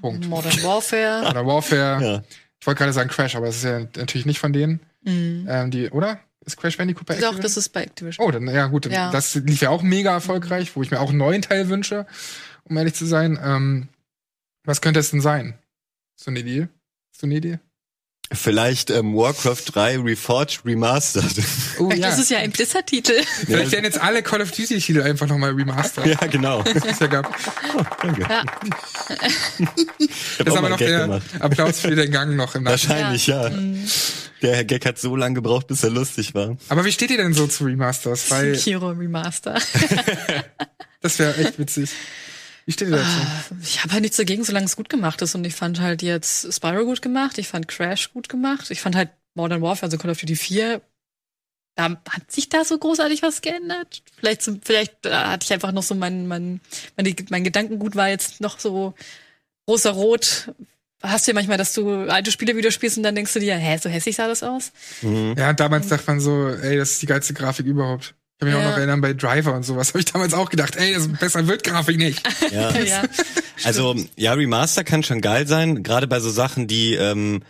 Punkt. 0.00 0.26
Modern 0.28 0.62
Warfare. 0.62 1.22
Modern 1.26 1.46
Warfare. 1.46 2.04
ja. 2.04 2.22
Ich 2.60 2.66
wollte 2.66 2.78
gerade 2.78 2.92
sagen 2.92 3.08
Crash, 3.08 3.36
aber 3.36 3.46
das 3.46 3.56
ist 3.56 3.64
ja 3.64 3.80
natürlich 3.96 4.26
nicht 4.26 4.40
von 4.40 4.52
denen. 4.52 4.80
Mhm. 5.02 5.46
Ähm, 5.48 5.70
die, 5.70 5.90
oder? 5.90 6.20
Ist 6.44 6.56
Crash 6.56 6.76
Bandicoot 6.76 7.06
bei 7.06 7.14
Activision? 7.14 7.36
Doch, 7.36 7.42
das 7.42 7.56
ist 7.56 7.68
bei 7.70 7.82
Activision. 7.84 8.26
Oh, 8.26 8.30
dann, 8.30 8.48
ja 8.48 8.66
gut, 8.66 8.86
ja. 8.86 9.10
das 9.10 9.34
lief 9.34 9.60
ja 9.60 9.70
auch 9.70 9.82
mega 9.82 10.12
erfolgreich, 10.12 10.74
wo 10.74 10.82
ich 10.82 10.90
mir 10.90 11.00
auch 11.00 11.10
einen 11.10 11.18
neuen 11.18 11.42
Teil 11.42 11.68
wünsche, 11.68 12.06
um 12.64 12.76
ehrlich 12.76 12.94
zu 12.94 13.06
sein. 13.06 13.38
Ähm, 13.42 13.88
was 14.64 14.80
könnte 14.80 15.00
es 15.00 15.10
denn 15.10 15.20
sein? 15.20 15.58
So 16.16 16.30
eine 16.30 16.40
Idee? 16.40 16.68
Hast 17.12 17.22
du 17.22 17.26
eine 17.26 17.36
Idee? 17.36 17.58
Vielleicht 18.32 18.90
ähm, 18.90 19.14
Warcraft 19.14 19.62
3 19.72 19.98
Reforged 20.00 20.64
Remastered. 20.64 21.44
Oh, 21.78 21.90
ja. 21.90 22.08
Das 22.08 22.18
ist 22.18 22.30
ja 22.30 22.38
ein 22.38 22.50
Blizzard-Titel. 22.50 23.12
Vielleicht 23.44 23.70
werden 23.70 23.84
jetzt 23.84 24.00
alle 24.00 24.22
Call 24.22 24.42
of 24.42 24.50
Duty-Titel 24.50 25.02
einfach 25.02 25.26
nochmal 25.26 25.52
remastered. 25.52 26.06
Ja, 26.20 26.26
genau. 26.26 26.62
Das 26.62 26.84
ist 26.84 27.00
ja 27.00 27.06
gab. 27.06 27.34
Oh, 27.76 27.82
danke. 28.02 28.22
Ja. 28.22 28.44
das 30.38 30.46
ist 30.46 30.56
aber 30.56 30.68
noch 30.68 30.78
Gag 30.78 30.88
der 30.88 31.00
gemacht. 31.02 31.22
Applaus 31.38 31.80
für 31.80 31.94
den 31.94 32.10
Gang 32.10 32.36
noch 32.36 32.54
im 32.54 32.64
Nachhinein. 32.64 32.72
Wahrscheinlich, 32.72 33.26
ja. 33.26 33.48
ja. 33.48 33.50
Mhm. 33.50 33.84
Der 34.42 34.64
Gag 34.64 34.84
hat 34.86 34.98
so 34.98 35.16
lange 35.16 35.36
gebraucht, 35.36 35.66
bis 35.66 35.82
er 35.82 35.90
lustig 35.90 36.34
war. 36.34 36.56
Aber 36.68 36.84
wie 36.84 36.92
steht 36.92 37.10
ihr 37.10 37.16
denn 37.16 37.32
so 37.32 37.46
zu 37.46 37.64
Remasters? 37.64 38.30
Weil 38.30 38.54
Sekiro 38.54 38.90
Remaster. 38.90 39.58
das 41.00 41.18
wäre 41.18 41.36
echt 41.36 41.58
witzig. 41.58 41.90
Wie 42.66 42.72
steht 42.72 42.88
ihr 42.88 42.96
dazu? 42.96 43.08
Ah, 43.08 43.56
ich 43.62 43.82
habe 43.82 43.92
halt 43.92 44.02
nichts 44.02 44.16
dagegen, 44.16 44.44
solange 44.44 44.66
es 44.66 44.76
gut 44.76 44.88
gemacht 44.88 45.22
ist. 45.22 45.34
Und 45.34 45.46
ich 45.46 45.54
fand 45.54 45.80
halt 45.80 46.02
jetzt 46.02 46.52
Spyro 46.52 46.84
gut 46.84 47.00
gemacht, 47.00 47.38
ich 47.38 47.48
fand 47.48 47.68
Crash 47.68 48.12
gut 48.12 48.28
gemacht, 48.28 48.70
ich 48.70 48.80
fand 48.80 48.96
halt 48.96 49.10
Modern 49.34 49.62
Warfare, 49.62 49.86
also 49.86 49.98
Call 49.98 50.10
of 50.10 50.18
Duty 50.18 50.34
4, 50.34 50.82
da 51.76 51.90
hat 52.08 52.32
sich 52.32 52.48
da 52.48 52.64
so 52.64 52.78
großartig 52.78 53.22
was 53.22 53.42
geändert. 53.42 54.02
Vielleicht, 54.16 54.50
vielleicht 54.64 55.06
äh, 55.06 55.12
hatte 55.12 55.44
ich 55.44 55.52
einfach 55.52 55.72
noch 55.72 55.82
so 55.82 55.94
mein, 55.94 56.26
mein, 56.26 56.60
mein, 56.96 57.14
mein 57.28 57.44
Gedankengut 57.44 57.94
war 57.94 58.08
jetzt 58.08 58.40
noch 58.40 58.58
so 58.58 58.94
großer 59.66 59.90
Rot. 59.90 60.52
Hast 61.02 61.26
du 61.26 61.32
ja 61.32 61.34
manchmal, 61.34 61.58
dass 61.58 61.74
du 61.74 62.08
alte 62.08 62.32
Spiele 62.32 62.56
wieder 62.56 62.70
spielst 62.70 62.96
und 62.96 63.02
dann 63.02 63.14
denkst 63.14 63.34
du 63.34 63.40
dir, 63.40 63.54
hä, 63.56 63.76
so 63.76 63.90
hässlich 63.90 64.16
sah 64.16 64.26
das 64.26 64.42
aus? 64.42 64.72
Mhm. 65.02 65.34
Ja, 65.36 65.52
damals 65.52 65.88
dachte 65.88 66.04
man 66.06 66.18
so, 66.18 66.48
ey, 66.48 66.78
das 66.78 66.92
ist 66.92 67.02
die 67.02 67.06
geilste 67.06 67.34
Grafik 67.34 67.66
überhaupt. 67.66 68.14
Ich 68.36 68.40
kann 68.40 68.48
mich 68.48 68.58
ja. 68.58 68.66
auch 68.66 68.70
noch 68.70 68.76
erinnern, 68.76 69.00
bei 69.00 69.14
Driver 69.14 69.54
und 69.54 69.62
sowas 69.62 69.88
habe 69.88 70.00
ich 70.00 70.04
damals 70.04 70.34
auch 70.34 70.50
gedacht, 70.50 70.76
ey, 70.76 70.92
das 70.92 71.08
besser 71.08 71.46
wird 71.48 71.64
Grafik 71.64 71.96
nicht. 71.96 72.22
Ja. 72.52 72.78
ja. 72.78 73.02
Also, 73.64 73.96
ja, 74.16 74.34
Remaster 74.34 74.84
kann 74.84 75.02
schon 75.02 75.22
geil 75.22 75.46
sein, 75.46 75.82
gerade 75.82 76.06
bei 76.06 76.20
so 76.20 76.28
Sachen, 76.28 76.66
die 76.66 76.94
ähm, 76.94 77.42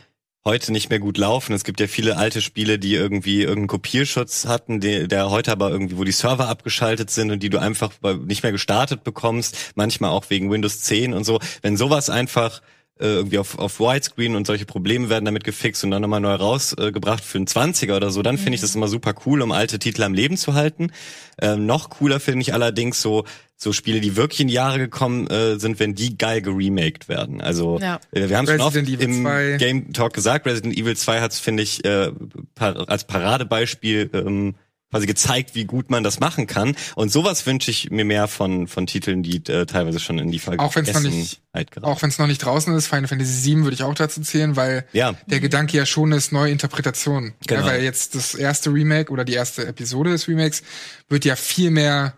heute 0.45 0.70
nicht 0.70 0.89
mehr 0.89 1.01
gut 1.01 1.18
laufen. 1.18 1.53
Es 1.55 1.64
gibt 1.64 1.80
ja 1.80 1.89
viele 1.89 2.16
alte 2.16 2.41
Spiele, 2.41 2.78
die 2.78 2.95
irgendwie 2.95 3.41
irgendeinen 3.41 3.66
Kopierschutz 3.66 4.47
hatten, 4.47 4.80
der, 4.80 5.09
der 5.09 5.28
heute 5.28 5.51
aber 5.51 5.70
irgendwie, 5.70 5.99
wo 5.99 6.05
die 6.05 6.12
Server 6.12 6.49
abgeschaltet 6.49 7.11
sind 7.11 7.32
und 7.32 7.43
die 7.43 7.51
du 7.51 7.59
einfach 7.59 7.91
nicht 8.24 8.45
mehr 8.45 8.53
gestartet 8.53 9.03
bekommst, 9.03 9.72
manchmal 9.74 10.11
auch 10.11 10.30
wegen 10.30 10.51
Windows 10.51 10.82
10 10.82 11.14
und 11.14 11.24
so. 11.24 11.41
Wenn 11.62 11.76
sowas 11.76 12.11
einfach 12.11 12.61
äh, 12.61 12.62
irgendwie 12.99 13.38
auf, 13.38 13.59
auf 13.59 13.78
Widescreen 13.78 14.36
und 14.36 14.47
solche 14.47 14.64
Probleme 14.64 15.11
werden 15.11 15.24
damit 15.24 15.44
gefixt 15.44 15.84
und 15.84 15.90
dann 15.90 16.03
nochmal 16.03 16.20
neu 16.20 16.34
rausgebracht 16.34 17.22
für 17.22 17.38
einen 17.38 17.47
20er 17.47 17.97
oder 17.97 18.11
so, 18.11 18.22
dann 18.22 18.36
mhm. 18.36 18.40
finde 18.40 18.55
ich 18.55 18.61
das 18.61 18.74
immer 18.74 18.88
super 18.88 19.14
cool, 19.26 19.42
um 19.42 19.53
alte 19.53 19.78
Titel 19.78 20.03
am 20.03 20.14
Leben 20.14 20.36
zu 20.36 20.55
halten. 20.55 20.92
Ähm, 21.40 21.66
noch 21.66 21.90
cooler 21.90 22.20
finde 22.20 22.42
ich 22.42 22.55
allerdings 22.55 23.03
so 23.03 23.24
so 23.59 23.72
Spiele, 23.72 24.01
die 24.01 24.16
wirklich 24.16 24.40
in 24.40 24.49
die 24.49 24.55
Jahre 24.55 24.78
gekommen 24.78 25.26
äh, 25.28 25.59
sind, 25.59 25.80
wenn 25.80 25.94
die 25.94 26.18
geil 26.18 26.42
geremaked 26.42 27.09
werden. 27.09 27.40
Also 27.40 27.78
ja. 27.80 28.01
äh, 28.12 28.28
wir 28.28 28.36
haben 28.36 28.47
schon 28.47 28.61
oft 28.61 28.76
im 28.76 29.22
2. 29.22 29.57
Game 29.59 29.92
Talk 29.94 30.12
gesagt, 30.12 30.47
Resident 30.47 30.76
Evil 30.76 30.94
2 30.94 31.20
hat 31.22 31.32
es, 31.32 31.38
finde 31.38 31.62
ich, 31.62 31.82
äh, 31.84 32.12
par 32.55 32.88
als 32.88 33.05
Paradebeispiel 33.05 34.11
ähm, 34.12 34.55
quasi 34.91 35.07
gezeigt, 35.07 35.55
wie 35.55 35.64
gut 35.64 35.91
man 35.91 36.05
das 36.05 36.20
machen 36.20 36.47
kann. 36.47 36.76
Und 36.95 37.11
sowas 37.11 37.47
wünsche 37.47 37.70
ich 37.70 37.91
mir 37.91 38.05
mehr 38.05 38.28
von 38.28 38.68
von 38.68 38.87
Titeln, 38.87 39.22
die 39.22 39.37
äh, 39.51 39.66
teilweise 39.66 40.01
schon 40.01 40.18
in 40.18 40.30
die 40.30 40.39
Vergangenheit 40.39 40.70
Auch 40.70 40.76
wenn 40.76 40.84
es 40.84 40.95
noch 40.95 41.11
nicht, 41.11 41.41
auch 41.82 42.03
wenn 42.03 42.09
es 42.11 42.18
noch 42.18 42.26
nicht 42.26 42.39
draußen 42.39 42.74
ist, 42.74 42.87
Final 42.87 43.09
Fantasy 43.09 43.51
VII 43.51 43.64
würde 43.64 43.74
ich 43.74 43.82
auch 43.82 43.95
dazu 43.95 44.20
zählen, 44.20 44.57
weil 44.57 44.84
ja. 44.93 45.14
der 45.26 45.41
Gedanke 45.41 45.76
ja 45.76 45.87
schon 45.87 46.12
ist 46.12 46.32
neue 46.32 46.53
Interpretation. 46.53 47.34
Genau. 47.47 47.61
Ja, 47.61 47.66
weil 47.66 47.82
jetzt 47.82 48.14
das 48.14 48.34
erste 48.34 48.70
Remake 48.70 49.12
oder 49.12 49.24
die 49.24 49.34
erste 49.34 49.66
Episode 49.66 50.11
des 50.11 50.28
Remakes 50.28 50.62
wird 51.09 51.24
ja 51.24 51.37
viel 51.37 51.70
mehr 51.70 52.14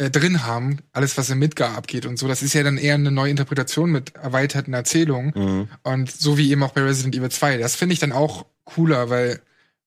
äh, 0.00 0.10
drin 0.10 0.46
haben, 0.46 0.78
alles 0.92 1.18
was 1.18 1.28
im 1.28 1.38
Midgar 1.38 1.76
abgeht 1.76 2.06
und 2.06 2.18
so. 2.18 2.26
Das 2.26 2.42
ist 2.42 2.54
ja 2.54 2.62
dann 2.62 2.78
eher 2.78 2.94
eine 2.94 3.10
neue 3.10 3.30
Interpretation 3.30 3.90
mit 3.90 4.14
erweiterten 4.14 4.72
Erzählungen 4.72 5.32
mhm. 5.34 5.68
und 5.82 6.10
so 6.10 6.38
wie 6.38 6.50
eben 6.50 6.62
auch 6.62 6.72
bei 6.72 6.82
Resident 6.82 7.14
Evil 7.14 7.30
2. 7.30 7.58
Das 7.58 7.76
finde 7.76 7.92
ich 7.92 7.98
dann 7.98 8.12
auch 8.12 8.46
cooler, 8.64 9.10
weil 9.10 9.40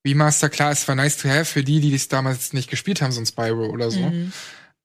Remaster, 0.06 0.50
klar, 0.50 0.70
es 0.70 0.86
war 0.86 0.94
nice 0.94 1.16
to 1.16 1.28
have 1.28 1.46
für 1.46 1.64
die, 1.64 1.80
die 1.80 1.94
es 1.94 2.08
damals 2.08 2.52
nicht 2.52 2.70
gespielt 2.70 3.00
haben, 3.00 3.12
so 3.12 3.20
ein 3.20 3.26
Spyro 3.26 3.66
oder 3.70 3.90
so. 3.90 4.00
Mhm. 4.00 4.32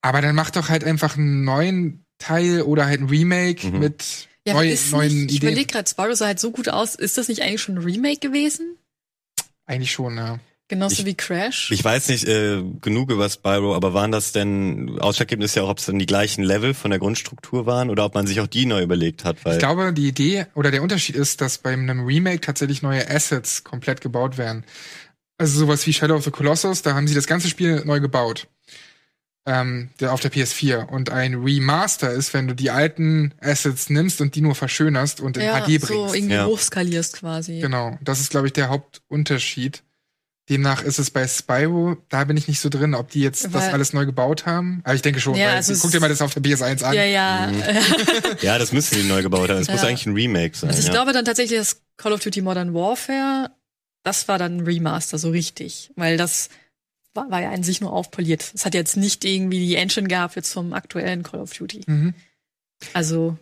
Aber 0.02 0.22
dann 0.22 0.34
macht 0.34 0.56
doch 0.56 0.68
halt 0.68 0.84
einfach 0.84 1.16
einen 1.16 1.44
neuen 1.44 2.04
Teil 2.18 2.62
oder 2.62 2.86
halt 2.86 3.00
ein 3.00 3.08
Remake 3.08 3.66
mhm. 3.66 3.78
mit 3.78 4.28
ja, 4.46 4.54
neu, 4.54 4.74
neuen 4.90 5.24
nicht, 5.24 5.24
Ideen. 5.24 5.28
Ich 5.28 5.42
überlege 5.42 5.66
gerade, 5.66 5.88
Spyro 5.88 6.14
sah 6.14 6.26
halt 6.26 6.40
so 6.40 6.50
gut 6.50 6.68
aus. 6.68 6.94
Ist 6.94 7.18
das 7.18 7.28
nicht 7.28 7.42
eigentlich 7.42 7.60
schon 7.60 7.76
ein 7.76 7.84
Remake 7.84 8.20
gewesen? 8.20 8.76
Eigentlich 9.66 9.92
schon, 9.92 10.16
ja. 10.16 10.38
Genauso 10.70 11.00
ich, 11.00 11.06
wie 11.06 11.14
Crash. 11.14 11.72
Ich 11.72 11.82
weiß 11.82 12.08
nicht 12.10 12.28
äh, 12.28 12.62
genug 12.80 13.10
über 13.10 13.28
Spyro, 13.28 13.74
aber 13.74 13.92
waren 13.92 14.12
das 14.12 14.30
denn, 14.30 15.00
ausschlaggebend 15.00 15.44
ist 15.44 15.56
ja 15.56 15.64
auch, 15.64 15.68
ob 15.68 15.78
es 15.78 15.86
dann 15.86 15.98
die 15.98 16.06
gleichen 16.06 16.44
Level 16.44 16.74
von 16.74 16.92
der 16.92 17.00
Grundstruktur 17.00 17.66
waren 17.66 17.90
oder 17.90 18.04
ob 18.04 18.14
man 18.14 18.28
sich 18.28 18.40
auch 18.40 18.46
die 18.46 18.66
neu 18.66 18.80
überlegt 18.80 19.24
hat. 19.24 19.44
Weil 19.44 19.54
ich 19.54 19.58
glaube, 19.58 19.92
die 19.92 20.06
Idee 20.06 20.46
oder 20.54 20.70
der 20.70 20.84
Unterschied 20.84 21.16
ist, 21.16 21.40
dass 21.40 21.58
bei 21.58 21.72
einem 21.72 22.04
Remake 22.04 22.40
tatsächlich 22.40 22.82
neue 22.82 23.10
Assets 23.10 23.64
komplett 23.64 24.00
gebaut 24.00 24.38
werden. 24.38 24.62
Also 25.40 25.58
sowas 25.58 25.86
wie 25.86 25.92
Shadow 25.92 26.14
of 26.16 26.24
the 26.24 26.30
Colossus, 26.30 26.82
da 26.82 26.94
haben 26.94 27.08
sie 27.08 27.14
das 27.14 27.26
ganze 27.26 27.48
Spiel 27.48 27.82
neu 27.84 27.98
gebaut. 28.00 28.46
ähm, 29.46 29.88
der 29.98 30.12
auf 30.12 30.20
der 30.20 30.30
PS4. 30.30 30.86
Und 30.88 31.08
ein 31.10 31.34
Remaster 31.34 32.12
ist, 32.12 32.34
wenn 32.34 32.46
du 32.46 32.54
die 32.54 32.70
alten 32.70 33.32
Assets 33.40 33.88
nimmst 33.88 34.20
und 34.20 34.34
die 34.34 34.42
nur 34.42 34.54
verschönerst 34.54 35.20
und 35.22 35.38
in 35.38 35.44
ja, 35.44 35.58
HD 35.62 35.66
bringst. 35.80 35.86
so 35.88 36.12
irgendwie 36.14 36.34
Ja. 36.34 36.44
hochskalierst 36.44 37.16
quasi. 37.16 37.58
Genau, 37.58 37.98
das 38.02 38.20
ist, 38.20 38.30
glaube 38.30 38.48
ich, 38.48 38.52
der 38.52 38.68
Hauptunterschied. 38.68 39.82
Demnach 40.50 40.82
ist 40.82 40.98
es 40.98 41.10
bei 41.10 41.26
Spyro, 41.26 41.96
da 42.10 42.24
bin 42.24 42.36
ich 42.36 42.48
nicht 42.48 42.60
so 42.60 42.68
drin, 42.68 42.94
ob 42.94 43.10
die 43.10 43.20
jetzt 43.20 43.44
das 43.46 43.52
Weil- 43.54 43.70
alles 43.72 43.92
neu 43.94 44.04
gebaut 44.04 44.44
haben. 44.46 44.80
Aber 44.84 44.94
ich 44.94 45.02
denke 45.02 45.20
schon, 45.20 45.34
Ja, 45.36 45.46
weil, 45.46 45.54
also 45.56 45.72
es- 45.72 45.80
guck 45.80 45.90
dir 45.90 46.00
mal 46.00 46.08
das 46.10 46.20
auf 46.22 46.34
der 46.34 46.42
PS1 46.42 46.82
an. 46.84 46.92
Ja, 46.94 47.04
ja. 47.04 47.50
Ja, 48.42 48.58
das 48.58 48.72
müssen 48.72 48.96
die 49.00 49.04
neu 49.08 49.22
gebaut 49.22 49.48
haben. 49.48 49.58
Es 49.60 49.68
muss 49.70 49.80
Ja. 49.82 49.88
eigentlich 49.88 50.06
ein 50.06 50.14
Remake 50.14 50.56
sein. 50.56 50.68
Also 50.68 50.80
ich 50.80 50.86
ja. 50.86 50.92
glaube 50.92 51.12
dann 51.14 51.24
tatsächlich, 51.24 51.58
dass 51.58 51.80
Call 51.96 52.12
of 52.12 52.20
Duty 52.20 52.42
Modern 52.42 52.74
Warfare, 52.74 53.50
das 54.02 54.28
war 54.28 54.38
dann 54.38 54.58
ein 54.58 54.60
Remaster, 54.60 55.18
so 55.18 55.30
richtig. 55.30 55.90
Weil 55.96 56.16
das 56.16 56.48
war, 57.14 57.30
war 57.30 57.42
ja 57.42 57.50
an 57.50 57.62
sich 57.62 57.80
nur 57.80 57.92
aufpoliert. 57.92 58.52
Es 58.54 58.64
hat 58.64 58.74
jetzt 58.74 58.96
nicht 58.96 59.24
irgendwie 59.24 59.58
die 59.58 59.76
Engine 59.76 60.08
gehabt 60.08 60.36
jetzt 60.36 60.52
vom 60.52 60.72
aktuellen 60.72 61.22
Call 61.22 61.40
of 61.40 61.52
Duty. 61.52 61.82
Mhm. 61.86 62.14
Also, 62.92 63.36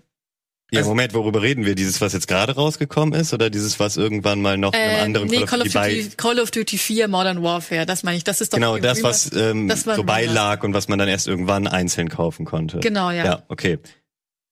ja, 0.71 0.81
also- 0.81 0.91
Moment, 0.91 1.15
worüber 1.15 1.43
reden 1.43 1.65
wir? 1.65 1.75
Dieses, 1.75 2.01
was 2.01 2.13
jetzt 2.13 2.29
gerade 2.29 2.55
rausgekommen 2.55 3.19
ist, 3.19 3.33
oder 3.33 3.51
dieses, 3.51 3.81
was 3.81 3.97
irgendwann 3.97 4.43
mal 4.43 4.59
noch 4.59 4.75
in 4.75 4.81
einem 4.81 4.97
äh, 4.97 5.01
anderen 5.01 5.29
nee, 5.29 5.45
Call 5.45 5.61
of 5.61 5.69
Duty 5.69 5.79
bei 5.79 6.07
Call 6.17 6.41
of 6.41 6.51
Duty 6.51 6.77
4 6.77 7.09
Modern 7.09 7.43
Warfare, 7.43 7.87
das 7.87 8.03
meine 8.03 8.19
ich. 8.19 8.25
Das 8.25 8.41
ist 8.41 8.53
doch 8.53 8.59
Genau, 8.59 8.77
das, 8.79 9.03
was 9.03 9.33
ähm, 9.35 9.69
das 9.69 9.85
so 9.85 10.03
beilag 10.03 10.65
und 10.65 10.75
was 10.75 10.89
man 10.89 10.99
dann 10.99 11.09
erst 11.09 11.27
irgendwann 11.27 11.67
einzeln 11.67 12.09
kaufen 12.09 12.45
konnte. 12.45 12.81
Genau, 12.81 13.11
ja. 13.11 13.25
Ja, 13.25 13.43
okay. 13.49 13.79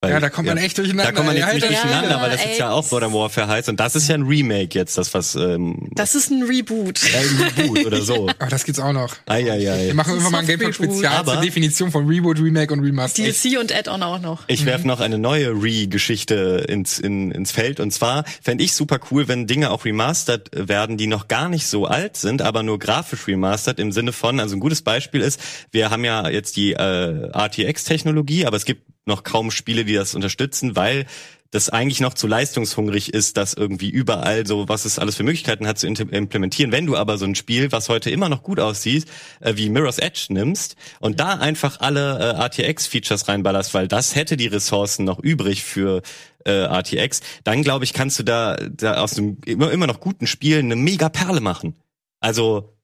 Weil- 0.02 0.10
Ja, 0.10 0.20
da 0.20 0.28
kommt 0.28 0.46
man 0.46 0.58
echt 0.58 0.76
durcheinander. 0.76 1.10
Da 1.10 1.12
kommt 1.12 1.26
man 1.26 1.36
jetzt 1.36 1.54
nicht. 1.54 1.62
Ja, 1.62 1.68
durcheinander, 1.70 2.20
weil 2.20 2.30
das 2.30 2.42
ey. 2.42 2.48
jetzt 2.48 2.58
ja 2.58 2.70
auch 2.70 2.90
Modern 2.90 3.14
Warfare 3.14 3.48
heißt 3.48 3.70
und 3.70 3.80
das 3.80 3.96
ist 3.96 4.08
ja 4.08 4.14
ein 4.14 4.24
Remake 4.24 4.78
jetzt, 4.78 4.98
das 4.98 5.14
was 5.14 5.34
ähm, 5.36 5.88
Das 5.94 6.14
ist 6.14 6.30
ein 6.30 6.42
Reboot. 6.42 7.00
äh, 7.02 7.16
ein 7.16 7.52
Reboot 7.56 7.86
oder 7.86 8.02
so. 8.02 8.28
Aber 8.38 8.50
das 8.50 8.64
gibt's 8.64 8.78
auch 8.78 8.92
noch. 8.92 9.16
Eieiei. 9.24 9.86
Wir 9.86 9.94
machen 9.94 10.10
irgendwann 10.10 10.32
mal 10.32 10.38
ein 10.40 10.46
Game 10.46 10.60
Talk 10.60 10.74
Soft-Reboot. 10.74 10.96
Spezial 10.98 11.24
zur 11.24 11.36
Definition 11.36 11.90
von 11.90 12.06
Reboot, 12.06 12.38
Remake 12.38 12.72
und 12.74 12.80
Remaster. 12.80 13.22
DLC 13.22 13.58
und 13.58 13.74
Add-on 13.74 14.02
auch 14.02 14.20
noch. 14.20 14.44
Ich 14.48 14.66
werf 14.66 14.84
noch 14.84 15.00
eine 15.00 15.16
neue 15.18 15.50
Re-Geschichte 15.52 16.66
ins, 16.68 16.98
in, 16.98 17.30
ins 17.30 17.52
Feld. 17.52 17.80
Und 17.80 17.90
zwar 17.92 18.24
fände 18.42 18.64
ich 18.64 18.74
super 18.74 19.00
cool, 19.10 19.28
wenn 19.28 19.46
Dinge 19.46 19.70
auch 19.70 19.86
remastered 19.86 20.50
werden, 20.52 20.98
die 20.98 21.06
noch 21.06 21.26
gar 21.28 21.48
nicht 21.48 21.66
so 21.66 21.86
alt 21.86 22.18
sind, 22.18 22.42
aber 22.42 22.62
nur 22.62 22.78
grafisch 22.78 23.26
remastered 23.26 23.78
im 23.78 23.92
Sinne 23.92 24.12
von, 24.12 24.40
also 24.40 24.56
ein 24.56 24.60
gutes 24.60 24.82
Beispiel 24.82 25.22
ist, 25.22 25.40
wir 25.70 25.88
haben 25.90 26.04
ja 26.04 26.28
jetzt 26.28 26.56
die 26.58 26.74
äh, 26.74 27.30
RTX-Technologie, 27.32 28.44
aber 28.44 28.58
es 28.58 28.66
gibt 28.66 28.82
noch 29.06 29.22
kaum 29.22 29.50
Spiele, 29.50 29.84
die 29.84 29.94
das 29.94 30.14
unterstützen, 30.14 30.76
weil 30.76 31.06
das 31.50 31.70
eigentlich 31.70 32.00
noch 32.00 32.14
zu 32.14 32.26
leistungshungrig 32.26 33.14
ist, 33.14 33.36
das 33.36 33.54
irgendwie 33.54 33.88
überall 33.88 34.46
so, 34.46 34.68
was 34.68 34.84
es 34.84 34.98
alles 34.98 35.16
für 35.16 35.22
Möglichkeiten 35.22 35.66
hat, 35.66 35.78
zu 35.78 35.86
implementieren. 35.86 36.72
Wenn 36.72 36.86
du 36.86 36.96
aber 36.96 37.18
so 37.18 37.24
ein 37.24 37.34
Spiel, 37.34 37.72
was 37.72 37.88
heute 37.88 38.10
immer 38.10 38.28
noch 38.28 38.42
gut 38.42 38.60
aussieht, 38.60 39.06
äh, 39.40 39.56
wie 39.56 39.70
Mirror's 39.70 39.98
Edge 39.98 40.26
nimmst 40.30 40.76
und 41.00 41.20
da 41.20 41.34
einfach 41.34 41.80
alle 41.80 42.18
äh, 42.18 42.44
RTX-Features 42.44 43.28
reinballerst, 43.28 43.74
weil 43.74 43.88
das 43.88 44.14
hätte 44.14 44.36
die 44.36 44.48
Ressourcen 44.48 45.04
noch 45.04 45.18
übrig 45.18 45.62
für 45.62 46.02
äh, 46.44 46.50
RTX, 46.50 47.20
dann 47.44 47.62
glaube 47.62 47.84
ich, 47.84 47.92
kannst 47.92 48.18
du 48.18 48.22
da, 48.22 48.56
da 48.56 48.98
aus 48.98 49.16
einem 49.16 49.38
immer, 49.46 49.70
immer 49.70 49.86
noch 49.86 50.00
guten 50.00 50.26
Spiel 50.26 50.58
eine 50.58 50.76
mega 50.76 51.08
Perle 51.08 51.40
machen. 51.40 51.76
Also 52.20 52.75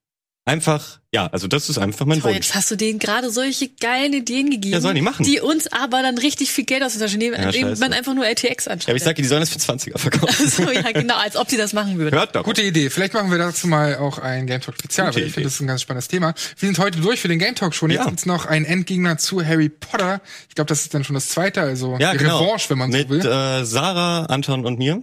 einfach, 0.45 0.99
ja, 1.15 1.29
also 1.29 1.47
das 1.47 1.69
ist 1.69 1.79
einfach 1.79 2.05
mein 2.05 2.21
Toll, 2.21 2.31
Wunsch. 2.35 2.47
jetzt 2.47 2.55
hast 2.57 2.71
du 2.71 2.77
denen 2.77 2.99
gerade 2.99 3.31
solche 3.31 3.69
geilen 3.69 4.13
Ideen 4.13 4.51
gegeben. 4.51 4.73
Ja, 4.73 4.81
sollen 4.81 4.97
die 4.97 5.01
machen. 5.03 5.25
Die 5.25 5.41
uns 5.41 5.71
aber 5.71 6.03
dann 6.03 6.19
richtig 6.19 6.51
viel 6.51 6.65
Geld 6.65 6.83
aus 6.83 6.93
der 6.97 7.03
Tasche 7.07 7.17
nehmen, 7.19 7.37
Ja, 7.41 7.45
indem 7.47 7.69
scheiße. 7.69 7.81
man 7.81 7.93
einfach 7.93 8.15
nur 8.15 8.25
RTX 8.27 8.67
anschaut. 8.67 8.89
Ja, 8.89 8.93
aber 8.93 8.97
ich 8.97 9.05
sage, 9.05 9.23
die 9.23 9.29
sollen 9.29 9.41
das 9.41 9.51
für 9.51 9.59
20er 9.59 9.99
verkaufen. 9.99 10.49
so, 10.49 10.71
ja, 10.71 10.91
genau, 10.93 11.15
als 11.17 11.37
ob 11.37 11.47
die 11.49 11.57
das 11.57 11.73
machen 11.73 11.97
würden. 11.99 12.15
Hört 12.19 12.35
doch. 12.35 12.43
Gute 12.43 12.63
Idee. 12.63 12.91
Vielleicht 12.91 13.15
machen 13.15 13.31
wir 13.31 13.39
dazu 13.39 13.69
mal 13.69 13.97
auch 13.99 14.19
ein 14.19 14.47
Game 14.49 14.61
Talk 14.61 14.75
Spezial, 14.77 15.09
Gute 15.09 15.17
weil 15.17 15.23
ich 15.23 15.27
Idee. 15.29 15.35
finde, 15.35 15.47
das 15.47 15.55
ist 15.55 15.61
ein 15.61 15.67
ganz 15.69 15.83
spannendes 15.83 16.09
Thema. 16.09 16.35
Wir 16.59 16.67
sind 16.67 16.79
heute 16.79 17.01
durch 17.01 17.21
für 17.21 17.29
den 17.29 17.39
Game 17.39 17.55
Talk 17.55 17.75
schon. 17.75 17.91
Jetzt 17.91 18.01
Ja. 18.01 18.07
gibt's 18.07 18.27
noch 18.27 18.47
einen 18.47 18.65
Endgegner 18.65 19.19
zu 19.19 19.45
Harry 19.47 19.69
Potter. 19.69 20.21
Ich 20.49 20.55
glaube, 20.57 20.69
das 20.69 20.81
ist 20.83 20.93
dann 20.95 21.05
schon 21.05 21.15
das 21.15 21.29
zweite, 21.29 21.61
also 21.61 21.97
Ja, 22.01 22.13
die 22.13 22.19
genau. 22.19 22.43
Revanche, 22.43 22.69
wenn 22.71 22.79
man 22.79 22.91
Mit 22.91 23.09
so 23.09 23.15
will. 23.15 23.21
äh, 23.27 23.65
Sarah, 23.65 24.25
Anton 24.25 24.65
und 24.67 24.79
mir. 24.79 25.03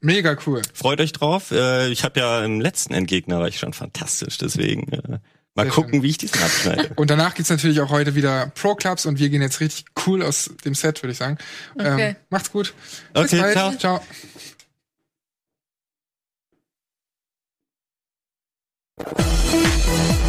Mega 0.00 0.36
cool. 0.46 0.62
Freut 0.74 1.00
euch 1.00 1.12
drauf. 1.12 1.50
Äh, 1.50 1.88
ich 1.88 2.04
habe 2.04 2.20
ja 2.20 2.44
im 2.44 2.60
letzten 2.60 2.94
Endgegner 2.94 3.40
war 3.40 3.48
ich 3.48 3.58
schon 3.58 3.72
fantastisch, 3.72 4.38
deswegen 4.38 4.92
äh, 4.92 5.18
mal 5.54 5.64
Sehr 5.64 5.72
gucken, 5.72 5.94
schön. 5.94 6.02
wie 6.02 6.10
ich 6.10 6.18
diesen 6.18 6.40
abschneide. 6.40 6.90
Und 6.96 7.10
danach 7.10 7.34
gibt's 7.34 7.50
natürlich 7.50 7.80
auch 7.80 7.90
heute 7.90 8.14
wieder 8.14 8.52
Pro 8.54 8.74
Clubs 8.74 9.06
und 9.06 9.18
wir 9.18 9.28
gehen 9.28 9.42
jetzt 9.42 9.60
richtig 9.60 9.86
cool 10.06 10.22
aus 10.22 10.50
dem 10.64 10.74
Set, 10.74 11.02
würde 11.02 11.12
ich 11.12 11.18
sagen. 11.18 11.36
Okay. 11.74 12.10
Ähm, 12.10 12.16
macht's 12.30 12.52
gut. 12.52 12.74
Bis 13.12 13.24
Okay, 13.24 13.40
bald. 13.40 13.52
ciao. 13.54 13.76
ciao. 13.76 14.00
Thank 19.00 20.27